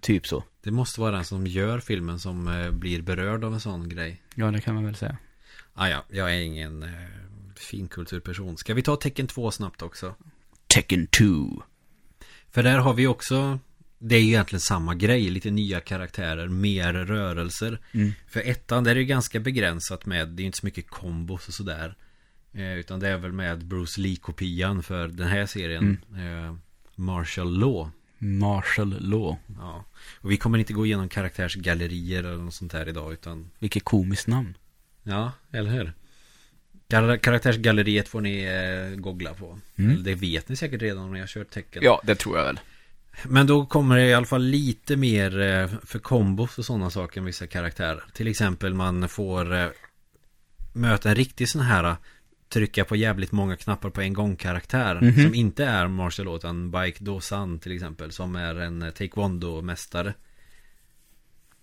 [0.00, 0.44] Typ så.
[0.62, 4.22] Det måste vara den som gör filmen som eh, blir berörd av en sån grej.
[4.34, 5.16] Ja, det kan man väl säga.
[5.74, 6.88] Ah, ja, jag är ingen eh,
[7.56, 8.56] finkulturperson.
[8.56, 10.14] Ska vi ta tecken två snabbt också?
[10.72, 11.62] Tekken 2.
[12.50, 13.58] För där har vi också
[13.98, 18.12] Det är ju egentligen samma grej, lite nya karaktärer, mer rörelser Mm.
[18.28, 21.54] För ettan, där är det ganska begränsat med Det är inte så mycket kombos och
[21.54, 21.96] sådär
[22.52, 26.54] eh, Utan det är väl med Bruce Lee-kopian för den här serien eh,
[26.94, 29.36] Martial Law Marshall Law.
[29.58, 29.84] Ja
[30.20, 34.26] Och vi kommer inte gå igenom karaktärsgallerier eller något sånt här idag utan Vilket komiskt
[34.26, 34.54] namn.
[35.02, 35.92] Ja, eller hur?
[36.92, 40.02] Kar- Karaktärsgalleriet får ni eh, googla på Mm.
[40.02, 42.60] Det vet ni säkert redan om ni har kört tecken Ja, det tror jag väl.
[43.24, 47.20] Men då kommer det i alla fall lite mer eh, för kombos och sådana saker
[47.20, 48.04] än vissa karaktärer.
[48.12, 49.66] Till exempel man får eh,
[50.72, 51.94] möta en riktig sån här eh,
[52.48, 54.94] trycka på jävligt många knappar på en gång karaktär.
[55.02, 55.22] Mhm.
[55.24, 58.12] Som inte är martial law utan Bike Dosan till exempel.
[58.12, 60.14] Som är en taekwondo-mästare.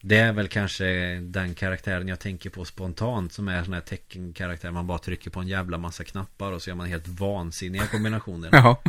[0.01, 4.71] Det är väl kanske den karaktären jag tänker på spontant som är sån här teckenkaraktär.
[4.71, 8.49] Man bara trycker på en jävla massa knappar och så gör man helt vansinniga kombinationer.
[8.51, 8.81] Ja.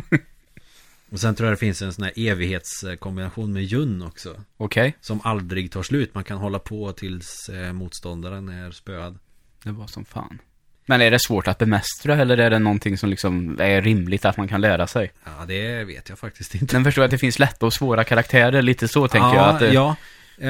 [1.11, 4.41] Och sen tror jag det finns en sån här evighetskombination med Jun också.
[4.57, 4.97] Okej.
[5.01, 6.15] Som aldrig tar slut.
[6.15, 9.19] Man kan hålla på tills eh, motståndaren är spöad.
[9.63, 10.39] Det var som fan.
[10.85, 14.37] Men är det svårt att bemästra eller är det någonting som liksom är rimligt att
[14.37, 15.11] man kan lära sig?
[15.23, 16.75] Ja, det vet jag faktiskt inte.
[16.75, 19.49] Den förstår att det finns lätta och svåra karaktärer, lite så tänker ja, jag.
[19.49, 19.95] Att det, Ja,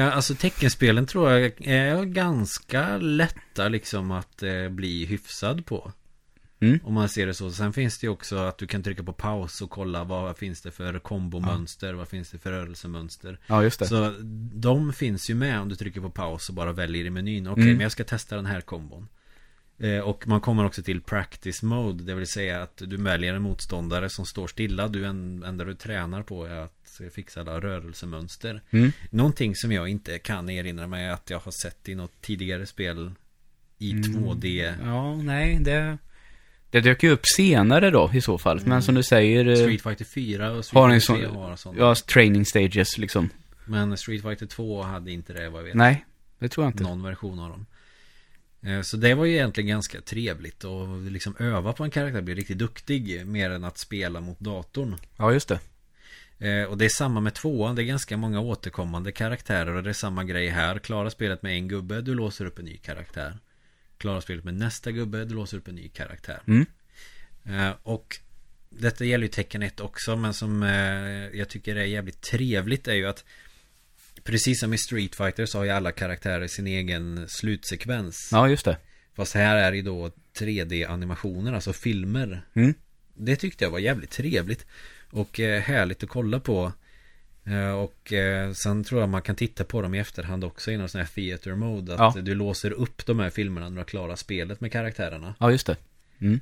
[0.00, 5.92] alltså teckenspelen tror jag är ganska lätta liksom att eh, bli hyfsad på.
[6.60, 6.80] Mm.
[6.84, 7.50] Om man ser det så.
[7.50, 10.62] Sen finns det ju också att du kan trycka på paus och kolla vad finns
[10.62, 13.38] det för kombomönster, vad finns det för rörelsemönster.
[13.46, 13.86] ja, just det.
[13.86, 14.14] Så
[14.52, 17.46] de finns ju med om du trycker på paus och bara väljer i menyn.
[17.46, 17.74] Okej, Mm.
[17.76, 19.08] men jag ska testa den här kombon.
[19.78, 22.04] Eh, och man kommer också till practice mode.
[22.04, 24.88] Det vill säga att du väljer en motståndare som står stilla.
[24.88, 26.81] Du en, enda du tränar på är att
[27.14, 28.62] fixa alla rörelsemönster.
[28.70, 28.92] Mm.
[29.10, 33.10] Någonting som jag inte kan erinra mig att jag har sett i något tidigare spel
[33.78, 34.02] i Mm.
[34.02, 34.74] 2D.
[34.84, 35.98] Ja, nej, det...
[36.70, 38.60] Det dök ju upp senare då i så fall.
[38.64, 39.46] Men som du säger...
[39.48, 41.36] eh, Street Fighter 4 och har Street Fighter 3 sån...
[41.36, 41.78] har sådana.
[41.80, 43.28] Ja, training stages liksom.
[43.64, 45.74] Men Street Fighter 2 hade inte det vad jag vet.
[45.74, 46.04] Nej,
[46.38, 46.82] det tror jag inte.
[46.82, 47.66] Någon version av dem.
[48.62, 52.34] Eh, Så det var ju egentligen ganska trevligt och liksom öva på en karaktär, bli
[52.34, 54.96] riktigt duktig mer än att spela mot datorn.
[55.16, 55.60] Ja, just det.
[56.42, 59.90] Eh, Och det är samma med tvåan, det är ganska många återkommande karaktärer och det
[59.90, 60.78] är samma grej här.
[60.78, 63.38] Klara spelet med en gubbe, du låser upp en ny karaktär.
[63.98, 66.40] Klara spelet med nästa gubbe, du låser upp en ny karaktär.
[66.46, 66.66] Mm.
[67.44, 68.16] Eh, Och
[68.70, 72.94] detta gäller ju tecken 1 också, men som eh, jag tycker är jävligt trevligt är
[72.94, 73.24] ju att
[74.24, 78.28] Precis som i Street Fighter så har ju alla karaktärer sin egen slutsekvens.
[78.32, 78.76] Ja, just det.
[79.16, 82.42] Fast här är det ju då 3D-animationer, alltså filmer.
[82.54, 82.74] Mm.
[83.14, 84.66] Det tyckte jag var jävligt trevligt.
[85.12, 86.72] Och eh, härligt att kolla på.
[87.44, 90.76] Eh, och eh, sen tror jag man kan titta på dem i efterhand också i
[90.76, 91.94] någon sån här theater mode.
[91.94, 92.22] Att Ja.
[92.22, 95.34] du låser upp de här filmerna när du har klarat spelet med karaktärerna.
[95.40, 95.76] Ja, just det.
[96.18, 96.40] Mm.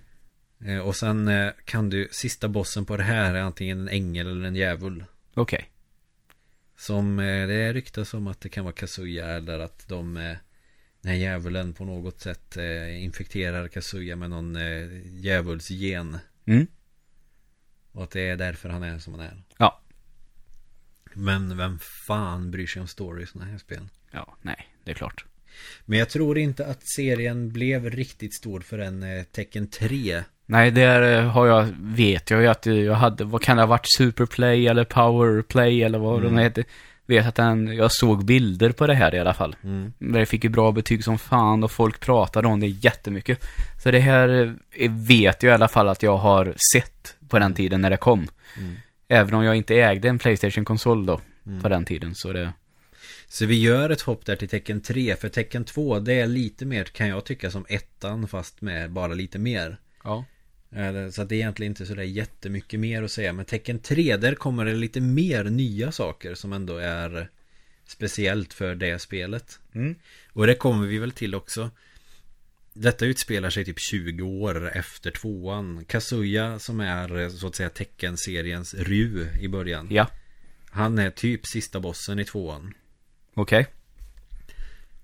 [0.84, 1.30] Och sen
[1.64, 5.04] kan du, sista bossen på det här är antingen en ängel eller en djävul.
[5.34, 5.70] Okej.
[6.78, 10.14] Som eh, det ryktas om att det kan vara Kazuya eller att de
[11.02, 12.56] Den här djävulen på något sätt
[13.00, 14.56] infekterar Kazuya med någon
[15.20, 16.66] djävulsgen Mm.
[17.92, 19.80] Och att det är därför han är som han är Ja.
[21.14, 23.88] Men vem fan bryr sig om story i sådana här spel?
[24.10, 25.24] Ja, nej, det är klart.
[25.84, 30.22] Men jag tror inte att serien blev riktigt stor förrän eh, Tecken 3.
[30.46, 30.84] Nej, det
[31.14, 34.66] eh, har jag, vet jag ju att jag hade, vad kan det ha varit, Superplay
[34.66, 36.34] eller Powerplay eller vad Mm.
[36.36, 36.64] de heter.
[37.06, 39.56] Vet att den, jag såg bilder på det här i alla fall.
[39.64, 39.92] Mm.
[39.98, 43.44] Det fick ju bra betyg som fan och folk pratade om det jättemycket.
[43.82, 47.54] Så det här eh, vet jag i alla fall att jag har sett på den
[47.54, 48.28] tiden när det kom.
[48.58, 48.76] Mm.
[49.08, 51.62] Även om jag inte ägde en Playstation-konsol då, Mm.
[51.62, 52.14] på den tiden.
[52.14, 52.52] Så det,
[53.28, 56.64] Så vi gör ett hopp där till tecken 3 För tecken 2 det är lite
[56.66, 60.24] mer kan jag tycka som ettan fast med bara lite mer ja.
[60.76, 64.16] Eh, Så att det är egentligen inte sådär jättemycket mer att säga Men tecken 3
[64.16, 67.28] där kommer det lite mer nya saker som ändå är
[67.86, 69.94] Speciellt för det spelet Mm.
[70.32, 71.70] Och det kommer vi väl till också
[72.72, 75.84] Detta utspelar sig typ 20 år efter tvåan.
[75.84, 79.88] Kazuya som är så att säga teckenseriens Ryu i början.
[79.90, 80.06] Ja,
[80.70, 82.74] Han är typ sista bossen i tvåan.
[83.34, 83.66] Okej.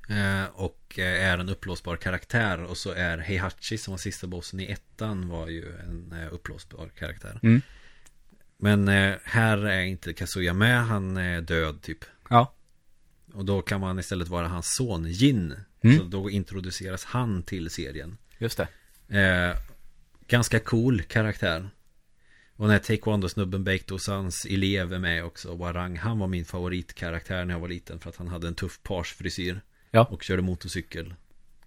[0.09, 2.63] Eh, och eh, är en upplåsbar karaktär.
[2.63, 6.89] Och så är Heihachi som var sista bossen i ettan Var ju en eh, upplåsbar
[6.99, 7.41] karaktär.
[7.43, 7.63] Mm.
[8.59, 8.89] Men
[9.25, 10.87] här är inte Kazuya med.
[10.87, 12.05] Han är död typ.
[12.31, 12.53] Ja.
[13.33, 15.55] Och då kan man istället vara hans son Jin
[15.87, 15.99] Mm.
[15.99, 18.61] Så då introduceras han till serien Just
[19.09, 19.19] det.
[19.21, 19.57] eh,
[20.29, 21.71] Ganska cool karaktär
[22.57, 27.55] Och när Taekwondo-snubben Beito Sans elev är med också Warang Han var min favoritkaraktär när
[27.55, 29.61] jag var liten För att han hade en tuff parsfrisyr
[29.91, 30.05] Ja.
[30.05, 31.15] Och körde motorcykel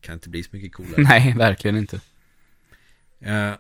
[0.02, 2.02] Kan inte bli så mycket coolare Nej, verkligen inte.
[3.20, 3.54] Eh,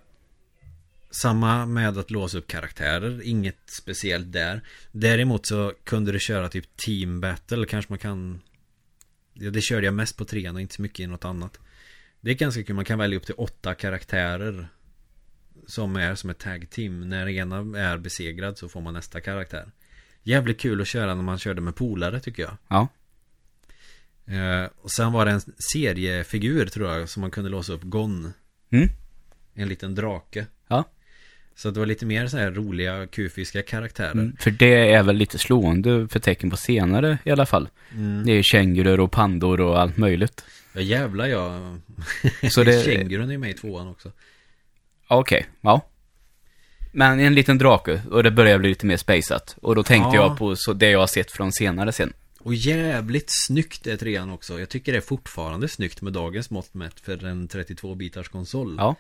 [1.12, 4.62] samma med att låsa upp karaktärer, inget speciellt där.
[4.92, 8.42] Däremot så kunde du köra typ team battle, kanske man kan...
[9.40, 11.60] Det körde jag mest på trean och inte så mycket i något annat.
[12.22, 14.68] Det är ganska kul, man kan välja upp till åtta karaktärer.
[15.68, 17.10] Som är som ett tag team.
[17.10, 19.72] När ena är besegrad så får man nästa karaktär.
[20.24, 22.58] Jävligt kul att köra när man körde med polare tycker jag.
[22.68, 22.88] Ja.
[24.34, 25.42] Eh, och sen var det en
[25.74, 28.34] seriefigur tror jag som man kunde låsa upp, Gon.
[28.70, 28.90] Mm.
[29.54, 30.46] En liten drake.
[30.68, 30.84] Ja.
[31.60, 34.12] Så det var lite mer så här roliga, kufiska karaktärer.
[34.12, 34.36] Mm.
[34.40, 37.70] För det är väl lite slående för tecken på senare i alla fall.
[37.96, 38.26] Mm.
[38.26, 40.44] Det är kängurur och pandor och allt möjligt.
[40.74, 41.76] Ja jävlar ja.
[42.52, 44.12] Så det- Kängurun är med i tvåan också.
[45.08, 45.82] Okej, ja.
[46.92, 49.56] Men en liten drake och det börjar bli lite mer spaceat.
[49.62, 50.24] Och då tänkte Ja.
[50.28, 52.14] jag på så det jag har sett från senare sen.
[52.40, 54.60] Och jävligt snyggt är trean också.
[54.60, 58.76] Jag tycker det är fortfarande snyggt med dagens mått mätt för en 32-bitars konsol.
[58.78, 58.96] Ja.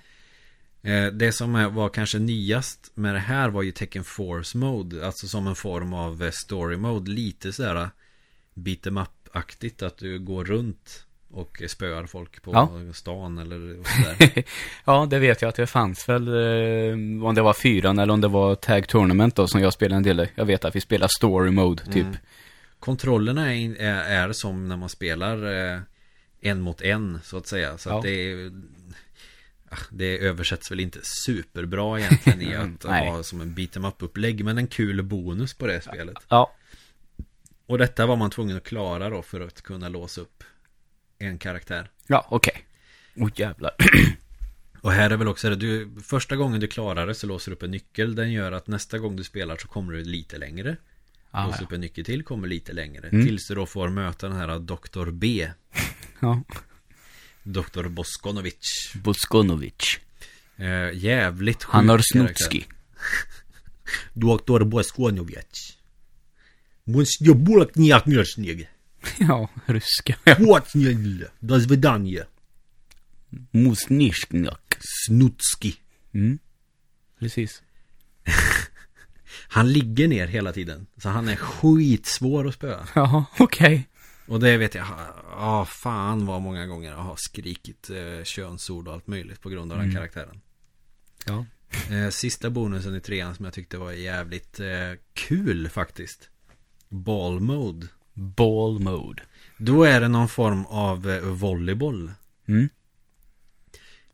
[0.83, 5.05] Eh, Det som var kanske nyast med det här var ju Tekken Force Mode.
[5.05, 7.11] Alltså som en form av eh, story mode.
[7.11, 7.89] Lite sådär
[8.53, 9.81] beat em up-aktigt.
[9.83, 12.69] Att du går runt och spöar folk på Ja.
[12.93, 14.43] stan eller sådär.
[14.85, 18.21] ja, det vet jag att det fanns väl, eh, om det var fyran eller om
[18.21, 20.27] det var Tag Tournament då som jag spelade en del.
[20.35, 21.95] Jag vet att vi spelar story mode typ.
[21.95, 22.15] Mm.
[22.79, 25.79] Kontrollerna är, är, är som när man spelar eh,
[26.41, 27.77] en mot en så att säga.
[27.77, 27.97] Så Ja.
[27.97, 28.51] att det är
[29.91, 34.45] det översätts väl inte superbra egentligen i att ha som en beat em up upplägg
[34.45, 36.53] Men en kul bonus på det spelet Ja.
[37.65, 40.43] Och detta var man tvungen att klara då för att kunna låsa upp
[41.19, 42.65] en karaktär Ja, okej.
[43.15, 43.71] Åh jävlar.
[44.81, 47.55] Och här är väl också det, du, första gången du klarar det så låser du
[47.55, 50.77] upp en nyckel Den gör att nästa gång du spelar så kommer du lite längre
[51.31, 51.65] Ah, Låser ja.
[51.65, 53.25] upp en nyckel till, kommer lite längre Mm.
[53.25, 55.11] Tills du då får möta den här Dr.
[55.11, 55.51] B
[56.19, 56.41] ja.
[57.42, 57.88] Dr.
[57.88, 59.98] Boskonovic Boskonovic.
[60.56, 62.34] eh, Jävligt sjuk Han har karaktär.
[62.34, 62.64] snutski.
[64.14, 64.64] Dr.
[64.64, 65.76] Boskonovic
[66.84, 68.68] Monsieur Bulakniaknjörsneg
[69.18, 70.14] ja, ryska.
[70.38, 72.26] Watnjel До свидания
[73.50, 74.76] Musnishknak.
[75.06, 75.74] Snutski
[76.14, 76.38] Mm.
[77.18, 77.62] Precis.
[79.48, 83.88] Han ligger ner hela tiden Så han är skitsvår att spöa Ja, okej.
[84.29, 84.85] Och det vet jag
[85.31, 89.71] Ja, fan vad många gånger jag har skrikit eh, könsord och allt möjligt på grund
[89.71, 89.95] av den Mm.
[89.95, 90.41] karaktären
[91.25, 91.45] Ja.
[91.95, 96.29] eh, Sista bonusen i trean som jag tyckte var jävligt eh, kul faktiskt
[96.89, 99.23] Ball mode Ball mode.
[99.57, 102.11] Då är det någon form av eh, volleyboll
[102.47, 102.69] Mm.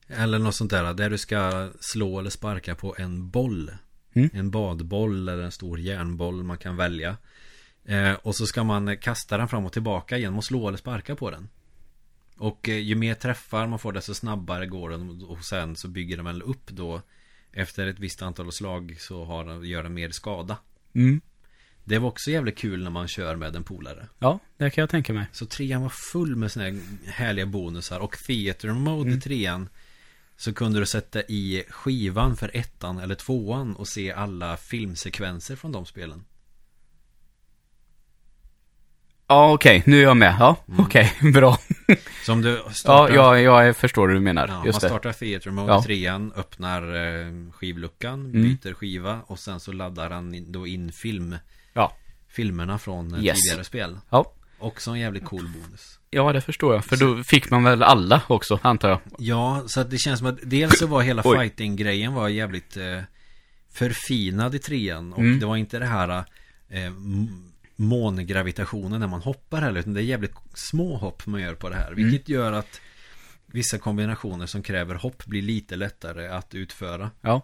[0.08, 3.72] Eller något sånt där där du ska slå eller sparka på en boll
[4.14, 4.30] Mm.
[4.34, 7.18] En badboll eller en stor järnboll man kan välja
[7.86, 11.16] eh, Och så ska man kasta den fram och tillbaka genom att slå eller sparka
[11.16, 11.50] på den.
[12.38, 15.24] Och eh, ju mer träffar man får desto snabbare går den.
[15.24, 17.02] Och sen så bygger den väl upp då.
[17.52, 20.58] Efter ett visst antal slag så har den, gör den mer skada.
[20.94, 21.22] Mm.
[21.84, 24.08] Det var också jävligt kul när man kör med en polare.
[24.20, 25.26] Ja, det kan jag tänka mig.
[25.32, 28.00] Så trean var full med såna här härliga bonusar.
[28.00, 29.70] Och theater mode i trean
[30.38, 35.72] Så kunde du sätta i skivan för ettan eller tvåan Och se alla filmsekvenser från
[35.72, 36.26] de spelen
[39.28, 40.36] Ja, okej, nu är jag med.
[40.40, 41.58] Ja, okej, bra.
[42.26, 44.48] Så om du startar, ja, jag förstår vad du menar.
[44.48, 44.88] ja, man Just det.
[44.88, 45.84] startar Theater Mode Ja.
[45.84, 48.42] 3 öppnar eh, skivluckan, Mm.
[48.44, 51.36] byter skiva och sen så laddar han in, då in film,
[51.74, 51.94] Ja.
[52.30, 53.38] filmerna från eh, Yes.
[53.42, 53.98] tidigare spel.
[54.10, 54.32] Ja.
[54.60, 56.00] Också en jävligt cool bonus.
[56.10, 56.86] ja, det förstår jag.
[56.86, 59.00] För då fick man väl alla också, antar jag.
[59.18, 61.38] Ja, så att det känns som att dels så var hela Oj.
[61.40, 63.02] fighting-grejen var jävligt eh,
[63.74, 65.14] förfinad i trean.
[65.14, 65.40] Och Mm.
[65.40, 66.10] det var inte det här
[66.70, 69.80] eh, m- mångravitationen när man hoppar heller.
[69.80, 71.92] Utan det är jävligt små hopp man gör på det här.
[71.92, 71.96] Mm.
[72.10, 72.82] Vilket gör att
[73.46, 77.12] vissa kombinationer som kräver hopp blir lite lättare att utföra.
[77.22, 77.42] Ja.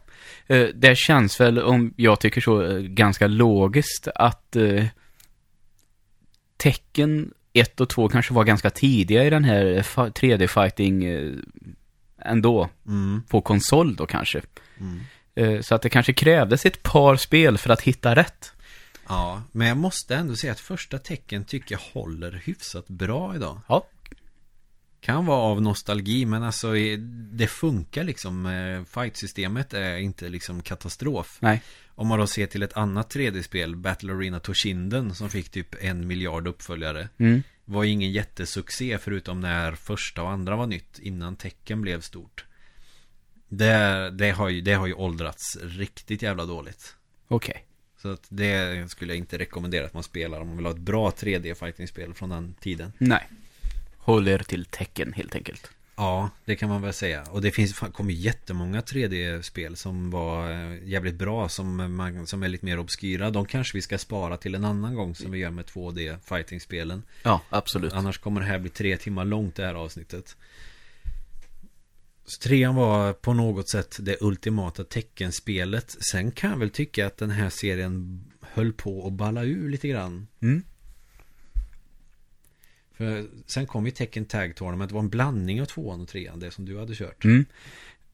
[0.47, 4.85] Eh, Det känns väl, om jag tycker så, eh, ganska logiskt att eh,
[6.57, 11.33] tecken 1 och 2 kanske var ganska tidiga i den här eh, fa- 3D-fighting eh,
[12.31, 12.69] ändå.
[12.87, 13.23] Mm.
[13.29, 14.41] På konsol då kanske.
[14.79, 15.63] Mm.
[15.63, 18.53] Så att det kanske krävdes ett par spel för att hitta rätt.
[19.11, 23.61] Ja, men jag måste ändå säga att första tecken tycker jag håller hyfsat bra idag.
[23.67, 23.87] Ja.
[24.99, 26.73] Kan vara av nostalgi men alltså
[27.31, 28.45] det funkar liksom.
[28.45, 31.37] Eh, Fight-systemet är inte liksom katastrof.
[31.39, 31.61] Nej.
[31.87, 36.07] Om man då ser till ett annat 3D-spel, Battle Arena Toshinden som fick typ en
[36.07, 37.09] miljard uppföljare.
[37.17, 37.43] Mm.
[37.65, 42.45] Var ingen jättesuccé förutom när första och andra var nytt innan tecken blev stort.
[43.47, 46.95] Det, det, har ju, det har ju åldrats riktigt jävla dåligt.
[47.27, 47.67] Okej.
[48.01, 50.79] Så att det skulle jag inte rekommendera att man spelar om man vill ha ett
[50.79, 52.93] bra 3D-fighting-spel från den tiden.
[52.97, 53.27] Nej.
[53.97, 55.69] Håller till tecken helt enkelt.
[55.95, 57.23] Ja, det kan man väl säga.
[57.23, 62.47] Och det finns, kommer jättemånga 3D-spel som var eh, jävligt bra som, man, som är
[62.47, 63.29] lite mer obskyra.
[63.29, 67.01] De kanske vi ska spara till en annan gång som vi gör med 2D-fighting-spelen.
[67.23, 67.93] Ja, absolut.
[67.93, 70.35] Annars kommer det här bli tre timmar långt det här avsnittet.
[72.31, 75.95] Så trean var på något sätt det ultimata teckenspelet.
[76.11, 79.87] Sen kan jag väl tycka att den här serien höll på att balla ur lite
[79.87, 80.27] grann.
[80.41, 80.63] Mm.
[82.97, 84.89] För sen kom ju Tekken Tag Tournament.
[84.89, 86.39] Det var en blandning av tvåan och trean.
[86.39, 87.23] Det som du hade kört.
[87.23, 87.45] Mm.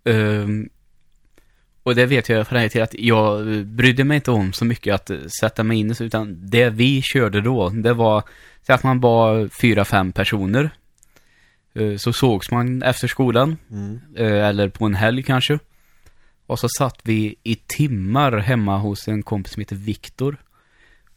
[0.04, 0.70] Ehm,
[1.84, 5.32] och det vet jag från till att jag brydde mig inte om så mycket att
[5.42, 8.24] sätta mig in i, utan det vi körde då, det var
[8.68, 10.70] så att man var fyra, fem personer.
[11.78, 14.00] Eh, Så sågs man efter skolan, Mm.
[14.16, 15.60] eh, eller på en helg kanske.
[16.46, 20.38] Och så satt vi i timmar hemma hos en kompis som heter Viktor.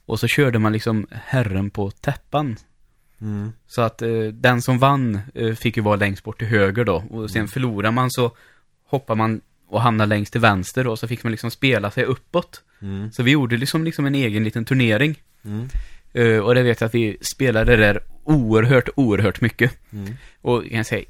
[0.07, 2.57] Och så körde man liksom herren på täppan.
[3.21, 3.53] Mm.
[3.67, 5.21] Så att eh, den som vann
[5.59, 7.05] fick ju vara längst bort till höger då.
[7.11, 8.37] Och sen förlorar man så
[8.87, 12.63] hoppar man och hamnar längst till vänster och så fick man liksom spela sig uppåt.
[12.83, 13.13] Mm.
[13.13, 15.15] Så vi gjorde liksom, liksom en egen liten turnering.
[15.45, 15.69] Mm.
[16.13, 19.79] Eh, och det vet jag att vi spelade där oerhört, oerhört mycket.
[19.93, 20.17] Mm.
[20.41, 21.05] Och jag kan säga,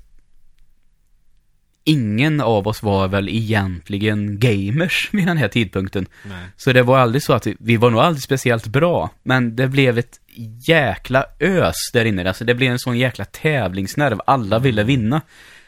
[1.85, 6.07] ingen av oss var väl egentligen gamers vid den här tidpunkten.
[6.25, 6.45] Nej.
[6.57, 9.69] Så det var aldrig så att vi, vi var nog aldrig speciellt bra, men det
[9.69, 10.21] blev ett
[10.67, 12.29] jäkla ös där inne.
[12.29, 15.21] Alltså det blev en sån jäkla tävlingsnerv, alla ville vinna.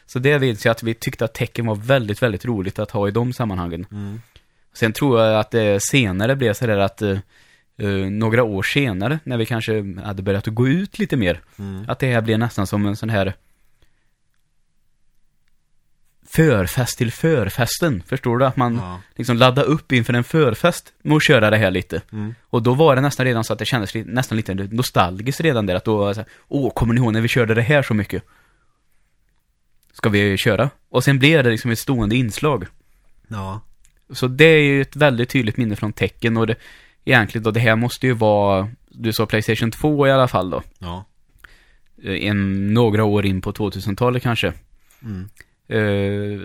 [0.07, 3.09] Så det vet jag att vi tyckte att tecken var väldigt, väldigt roligt att ha
[3.09, 3.87] i de sammanhangen.
[3.91, 4.21] Mm.
[4.75, 7.03] Sen tror jag att det senare blev så där att
[7.83, 11.85] eh, några år senare, när vi kanske hade börjat att gå ut lite mer, Mm.
[11.89, 13.35] att det här blev nästan som en sån här
[16.27, 18.03] förfest till förfesten.
[18.07, 18.45] Förstår du?
[18.47, 19.01] Att man Ja.
[19.17, 22.03] liksom laddade upp inför en förfest med att köra det här lite.
[22.13, 22.35] Mm.
[22.45, 25.67] Och då var det nästan redan så att det kändes li- nästan lite nostalgiskt redan
[25.67, 25.75] där.
[25.75, 28.23] Att då så här, åh, kommer ni ihåg när vi körde det här så mycket?
[29.93, 30.71] Ska vi köra?
[30.89, 32.67] Och sen blev det liksom ett stående inslag.
[33.29, 33.61] Ja.
[34.11, 36.57] Så det är ju ett väldigt tydligt minne från tecken och det,
[37.05, 40.63] egentligen då, det här måste ju vara, du sa Playstation 2 i alla fall då.
[40.79, 41.05] Ja.
[42.05, 44.53] Eh, En, några år in på 2000-talet kanske.
[45.03, 45.29] Mm.
[45.69, 46.41] Eh,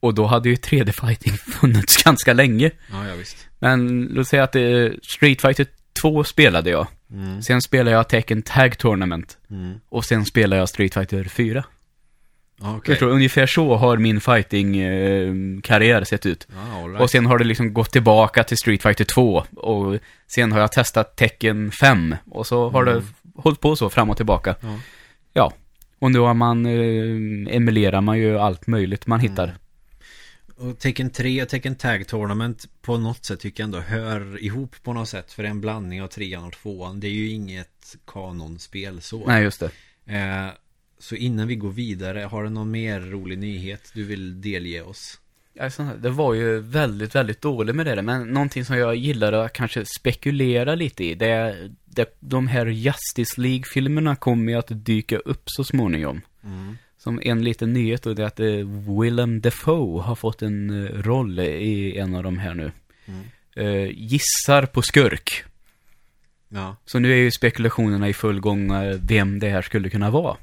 [0.00, 2.70] och då hade ju 3D-fighting funnits ganska länge.
[2.90, 3.36] Ja, ja visst.
[3.58, 5.66] Men låt säga att eh, Street Fighter
[6.02, 6.86] 2 spelade jag.
[7.10, 7.42] Mm.
[7.42, 9.38] Sen spelade jag Tekken Tag Tournament.
[9.50, 9.80] Mm.
[9.88, 11.64] Och sen spelade jag Street Fighter 4.
[12.64, 12.94] Okej.
[12.94, 13.06] Förstår?
[13.08, 16.46] Ungefär så har min fighting-karriär sett ut.
[16.74, 17.00] All right.
[17.02, 19.44] Och sen har det liksom gått tillbaka till Street Fighter 2.
[19.56, 22.16] Och sen har jag testat Tekken 5.
[22.30, 22.94] Och så har Mm.
[22.94, 23.02] det
[23.42, 24.54] hållit på så fram och tillbaka.
[24.60, 24.78] Ja.
[25.32, 25.52] Ja.
[25.98, 29.44] Och nu har man, eh, emulerar man ju allt möjligt man hittar.
[29.44, 29.56] Mm.
[30.56, 34.76] Och Tekken 3 och Tekken Tag Tournament på något sätt tycker jag ändå hör ihop
[34.82, 35.32] på något sätt.
[35.32, 37.00] För en blandning av trean och tvåan.
[37.00, 39.26] Det är ju inget kanonspel så.
[39.26, 39.70] Nej, just det.
[40.16, 40.48] Eh,
[41.02, 45.20] så innan vi går vidare, har du någon mer rolig nyhet du vill delge oss?
[45.60, 49.32] Alltså, det var ju väldigt, väldigt dåligt med det där, men någonting som jag gillar
[49.32, 54.68] att kanske spekulera lite i, det är det, de här Justice League-filmerna kommer ju att
[54.70, 56.20] dyka upp så småningom.
[56.44, 56.76] Mm.
[56.98, 61.02] Som en liten nyhet då, det är att eh, Willem Dafoe har fått en eh,
[61.02, 62.72] roll i en av de här nu.
[63.06, 63.24] Mm.
[63.56, 65.44] Eh, gissar på skurk.
[66.48, 68.72] Ja, Så nu är ju spekulationerna i full gång
[69.08, 70.36] vem det här skulle kunna vara.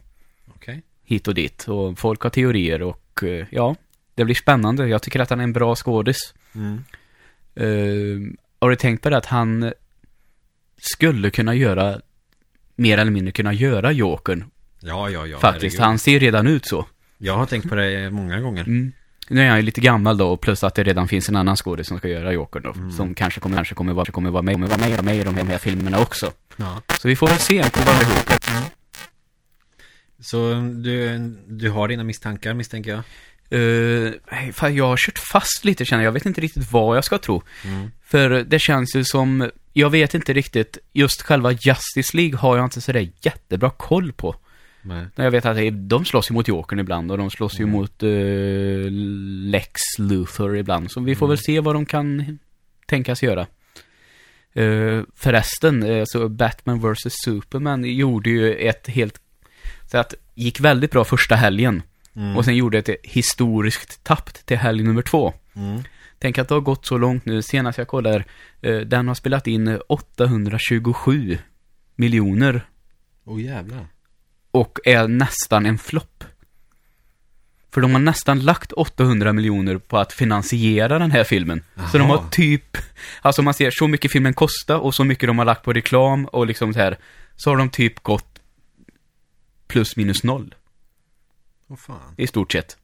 [1.09, 1.67] Hit och dit.
[1.67, 3.75] Och folk har teorier och eh, ja,
[4.15, 4.87] det blir spännande.
[4.87, 6.33] Jag tycker att han är en bra skådis.
[6.55, 6.83] Mm.
[7.61, 9.73] Uh, har du tänkt på det att han
[10.77, 12.01] skulle kunna göra,
[12.75, 14.43] mer eller mindre kunna göra Jokern
[14.79, 15.39] Ja, ja, ja.
[15.39, 15.77] faktiskt.
[15.77, 15.87] herregud.
[15.87, 16.85] Han ser redan ut så.
[17.17, 18.61] Jag har tänkt på det många gånger.
[18.61, 18.91] Mm.
[19.29, 21.55] Nu är han ju lite gammal då, och plus att det redan finns en annan
[21.55, 22.71] skådis som ska göra Jokern då.
[22.71, 22.91] Mm.
[22.91, 25.47] Som kanske kommer, kanske kommer, vara, kommer vara med, kommer vara med, med i de
[25.47, 26.31] här, filmerna också.
[26.57, 26.81] Ja.
[27.01, 28.78] Så vi får väl se på vad det ihop.
[30.21, 30.53] Så
[30.83, 31.17] du,
[31.47, 33.03] du har dina misstankar misstänker jag?
[33.59, 34.13] Uh,
[34.53, 36.07] fan, jag har kört fast lite känner jag.
[36.09, 37.41] Jag vet inte riktigt vad jag ska tro.
[37.65, 37.91] Mm.
[38.03, 42.65] För det känns ju som, jag vet inte riktigt, just själva Justice League har jag
[42.65, 44.35] inte sådär jättebra koll på.
[44.81, 45.05] Nej.
[45.15, 45.57] Jag vet att
[45.89, 47.71] de slåss ju mot Jokern ibland och de slåss ju Mm.
[47.75, 48.09] mot eh,
[49.51, 50.91] Lex Luthor ibland.
[50.91, 51.29] Så vi får Mm.
[51.35, 52.39] väl se vad de kan
[52.85, 53.47] tänkas göra.
[54.57, 59.21] Uh, förresten, så Batman vs Superman gjorde ju ett helt...
[59.91, 61.83] Så att gick väldigt bra första helgen.
[62.15, 62.37] Mm.
[62.37, 65.33] Och sen gjorde ett historiskt tapp till helg nummer två.
[65.55, 65.83] Mm.
[66.19, 67.41] Tänk att det har gått så långt nu.
[67.41, 68.23] Senast jag kollade,
[68.61, 71.37] eh, den har spelat in 827
[71.95, 72.61] miljoner
[73.25, 73.87] Åh jävlar.
[74.51, 76.23] och är nästan en flopp.
[77.71, 81.63] För de har nästan lagt 800 miljoner på att finansiera den här filmen.
[81.91, 82.77] Så de har typ,
[83.21, 86.25] alltså man ser så mycket filmen kostar och så mycket de har lagt på reklam
[86.25, 86.97] och liksom så här.
[87.35, 88.38] Så har de typ gått
[89.69, 90.55] plus minus noll
[91.67, 92.13] Åh fan.
[92.17, 92.77] i stort sett.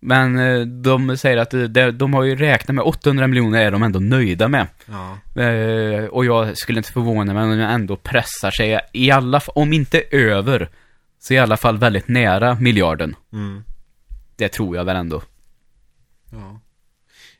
[0.00, 3.82] Men eh, de säger att eh, de har ju räknat med 800 miljoner är de
[3.82, 4.66] ändå nöjda med.
[4.86, 5.42] Ja.
[5.42, 9.52] Eh, och jag skulle inte förvåna mig om de ändå pressar sig, i alla fall,
[9.56, 10.68] om inte över,
[11.18, 13.16] så i alla fall väldigt nära miljarden.
[13.32, 13.64] Mm.
[14.36, 15.22] Det tror jag väl ändå.
[16.30, 16.60] Ja.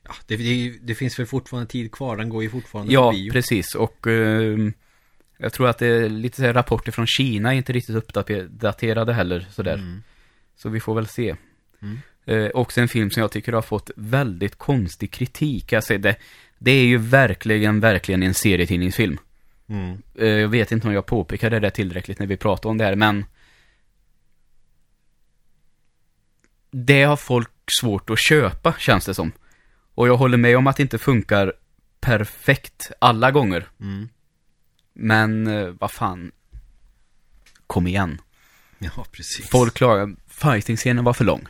[0.02, 2.16] Ja, det, det, det finns väl fortfarande tid kvar.
[2.16, 3.32] Den går ju fortfarande Ja, på bio.
[3.32, 3.74] precis.
[3.74, 4.72] Och ehm,
[5.38, 9.12] jag tror att det är lite så här rapporter från Kina är inte riktigt uppdaterade
[9.12, 9.74] heller sådär.
[9.74, 10.02] Mm.
[10.56, 11.36] Så vi får väl se.
[11.82, 11.98] Mm.
[12.24, 15.72] Eh, också en film som jag tycker har fått väldigt konstig kritik.
[15.72, 16.16] Alltså det,
[16.58, 19.18] det är ju verkligen, verkligen en serietidningsfilm.
[19.68, 20.02] Mm.
[20.14, 22.94] Eh, jag vet inte om jag påpekade det tillräckligt när vi pratade om det här,
[22.94, 23.24] men
[26.70, 29.32] det har folk svårt att köpa, känns det som.
[29.94, 31.52] Och jag håller med om att det inte funkar
[32.00, 33.68] perfekt alla gånger.
[33.80, 34.08] Mm.
[34.98, 36.30] Men eh, vad fan.
[37.66, 38.20] Kom igen.
[38.78, 39.48] Ja, precis.
[39.50, 41.46] Folk klagar, fighting-scenen var för lång.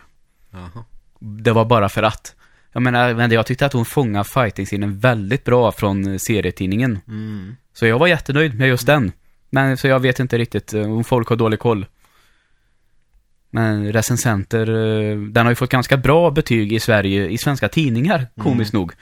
[0.51, 0.85] Jaha.
[1.19, 2.35] Det var bara för att.
[2.73, 6.99] Jag menar, men jag tyckte att hon fångade fighting-scenen väldigt bra från eh, serietidningen.
[7.09, 7.57] Mm.
[7.73, 9.13] Så jag var jättenöjd med just den.
[9.51, 11.87] Men så jag vet inte riktigt eh, om folk har dålig koll.
[13.51, 14.67] Men recensenter,
[15.33, 18.93] den har ju fått ganska bra betyg i Sverige, i svenska tidningar, komiskt nog.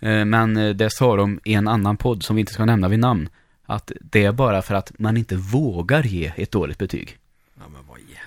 [0.00, 2.98] Eh, Men det sa de i en annan podd som vi inte ska nämna vid
[2.98, 3.28] namn.
[3.66, 7.18] Att det är bara för att man inte vågar ge ett dåligt betyg.
[7.58, 7.62] Ja,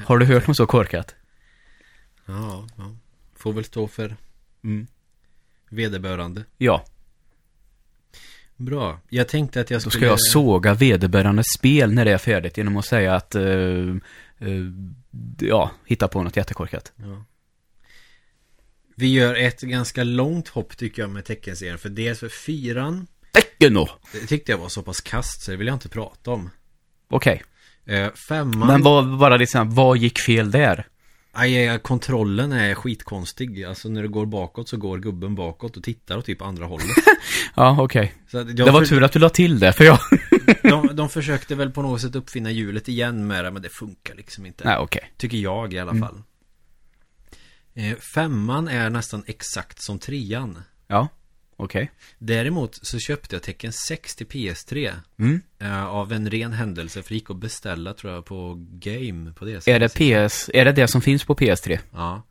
[0.06, 1.16] Har du hört något så korkat?
[2.26, 2.96] Ja, ja.
[3.36, 4.16] Får väl stå för
[4.64, 4.88] Mm.
[5.70, 6.44] vederbörande.
[6.58, 6.86] Ja,
[8.56, 9.00] Bra.
[9.10, 10.02] Jag tänkte att jag då skulle...
[10.02, 13.44] ska jag såga vederbörande spel när det är färdigt genom att säga att, eh,
[14.40, 14.64] eh,
[15.40, 16.92] ja, hitta på något jättekorkat.
[16.96, 17.24] Ja.
[18.96, 21.78] Vi gör ett ganska långt hopp tycker jag med teckenserien.
[21.78, 23.08] För dels för fyran.
[23.34, 23.88] Teckeno!
[24.12, 26.50] Det tyckte jag var så pass kast så det vill jag inte prata om.
[27.10, 27.44] Okej.
[27.86, 28.68] Eh, femman.
[28.68, 30.88] Men vad, bara såhär, vad gick fel där?
[31.32, 33.64] Aj, aj, kontrollen är skitkonstig.
[33.64, 36.88] Alltså när du går bakåt så går gubben bakåt och tittar åt typ andra hållet.
[37.56, 38.14] Ja, okej.
[38.32, 40.00] Jag Det var för- tur att du la till det, för jag...
[40.64, 44.16] de, de försökte väl på något sätt uppfinna hjulet igen med det, men det funkar
[44.16, 44.64] liksom inte.
[44.64, 45.12] Nej, okej.
[45.18, 46.02] Tycker jag i alla Mm.
[46.04, 46.22] fall.
[47.74, 50.64] Eh, femman är nästan exakt som trean.
[50.88, 51.08] Ja,
[51.60, 51.92] okej.
[52.18, 55.42] Däremot så köpte jag tecken 6 till PS3 Mm.
[55.60, 59.46] eh, Av en ren händelse för det gick att beställa tror jag på Game på
[59.46, 61.80] det Är det PS, är det det som finns på PS3?
[61.94, 62.22] Ja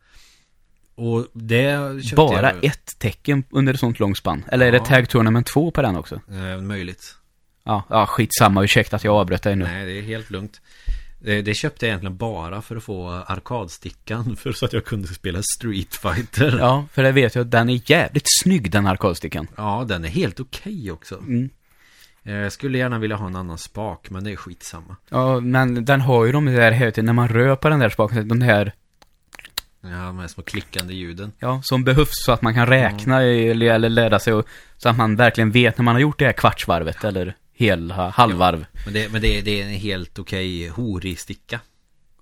[0.95, 4.45] Och det köpte Bara jag ett tecken under ett sånt långt spann?
[4.51, 4.85] Eller är det Ja.
[4.85, 6.21] Tag Tournament 2 på den också?
[6.31, 7.15] eh, Möjligt
[7.63, 9.63] Ja, ja skitsamma, ursäkta att jag avbröt dig nu.
[9.65, 10.61] Nej det är helt lugnt
[11.19, 15.07] det, det köpte jag egentligen bara för att få arkadstickan För så att jag kunde
[15.07, 16.57] spela Street Fighter.
[16.59, 19.47] Ja, för det vet jag, den är jävligt snygg den arkadstickan.
[19.55, 21.17] Ja, den är helt okej också.
[21.17, 21.49] Mm.
[22.23, 24.95] Eh, Jag skulle gärna vilja ha en annan spak men det är skitsamma.
[25.09, 28.41] Ja, men den har ju de där, när man rör på den där spaken, de
[28.41, 28.73] här,
[29.81, 31.31] Ja, de här små klickande ljuden.
[31.39, 34.45] Ja, som behövs så att man kan räkna eller, eller lära sig och,
[34.77, 38.65] så att man verkligen vet när man har gjort det här kvartsvarvet eller hela halvvarv.
[38.85, 41.59] Men det, men det, det är en helt okej horig sticka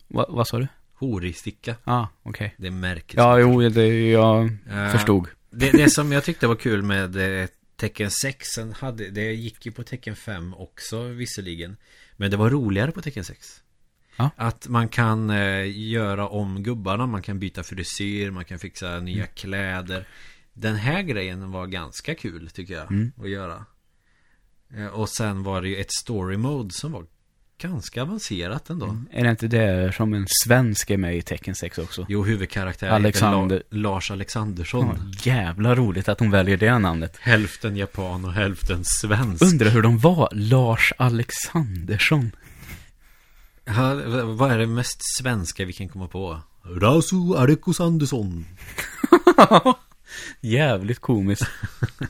[0.08, 0.68] Va, vad sa du?
[0.94, 2.56] Horig sticka Ja, ah, okej.
[2.58, 5.28] Det är märket Ja, jo, det, jag Eh, förstod.
[5.52, 9.66] det, det som jag tyckte var kul med eh, Tecken 6 sen hade, det gick
[9.66, 11.78] ju på Tecken 5 också visserligen.
[12.16, 13.62] Men det var roligare på Tecken 6.
[14.18, 14.30] Ja.
[14.36, 19.24] Att man kan eh, göra om gubbarna, man kan byta frisyr, man kan fixa nya
[19.24, 19.28] Mm.
[19.36, 20.08] kläder.
[20.54, 23.12] Den här grejen var ganska kul tycker jag Mm.
[23.22, 23.66] att göra.
[24.78, 27.06] Eh, och sen var det ju ett story mode som var
[27.62, 28.98] ganska avancerat ändå.
[29.12, 32.06] Är det inte det som en svensk är med i Tekken 6 också?
[32.10, 35.00] Jo, huvudkaraktär Alexander- heter La- Lars Alexandersson.
[35.24, 37.18] Ja, jävla roligt att de väljer det namnet.
[37.18, 39.44] Hälften japan och hälften svensk.
[39.44, 42.32] Undrar hur de var, Lars Alexandersson.
[43.66, 43.94] Ja,
[44.26, 46.42] vad är det mest svenska vi kan komma på?
[46.64, 48.46] Rasu Arekos Andersson.
[50.42, 51.50] Jävligt komiskt.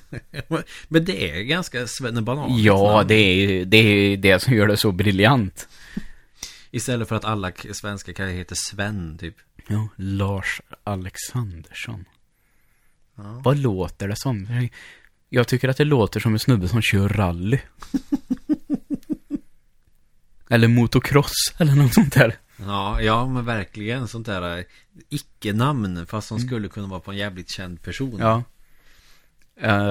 [0.88, 2.62] Men det är ganska svennebanalt.
[2.62, 5.68] Ja, det är det är det som gör det så briljant.
[6.72, 9.36] Istället för att alla svenska kan heta Sven, typ.
[9.68, 12.06] Ja, Lars Alexandersson.
[13.16, 13.41] Ja.
[13.43, 14.70] Vad låter det som?
[15.30, 17.60] Jag tycker att det låter som en snubbe som kör rally.
[20.50, 22.36] eller motocross, eller något sånt där.
[22.58, 24.64] Ja, ja, men verkligen sånt där eh,
[25.10, 28.22] icke-namn, fast som skulle kunna vara på en jävligt känd person.
[28.22, 28.22] Mm.
[28.22, 28.43] Ja.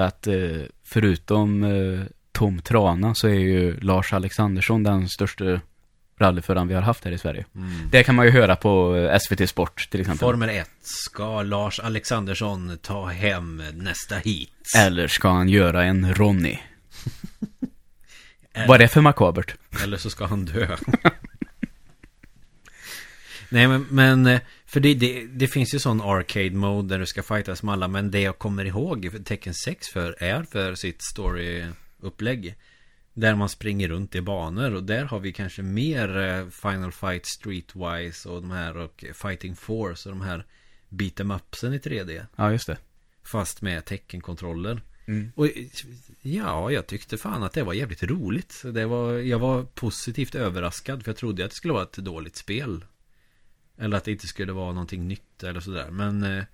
[0.04, 5.60] Att eh, förutom eh, Tom Trana så är ju Lars Alexandersson den största
[6.18, 7.44] rallyföraren vi har haft här i Sverige.
[7.54, 7.70] Mm.
[7.90, 10.26] Det kan man ju höra på SVT Sport till exempel.
[10.26, 10.70] Formel 1.
[10.80, 14.50] Ska Lars Alexandersson ta hem nästa hit?
[14.76, 16.58] Eller ska han göra en Ronny?
[18.68, 19.54] Vad är det för makabert?
[19.82, 20.76] Eller så ska han dö.
[23.48, 27.06] Nej men, men eh, för det, det, det finns ju sån arcade mode där du
[27.06, 30.74] ska fightas med alla Men det jag kommer ihåg för Tekken 6 för är för
[30.74, 32.54] sitt story-upplägg
[33.12, 37.26] Där man springer runt i banor och där har vi kanske mer eh, Final Fight
[37.26, 40.44] Streetwise och de här och Fighting Force och de här
[40.88, 42.76] beat em upsen i 3D Ja, just det.
[43.22, 45.32] Fast med teckenkontroller Mm.
[45.34, 45.48] och
[46.22, 48.62] ja, jag tyckte fan att det var jävligt roligt.
[48.64, 52.36] Det var, jag var positivt överraskad för jag trodde att det skulle vara ett dåligt
[52.36, 52.84] spel.
[53.78, 55.90] Eller att det inte skulle vara någonting nytt eller sådär.
[55.90, 56.44] Men eh,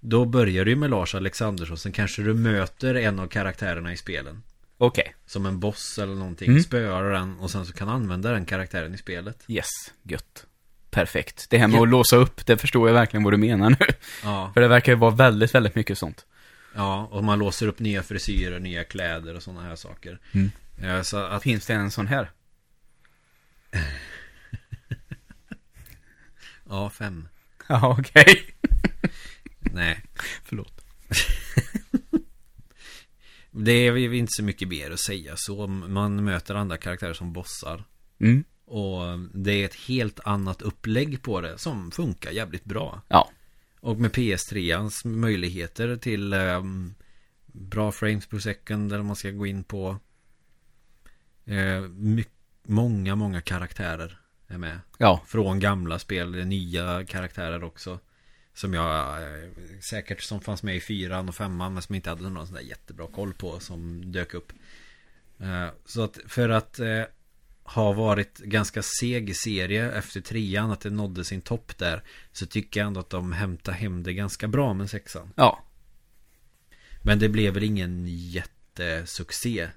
[0.00, 1.78] då börjar du ju med Lars Alexandersson.
[1.78, 4.42] Sen kanske du möter en av karaktärerna i spelen.
[4.78, 5.14] Okej.
[5.26, 6.48] Som en boss eller någonting.
[6.48, 6.62] Mm.
[6.62, 9.44] Spöar den och sen så kan använda den karaktären i spelet.
[9.48, 9.66] Yes,
[10.02, 10.46] gött.
[10.90, 11.46] Perfekt.
[11.50, 13.76] Det här med att låsa upp, det förstår jag verkligen vad du menar nu.
[14.22, 16.26] Ja, För det verkar ju vara väldigt, väldigt mycket sånt.
[16.74, 20.18] ja och man låser upp nya frisyrer, nya kläder och sådana här saker.
[20.32, 20.50] Mm.
[20.82, 22.30] Ja, så att, Finns det en sån här?
[26.68, 27.28] Ja, fem.
[27.68, 28.54] Ja, okej.
[29.58, 30.02] Nej.
[30.44, 30.84] Förlåt.
[33.50, 35.66] Det är ju inte så mycket mer att säga så.
[35.66, 37.84] Man möter andra karaktärer som bossar.
[38.18, 38.44] Mm.
[38.64, 43.02] Och det är ett helt annat upplägg på det som funkar jävligt bra.
[43.08, 43.30] Ja.
[43.80, 46.94] Och med PS3ans möjligheter till ehm,
[47.46, 49.98] bra frames per second eller man ska gå in på
[51.44, 52.24] eh, my-
[52.62, 54.80] många, många karaktärer är med.
[54.98, 55.22] Ja.
[55.26, 57.98] Från gamla spel, nya karaktärer också.
[58.54, 59.48] Som jag eh,
[59.90, 62.62] säkert som fanns med i fyran och femman men som inte hade någon sån där
[62.62, 64.52] jättebra koll på som dök upp.
[65.38, 67.02] Eh, så att för att eh,
[67.62, 72.02] ha varit ganska seg serie efter trean, att det nådde sin topp där.
[72.32, 75.32] Så tycker jag ändå att de hämtar hem det ganska bra med sexan.
[75.36, 75.62] Ja.
[77.02, 79.68] Men det blev väl ingen jättesuccé.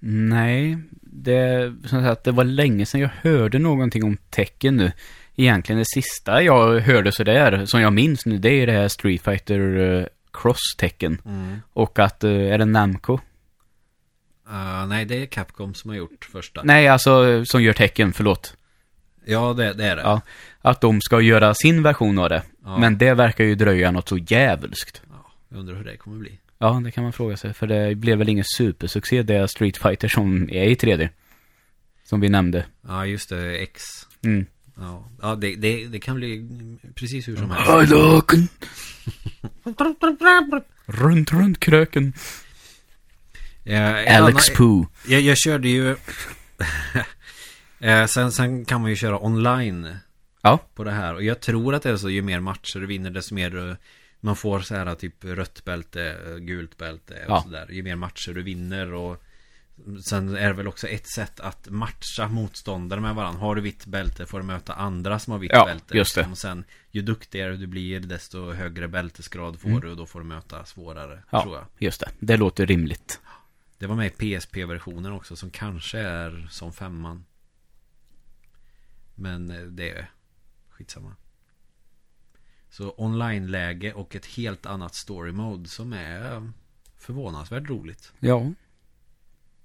[0.00, 4.92] Nej, det, som sagt, det var länge sedan jag hörde någonting om tecken nu.
[5.36, 9.22] Egentligen det sista jag hörde sådär, som jag minns nu, det är det här Street
[9.22, 11.18] Fighter eh, Cross-tecken.
[11.72, 13.18] Och att, eh, är det Namco?
[14.50, 16.62] Uh, nej, det är Capcom som har gjort första.
[16.64, 18.56] Nej, alltså som gör tecken, förlåt.
[19.24, 20.02] Ja, det, det är det.
[20.02, 20.20] Ja,
[20.60, 22.42] att de ska göra sin version av det.
[22.64, 22.78] Ja.
[22.78, 25.02] Men det verkar ju dröja något så jävulskt.
[25.10, 26.38] Ja, jag undrar hur det kommer bli.
[26.58, 27.54] Ja, det kan man fråga sig.
[27.54, 31.08] För det blev väl ingen supersuccé det Street Fighter som är i 3D.
[32.04, 32.66] Som vi nämnde.
[32.88, 33.58] Ja, just det.
[33.58, 33.82] X.
[34.24, 34.46] Mm.
[34.76, 36.48] Ja, ja det, det, det kan bli
[36.94, 37.66] precis hur som helst.
[37.66, 38.48] Hallåken!
[40.86, 42.12] runt, runt kröken.
[43.64, 44.86] Eh, Alex Poo.
[45.08, 45.90] Jag, jag körde ju...
[47.80, 49.96] eh, sen, sen kan man ju köra online
[50.42, 50.58] Ja.
[50.74, 51.14] på det här.
[51.14, 53.76] Och jag tror att det är så, ju mer matcher du vinner, desto mer...
[54.20, 57.42] Man får så här typ rött bälte, gult bälte och Ja.
[57.42, 57.68] sådär.
[57.70, 59.22] Ju mer matcher du vinner och...
[60.08, 63.40] Sen är det väl också ett sätt att matcha motståndare med varandra.
[63.40, 65.96] Har du vitt bälte får du möta andra som har vitt Ja, bälte.
[65.96, 66.28] just det.
[66.30, 69.80] Och sen ju duktigare du blir desto högre bältesgrad får Mm.
[69.80, 71.22] du och då får du möta svårare.
[71.30, 71.42] Ja.
[71.42, 71.64] Tror jag.
[71.78, 72.10] Just det.
[72.18, 73.20] Det låter rimligt.
[73.78, 77.24] Det var med i PSP-versionen också som kanske är som femman.
[79.14, 80.10] Men eh, det är
[80.70, 81.16] skitsamma.
[82.70, 86.52] Så online-läge och ett helt annat story mode som är...
[86.98, 88.12] förvånansvärt roligt.
[88.18, 88.52] Ja.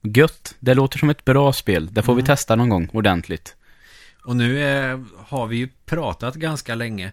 [0.02, 0.56] Gött.
[0.60, 1.94] Det låter som ett bra spel.
[1.94, 2.26] Det får vi Mm.
[2.26, 3.56] testa någon gång ordentligt.
[4.26, 7.12] Och nu eh, har vi ju pratat ganska länge.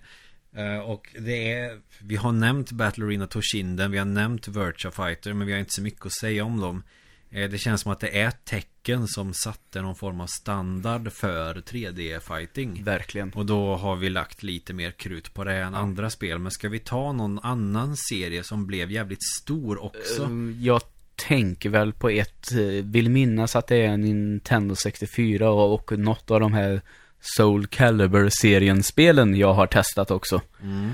[0.56, 5.32] Eh, och det är, vi har nämnt Battle Arena Toshinden, vi har nämnt Virtua Fighter,
[5.32, 6.82] men vi har inte så mycket att säga om dem.
[7.30, 11.54] Eh, det känns som att det är tecken som satte någon form av standard för
[11.54, 12.84] 3D-fighting.
[12.84, 13.30] Verkligen.
[13.32, 16.38] Och då har vi lagt lite mer krut på det än andra spel.
[16.38, 20.22] Men ska vi ta någon annan serie som blev jävligt stor också?
[20.22, 20.82] Eh, Jag
[21.16, 26.30] tänker väl på ett, eh, vill minnas att det är en Nintendo 64 och, något
[26.30, 26.80] av de här
[27.20, 30.40] Soul Calibur-serien-spelen jag har testat också.
[30.62, 30.90] Mm.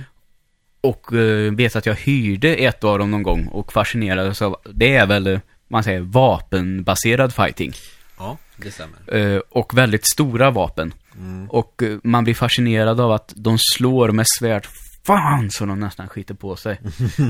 [0.80, 1.06] Och
[1.52, 5.40] vet att jag hyrde ett av dem någon gång och fascinerades av, det är väl,
[5.68, 7.72] man säger, vapenbaserad fighting.
[8.18, 9.34] Ja, det stämmer.
[9.34, 10.94] Eh, och väldigt stora vapen.
[11.18, 11.50] Mm.
[11.50, 14.66] Och eh, man blir fascinerad av att de slår med svärd
[15.06, 16.80] fan så de nästan skiter på sig.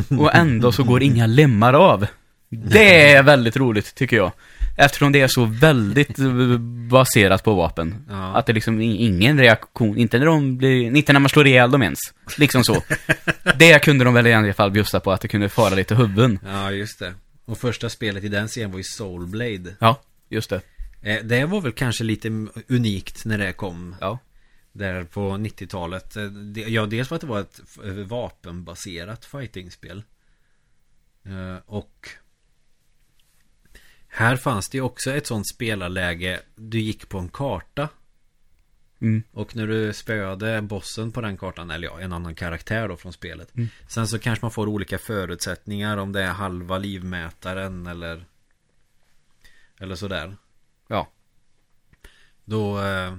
[0.18, 2.06] Och ändå så går inga lemmar av.
[2.48, 4.32] Det är väldigt roligt tycker jag.
[4.78, 6.58] Eftersom det är så väldigt eh,
[6.90, 8.06] baserat på vapen.
[8.08, 8.36] Ja.
[8.36, 11.82] Att det liksom ingen reaktion, inte när de blir, inte när man slår ihjäl dem
[11.82, 11.98] ens.
[12.38, 12.82] Liksom så.
[13.56, 16.38] det kunde de väl i alla fall bjussa på, att det kunde fara lite huvuden.
[16.46, 17.14] Ja, just det.
[17.46, 19.76] Och första spelet i den serien var ju Soulblade.
[19.80, 20.60] Ja, just det.
[21.02, 22.28] Eh, Det var väl kanske lite
[22.68, 23.96] unikt när det kom.
[24.00, 24.18] Ja.
[24.72, 26.16] Där på 90-talet.
[26.16, 26.24] Eh,
[26.68, 30.02] Ja, dels för att det var ett f- vapenbaserat fightingspel.
[31.24, 32.08] Eh, Och
[34.08, 36.40] här fanns det ju också ett sånt spelarläge.
[36.54, 37.88] Du gick på en karta.
[39.00, 39.22] Mm.
[39.32, 43.12] Och när du spöade bossen på den kartan, eller ja, en annan karaktär då från
[43.12, 43.56] spelet.
[43.56, 43.68] Mm.
[43.88, 48.24] Sen så kanske man får olika förutsättningar om det är halva livmätaren eller
[49.78, 50.36] Eller sådär.
[50.88, 51.10] Ja.
[52.44, 53.16] Då eh,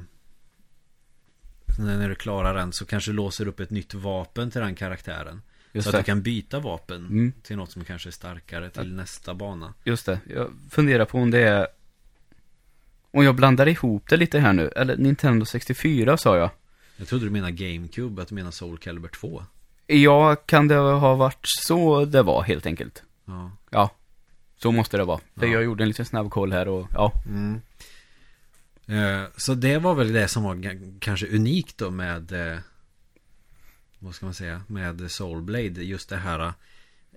[1.80, 5.41] När du klarar den så kanske du låser upp ett nytt vapen till den karaktären.
[5.71, 5.97] Just så det.
[5.97, 7.34] att du kan byta vapen Mm.
[7.43, 9.73] till något som kanske är starkare till nästa bana.
[9.84, 11.67] Just det, jag funderar på om det är
[13.11, 16.49] Om jag blandar ihop det lite här nu, eller Nintendo 64 sa jag
[16.97, 19.43] Jag trodde du menade GameCube, att du menar Soul Calibur 2.
[19.87, 23.03] Ja, kan det ha varit så det var helt enkelt?
[23.25, 23.51] Ja.
[23.69, 23.89] Ja,
[24.57, 25.19] så måste det vara.
[25.39, 25.51] För Ja.
[25.53, 27.61] jag gjorde en liten snabb koll här och ja, Mm.
[28.87, 32.57] Eh, Så det var väl det som var kanske unikt då med eh,
[33.99, 36.51] Vad ska man säga Med Soulblade Just det här eh,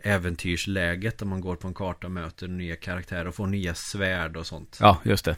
[0.02, 4.36] Äventyrsläget där man går på en karta och möter nya karaktärer och får nya svärd
[4.36, 5.36] och sånt ja, just det.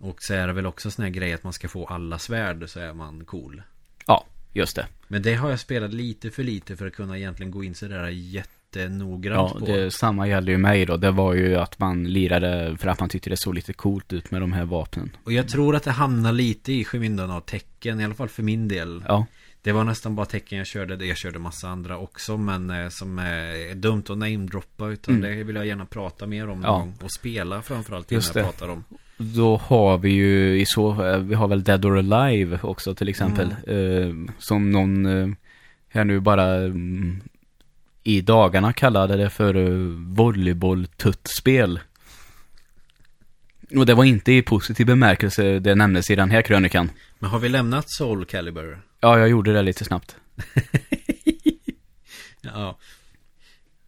[0.00, 2.64] Och så är det väl också sån här grej att man ska få alla svärd
[2.68, 3.62] så är man cool
[4.06, 4.86] Ja, just det.
[5.08, 7.88] Men det har jag spelat lite för lite för att kunna egentligen gå in så
[7.88, 10.96] där jättenoggrant Ja, på det samma gäller ju mig då.
[10.96, 14.30] Det var ju att man lirade för att man tyckte det såg lite coolt ut
[14.30, 15.10] med de här vapnen.
[15.24, 18.42] Och jag tror att det hamnar lite i skymundan av tecken I alla fall för
[18.42, 19.26] min del Ja,
[19.62, 21.06] Det var nästan bara tecken jag körde.
[21.06, 22.36] Jag körde massa andra också.
[22.36, 24.88] Men eh, som är dumt att namedroppa.
[24.88, 25.36] Utan Mm.
[25.38, 26.88] det vill jag gärna prata mer om Ja.
[27.02, 28.58] Och spela framförallt Just innan jag det.
[28.58, 28.84] pratar om.
[29.16, 33.08] Då har vi ju i så, eh, vi har väl Dead or Alive också till
[33.08, 33.54] exempel.
[33.66, 35.28] Eh, som någon eh,
[35.88, 37.20] här nu bara mm,
[38.02, 41.80] i dagarna kallade det för uh, volleyboll-tuttspel.
[43.76, 46.90] Och det var inte i positiv bemärkelse det nämndes i den här krönikan.
[47.18, 48.78] Men har vi lämnat Soul Calibur?
[49.00, 50.16] Ja, jag gjorde det lite snabbt.
[52.54, 52.78] Ja.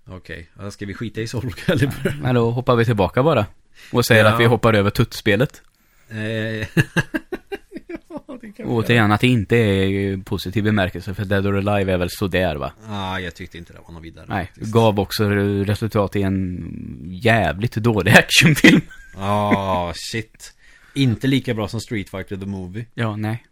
[0.07, 0.71] Okej, okay.
[0.71, 2.19] ska vi skita i Soul Calibur?
[2.23, 3.47] Men då hoppar vi tillbaka bara.
[3.93, 4.31] Och säger Ja.
[4.35, 5.63] att vi hoppar över tuttspelet.
[8.29, 8.65] Ja, det.
[8.65, 12.73] Återigen att det inte är positiv bemärkelse för Dead or Alive är väl sådär va?
[12.89, 14.27] Ja, jag tyckte inte det var något vidare.
[14.29, 14.73] Nej, faktiskt.
[14.73, 18.81] gav också resultat i en jävligt dålig actionfilm.
[19.15, 20.55] Ja, shit.
[20.95, 22.87] Inte lika bra som Street Fighter the Movie.
[22.95, 23.45] Ja, nej.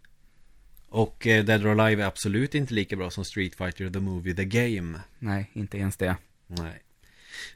[0.89, 4.33] Och eh, Dead or Alive är absolut inte lika bra som Street Fighter the Movie
[4.35, 4.99] the Game.
[5.19, 6.15] Nej, inte ens det.
[6.47, 6.81] Nej.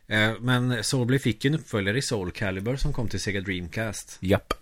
[0.07, 4.17] Eh, Men Soulblade fick ju en uppföljare i Soul Calibur som kom till Sega Dreamcast.
[4.19, 4.53] Japp.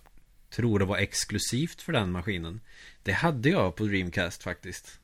[0.50, 2.60] Tror det var exklusivt för den maskinen.
[3.02, 4.98] Det hade jag på Dreamcast faktiskt.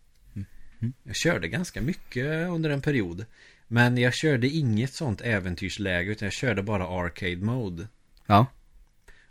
[1.02, 3.26] Jag körde ganska mycket under en period.
[3.68, 7.88] Men jag körde inget sånt äventyrsläge utan jag körde bara arcade mode.
[8.26, 8.46] Ja.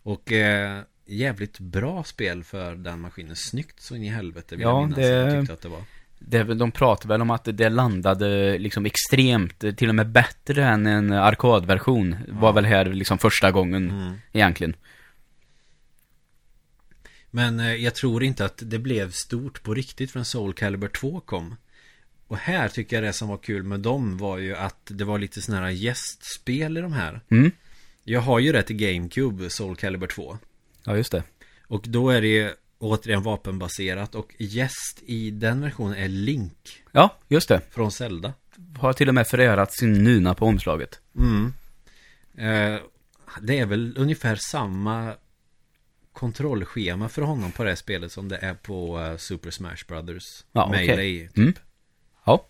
[0.04, 3.36] Och eh, jävligt bra spel för den maskinen.
[3.36, 5.84] Snyggt så in i helvete vill Ja, jag minnas det- jag tyckte att det var.
[6.20, 10.86] Det, de pratar väl om att det landade liksom extremt, till och med bättre än
[10.88, 12.16] en arkadversion.
[12.28, 14.14] Var väl här liksom första gången Mm.
[14.34, 14.76] egentligen.
[17.32, 21.20] Men eh, jag tror inte att det blev stort på riktigt förrän Soul Calibur 2
[21.20, 21.56] kom.
[22.28, 25.20] Och här tycker jag det som var kul med dem var ju att det var
[25.20, 27.22] lite sådana här gästspel i de här.
[27.32, 27.52] Mm.
[28.04, 30.38] Jag har ju det till GameCube, Soul Calibur 2.
[30.86, 31.24] Ja, just det.
[31.68, 37.16] Och då är det ju återigen vapenbaserat och gäst i den versionen är Link Ja,
[37.28, 37.62] just det.
[37.72, 38.34] från Zelda.
[38.78, 41.00] Har till och med förärat sin nuna på omslaget.
[41.18, 41.54] Mm.
[42.38, 42.80] Eh,
[43.42, 45.14] det är väl ungefär samma
[46.14, 50.44] kontrollschema för honom på det här spelet som det är på eh, Super Smash Brothers
[50.52, 50.94] Ja, Melee.
[50.94, 51.28] okej.
[51.28, 51.38] Typ.
[51.38, 51.54] Mm.
[52.26, 52.46] Ja.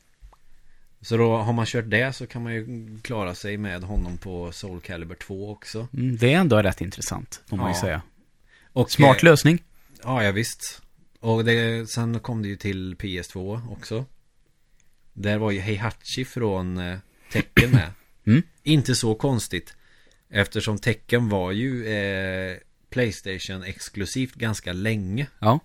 [1.02, 4.52] Så då har man kört det så kan man ju klara sig med honom på
[4.52, 5.88] Soul Calibur 2 också.
[5.93, 7.81] Mm, det är ändå rätt intressant, får man ju Ja.
[7.81, 8.02] säga.
[8.73, 9.64] Och, Smart eh, lösning.
[10.06, 10.82] Ja, ja visst.
[11.19, 14.06] Och det, sen kom det ju till PS2 också.
[15.14, 16.98] Där var ju Heihachi från eh,
[17.32, 17.91] Tekken med.
[18.27, 18.44] Mm.
[18.64, 19.76] Inte så konstigt.
[20.30, 22.57] Eftersom Tekken var ju eh,
[22.90, 25.27] Playstation exklusivt ganska länge.
[25.40, 25.60] Ja.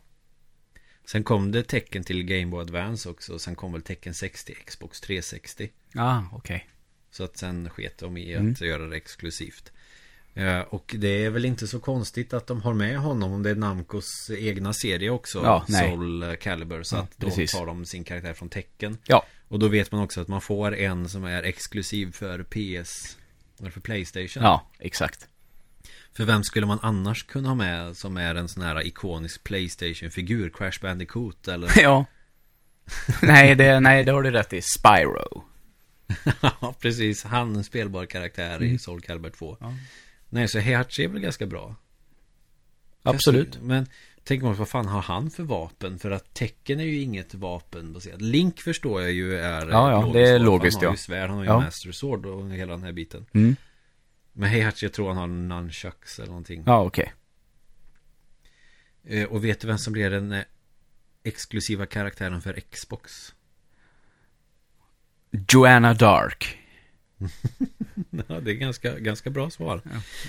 [1.04, 3.38] Sen kom det Tekken till Game Boy Advance också.
[3.38, 5.70] Sen kom väl Tekken 60 Xbox 360.
[5.94, 6.68] Ah, okej.
[7.10, 8.52] Så att sen sket de i Mm.
[8.52, 9.72] att göra det exklusivt.
[10.34, 13.50] Eh, och det är väl inte så konstigt att de har med honom om det
[13.50, 15.38] är Namcos egna serie också.
[15.44, 15.90] Ja, nej.
[15.90, 16.82] Soul Calibur.
[16.82, 17.52] Så Ja, att då precis.
[17.52, 18.98] tar de sin karaktär från Tekken.
[19.06, 19.24] Ja.
[19.48, 23.16] Och då vet man också att man får en som är exklusiv för PS.
[23.60, 24.42] Eller för Playstation.
[24.42, 25.26] Ja, exakt.
[26.16, 30.50] För vem skulle man annars kunna ha med som är en sån här ikonisk Playstation-figur?
[30.50, 31.70] Crash Bandicoot eller?
[31.82, 32.04] ja.
[33.22, 34.62] nej, det, nej, det har du rätt i.
[34.62, 35.44] Spyro.
[36.60, 37.24] Ja, precis.
[37.24, 38.78] Han en spelbar karaktär i Mm.
[38.78, 39.56] Soul Calibur 2.
[39.60, 39.74] Ja.
[40.30, 41.74] Nej, så Heihachi är väl ganska bra.
[43.02, 43.58] Absolut.
[43.62, 43.86] Men
[44.24, 45.98] tänk man vad fan har han för vapen?
[45.98, 48.20] För att tecken är ju inget vapenbaserat.
[48.20, 50.92] Link förstår jag ju är Ja, ja, det är logiskt, Han har ja.
[50.92, 51.60] ju svärd, han har ju Ja.
[51.60, 53.26] Master Sword och hela den här biten.
[53.32, 53.56] Mm.
[54.32, 56.62] Men Heihachi jag tror han har nunchucks eller någonting.
[56.66, 57.12] Ja, okej.
[59.04, 60.42] Eh, Och vet du vem som blir den eh,
[61.24, 63.34] exklusiva karaktären för Xbox?
[65.52, 66.58] Joanna Dark.
[68.28, 69.80] Ja, det är ganska, ganska bra svar.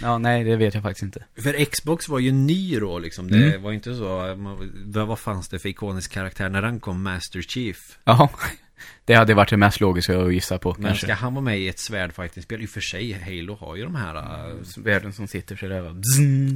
[0.01, 1.23] Ja, nej, det vet jag faktiskt inte.
[1.38, 3.31] För Xbox var ju ny då liksom.
[3.31, 3.61] Det Mm.
[3.61, 4.35] var inte så.
[4.38, 4.72] Man,
[5.07, 7.03] vad fanns det för ikonisk karaktär när han kom?
[7.03, 7.99] Master Chief.
[8.03, 8.30] Ja,
[9.05, 11.05] det hade varit det mest logiska att gissa på Men kanske.
[11.05, 12.61] ska han vara med i ett svärdfighting-spel?
[12.61, 14.15] I och för sig, Halo har ju de här...
[14.15, 15.95] äh, Världen som sitter så där.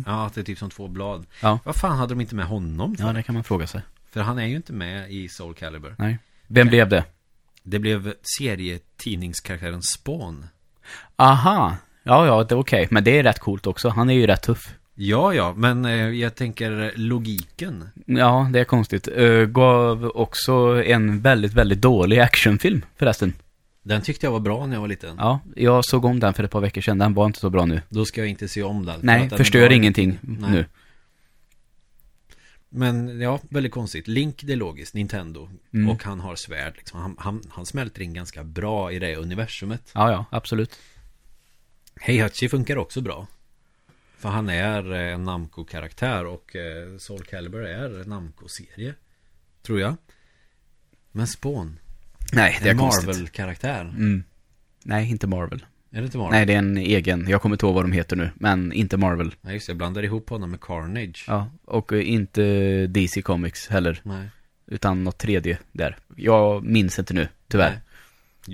[0.06, 1.26] Ja, det är typ som två blad.
[1.42, 1.60] Ja.
[1.66, 3.04] Vad fan hade de inte med honom för?
[3.06, 3.82] Ja, det kan man fråga sig.
[4.12, 5.96] För han är ju inte med i Soul Calibur.
[5.98, 6.18] Nej.
[6.48, 7.04] Vem blev det?
[7.68, 10.46] Det blev serietidningskaraktären Spawn.
[11.16, 11.76] Aha.
[12.04, 12.88] Ja, ja, det är okej.
[12.92, 13.90] Men det är rätt coolt också.
[13.90, 14.74] Han är ju rätt tuff.
[14.96, 17.90] Ja, ja, men eh, jag tänker logiken.
[18.06, 19.08] Ja, det är konstigt.
[19.18, 23.34] Uh, gav också en väldigt, väldigt dålig actionfilm förresten.
[23.84, 25.16] Den tyckte jag var bra när jag var liten.
[25.20, 26.98] Ja, jag såg om den för ett par veckor sedan.
[26.98, 27.82] Den var inte så bra nu.
[27.90, 29.00] Då ska jag inte se om den.
[29.00, 30.52] för Nej, den förstör var- ingenting Nej.
[30.52, 30.66] nu.
[32.76, 34.08] Men ja, väldigt konstigt.
[34.08, 34.94] Link, det är logiskt.
[34.94, 35.50] Nintendo.
[35.74, 35.90] Mm.
[35.90, 36.74] Och han har svärd.
[36.78, 37.00] Liksom.
[37.00, 39.92] Han, han, han smälter in ganska bra i det universumet.
[39.94, 40.80] Ja, ja, absolut.
[41.96, 43.28] Heihachi funkar också bra.
[44.18, 48.94] För han är eh, en Namco-karaktär och eh, Soul Calibur är en Namco-serie.
[49.62, 49.96] Tror jag.
[51.12, 51.80] Men Spawn.
[52.34, 53.08] Nej, det är en konstigt.
[53.08, 53.82] Marvel-karaktär.
[53.82, 54.24] Mm.
[54.84, 55.66] Nej, inte Marvel.
[55.96, 56.32] Är det inte Marvel?
[56.32, 57.28] Nej, det är en egen.
[57.30, 58.30] Jag kommer inte ihåg vad de heter nu.
[58.36, 59.36] Men inte Marvel.
[59.42, 59.72] Nej, just det.
[59.72, 61.26] Jag blandar ihop honom med Carnage.
[61.28, 64.02] Ja, och eh, inte DC Comics heller.
[64.04, 64.30] Nej,
[64.68, 65.98] Utan något tredje där.
[66.16, 67.70] Jag minns inte nu, tyvärr.
[67.70, 67.80] Nej.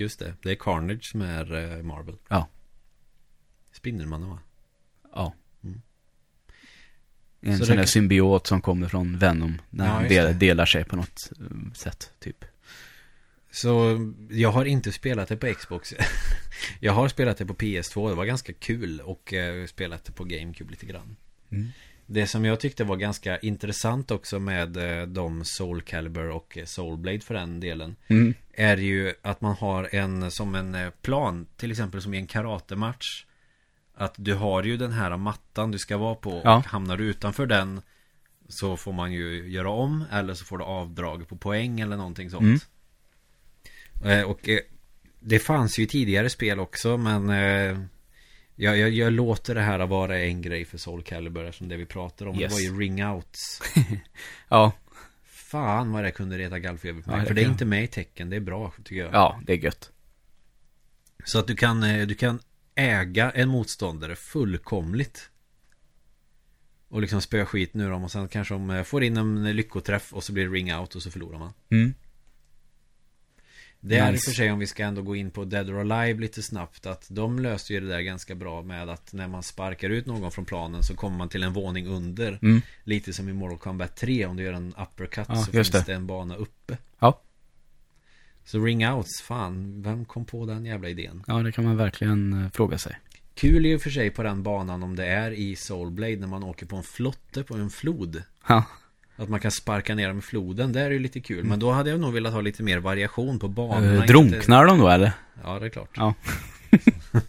[0.01, 0.33] just det.
[0.41, 2.15] Det är Carnage som är eh, Marvel.
[2.27, 2.47] Ja.
[3.73, 4.39] Spindelmannen va?
[5.13, 5.33] Ja.
[5.63, 5.81] Mm.
[7.41, 9.61] En Så sån där symbiot som kommer från Venom.
[9.69, 12.45] När Ja, han del, delar sig på något eh, sätt, typ.
[13.51, 13.99] Så
[14.29, 15.93] jag har inte spelat det på Xbox.
[16.79, 18.09] jag har spelat det på PS2.
[18.09, 21.15] Det var ganska kul och eh, spelat det på GameCube lite grann.
[21.51, 21.67] Mm.
[22.05, 26.65] Det som jag tyckte var ganska intressant också med eh, de Soul Calibur och eh,
[26.65, 27.95] Soulblade för den delen.
[28.07, 28.33] Mm.
[28.53, 31.47] Är ju att man har en som en plan.
[31.57, 33.25] Till exempel som i en karatematch.
[33.95, 36.41] Att du har ju den här mattan du ska vara på.
[36.43, 36.57] Ja.
[36.57, 37.81] Och hamnar du utanför den.
[38.47, 40.03] Så får man ju göra om.
[40.11, 42.43] Eller så får du avdrag på poäng eller någonting sånt.
[42.43, 42.67] Eh,
[44.27, 44.59] Och eh,
[45.19, 46.97] det fanns ju tidigare spel också.
[46.97, 47.79] Men eh,
[48.55, 51.43] jag, jag, jag låter det här vara en grej för Soul Calibur.
[51.45, 52.39] Eftersom det vi pratar om.
[52.39, 52.49] Yes.
[52.49, 53.61] Det var ju ring outs.
[54.49, 54.71] Ja,
[55.25, 57.21] Fan vad det kunde reta gallfeber på Ja, mig.
[57.21, 58.29] det för det är inte med i tecken.
[58.29, 59.13] Det är bra tycker jag.
[59.13, 59.91] ja, det är gött.
[61.23, 62.39] Så att du kan, eh, du kan
[62.75, 65.29] äga en motståndare fullkomligt.
[66.89, 70.13] Och liksom spöa skit nu dem och sen kanske de eh, får in en lyckoträff
[70.13, 71.53] och så blir det ring out och så förlorar man.
[71.71, 71.93] Mm.
[73.83, 74.25] Det är i och Nice.
[74.31, 77.07] för sig om vi ska ändå gå in på Dead or Alive lite snabbt att
[77.09, 80.45] de löste ju det där ganska bra med att när man sparkar ut någon från
[80.45, 82.39] planen så kommer man till en våning under.
[82.41, 82.61] Mm.
[82.83, 85.83] Lite som i Mortal Kombat 3 om du gör en uppercut Ja, så finns det.
[85.85, 86.77] det en bana uppe.
[86.99, 87.21] Ja.
[88.45, 91.23] Så ring outs, fan, vem kom på den jävla idén?
[91.27, 92.95] Ja, det kan man verkligen eh, fråga sig.
[93.35, 96.43] Kul i och för sig på den banan om det är i Soulblade när man
[96.43, 98.23] åker på en flotte på en flod.
[98.47, 98.63] Ja,
[99.21, 101.43] Att man kan sparka ner dem i floden, det är ju lite kul.
[101.45, 103.95] Men då hade jag nog velat ha lite mer variation på banorna.
[103.95, 105.11] Inte- drunknar de då eller?
[105.43, 105.89] Ja, det är klart.
[105.95, 106.13] Ja.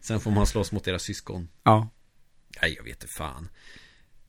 [0.00, 1.48] Sen får man slåss mot deras syskon.
[1.62, 1.88] Ja.
[2.62, 3.48] Nej, jag vet inte fan.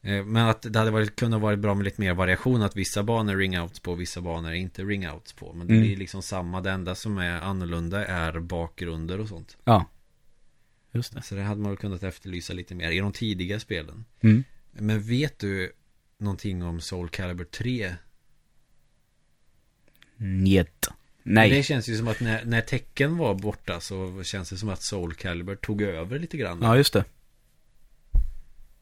[0.02, 3.04] Eh, Men att det hade varit, kunnat varit bra med lite mer variation Att vissa
[3.04, 5.86] banor är ring-outs på Vissa banor är inte ring-outs på Men det Mm.
[5.86, 9.86] blir liksom samma Det enda som är annorlunda är bakgrunder och sånt Ja.
[10.92, 11.22] Just det.
[11.22, 14.44] Så det hade man väl kunnat efterlysa lite mer I de tidiga spelen Mm.
[14.72, 15.72] Men vet du
[16.18, 17.96] Någonting om Soul Calibur 3?
[20.18, 20.88] Njet.
[21.24, 21.50] Nej.
[21.50, 24.84] Det känns ju som att när, när tecken var borta Så känns det som att
[24.84, 27.06] Soul Calibur tog över lite grann Ja, just det.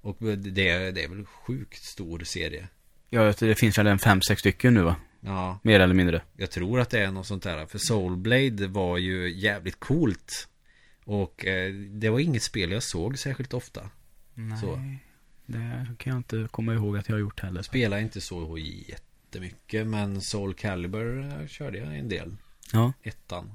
[0.01, 2.67] Och det, det är väl sjukt stor serie
[3.09, 4.95] Ja, det finns väl en fem, sex stycken nu va?
[5.19, 6.21] Ja Mer eller mindre.
[6.37, 10.47] Jag tror att det är något sånt där För Soulblade var ju jävligt coolt
[11.03, 13.89] Och eh, det var inget spel jag såg särskilt ofta
[14.33, 14.57] Nej.
[14.61, 14.79] Så.
[15.45, 17.61] Det kan jag inte komma ihåg att jag har gjort heller.
[17.61, 22.35] Spelade inte så jättemycket Men Soul Calibur körde jag en del
[22.73, 22.93] Ja.
[23.03, 23.51] Ettan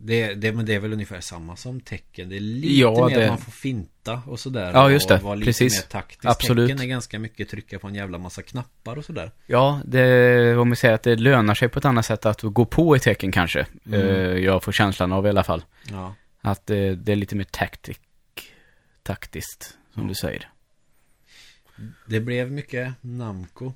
[0.00, 3.18] det, det, men det är väl ungefär samma som tecken Det är lite Ja, mer
[3.20, 5.14] det- man får finta och sådär Ja, just det.
[5.14, 5.76] och vara lite Precis.
[5.78, 6.68] mer taktisk Absolut.
[6.68, 10.70] Tecken är ganska mycket trycka på en jävla massa knappar och sådär Ja, det, om
[10.70, 13.32] vi säger att det lönar sig på ett annat sätt att gå på i tecken
[13.32, 13.66] kanske.
[13.86, 14.00] Mm.
[14.00, 15.64] Eh, jag får känslan av i alla fall.
[15.90, 18.00] Ja Att eh, det är lite mer taktik,
[19.08, 20.48] taktiskt, som du säger.
[22.06, 23.72] Det blev mycket Namco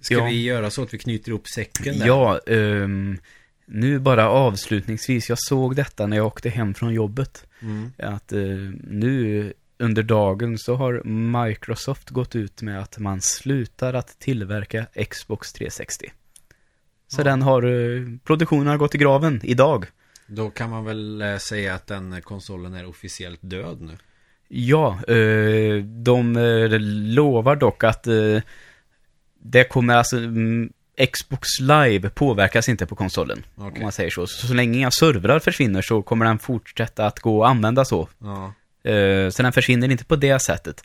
[0.00, 0.24] Ska Ja.
[0.24, 2.06] vi göra så att vi knyter ihop säcken där?
[2.06, 3.18] Ja, ehm,
[3.66, 5.28] nu bara avslutningsvis.
[5.28, 7.46] Jag såg detta när jag åkte hem från jobbet.
[7.62, 7.92] Mm.
[7.98, 8.40] Att eh,
[8.84, 11.02] nu under dagen så har
[11.48, 16.12] Microsoft gått ut med att man slutar att tillverka Xbox 360.
[17.08, 17.24] Så Ja.
[17.24, 19.86] den har, eh, produktionen har gått i graven idag.
[20.26, 23.96] Då kan man väl eh, säga att den konsolen är officiellt död nu
[24.48, 26.80] Ja, eh, de eh,
[27.14, 28.42] lovar dock att eh,
[29.42, 30.72] det kommer alltså mm,
[31.12, 33.44] Xbox Live påverkas inte på konsolen.
[33.56, 33.72] Okej.
[33.76, 34.26] Om man säger så.
[34.26, 34.46] så.
[34.46, 38.08] Så länge inga servrar försvinner så kommer den fortsätta att gå att använda så.
[38.18, 38.52] Ja
[39.30, 40.84] så den försvinner inte på det sättet.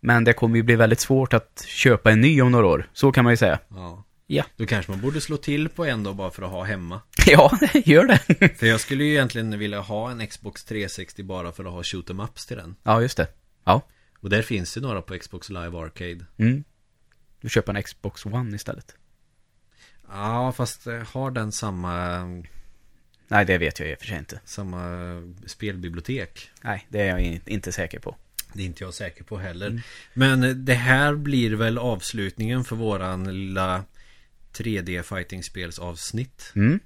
[0.00, 2.88] Men det kommer ju bli väldigt svårt att köpa en ny om några år.
[2.92, 3.58] Så kan man ju säga.
[3.68, 4.44] Ja Ja.
[4.56, 7.58] Då kanske man borde slå till på en då bara för att ha hemma Ja,
[7.84, 8.48] gör det.
[8.58, 12.10] För jag skulle ju egentligen vilja ha en Xbox 360 bara för att ha shoot
[12.10, 13.28] em ups till den ja, just det.
[13.64, 13.80] Ja.
[14.18, 16.64] Och där finns det några på Xbox Live Arcade Mm.
[17.40, 18.94] Du köper en Xbox One istället.
[20.08, 22.18] Ja fast eh, har den samma
[23.28, 24.40] Nej, det vet jag i och för sig inte.
[24.44, 24.80] Samma
[25.46, 28.16] spelbibliotek Nej, det är jag in- inte säker på.
[28.52, 29.80] Det är inte jag säker på heller Mm.
[30.14, 33.84] Men det här blir väl avslutningen för våran lilla
[34.54, 36.80] 3D fighting-spelsavsnitt Mm.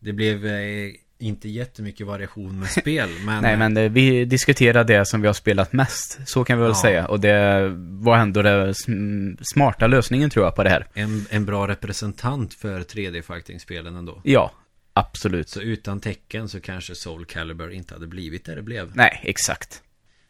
[0.00, 5.04] Det blev eh, inte jättemycket variation med spel men, Nej, men eh, vi diskuterar det
[5.04, 6.18] som vi har spelat mest.
[6.28, 6.82] Så kan vi väl Ja.
[6.82, 7.06] säga.
[7.06, 10.86] Och det var ändå den sm- smarta lösningen tror jag på det här.
[10.94, 14.52] en, en bra representant för 3D fighting-spelen ändå Ja,
[14.92, 15.48] absolut.
[15.48, 19.82] Så utan tecken så kanske Soul Calibur inte hade blivit det det blev Nej, exakt.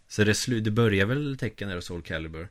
[0.09, 2.49] Så det, slu- det börjar väl tecken där Soul Calibur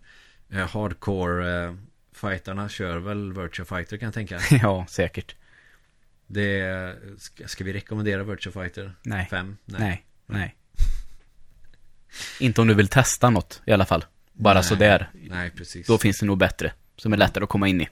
[0.52, 1.74] eh, Hardcore eh,
[2.18, 5.36] fightarna kör väl Virtua Fighter kan jag tänka ja, säkert.
[6.28, 8.96] Det ska, ska vi rekommendera Virtua Fighter?
[9.02, 9.28] Nej.
[9.30, 9.58] 5?
[9.66, 10.56] Nej, nej.
[12.40, 14.06] inte om du vill testa något i alla fall.
[14.34, 14.64] Bara Nej.
[14.64, 15.10] sådär.
[15.14, 16.74] Nej, precis Då finns det nog bättre.
[16.96, 17.88] Som är lättare att komma in i.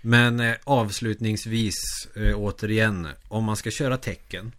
[0.00, 1.74] Men eh, avslutningsvis
[2.16, 4.52] eh, återigen Om man ska köra tecken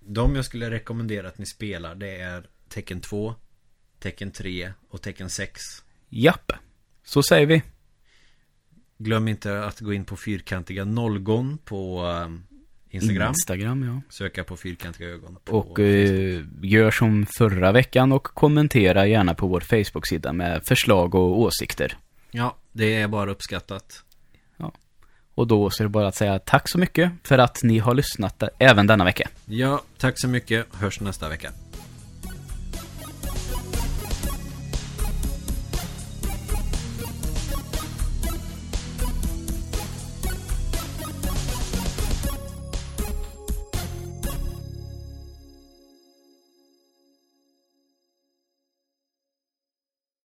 [0.00, 3.34] De jag skulle rekommendera att ni spelar Det är Tecken 2
[3.98, 5.62] Tecken 3 och Tecken 6
[6.08, 6.52] Japp.
[7.04, 7.62] Så säger vi.
[9.02, 14.14] Glöm inte att gå in på fyrkantiga nollgon på eh, Instagram Instagram, ja.
[14.14, 19.46] Söka på fyrkantiga ögon på Och eh, gör som förra veckan och kommentera gärna på
[19.46, 21.96] vår Facebook-sida med förslag och åsikter.
[22.30, 24.04] Ja, det är bara uppskattat
[25.34, 27.94] Och då så är det bara att säga tack så mycket för att ni har
[27.94, 29.28] lyssnat även denna vecka.
[29.44, 31.50] Ja, tack så mycket Hörs nästa vecka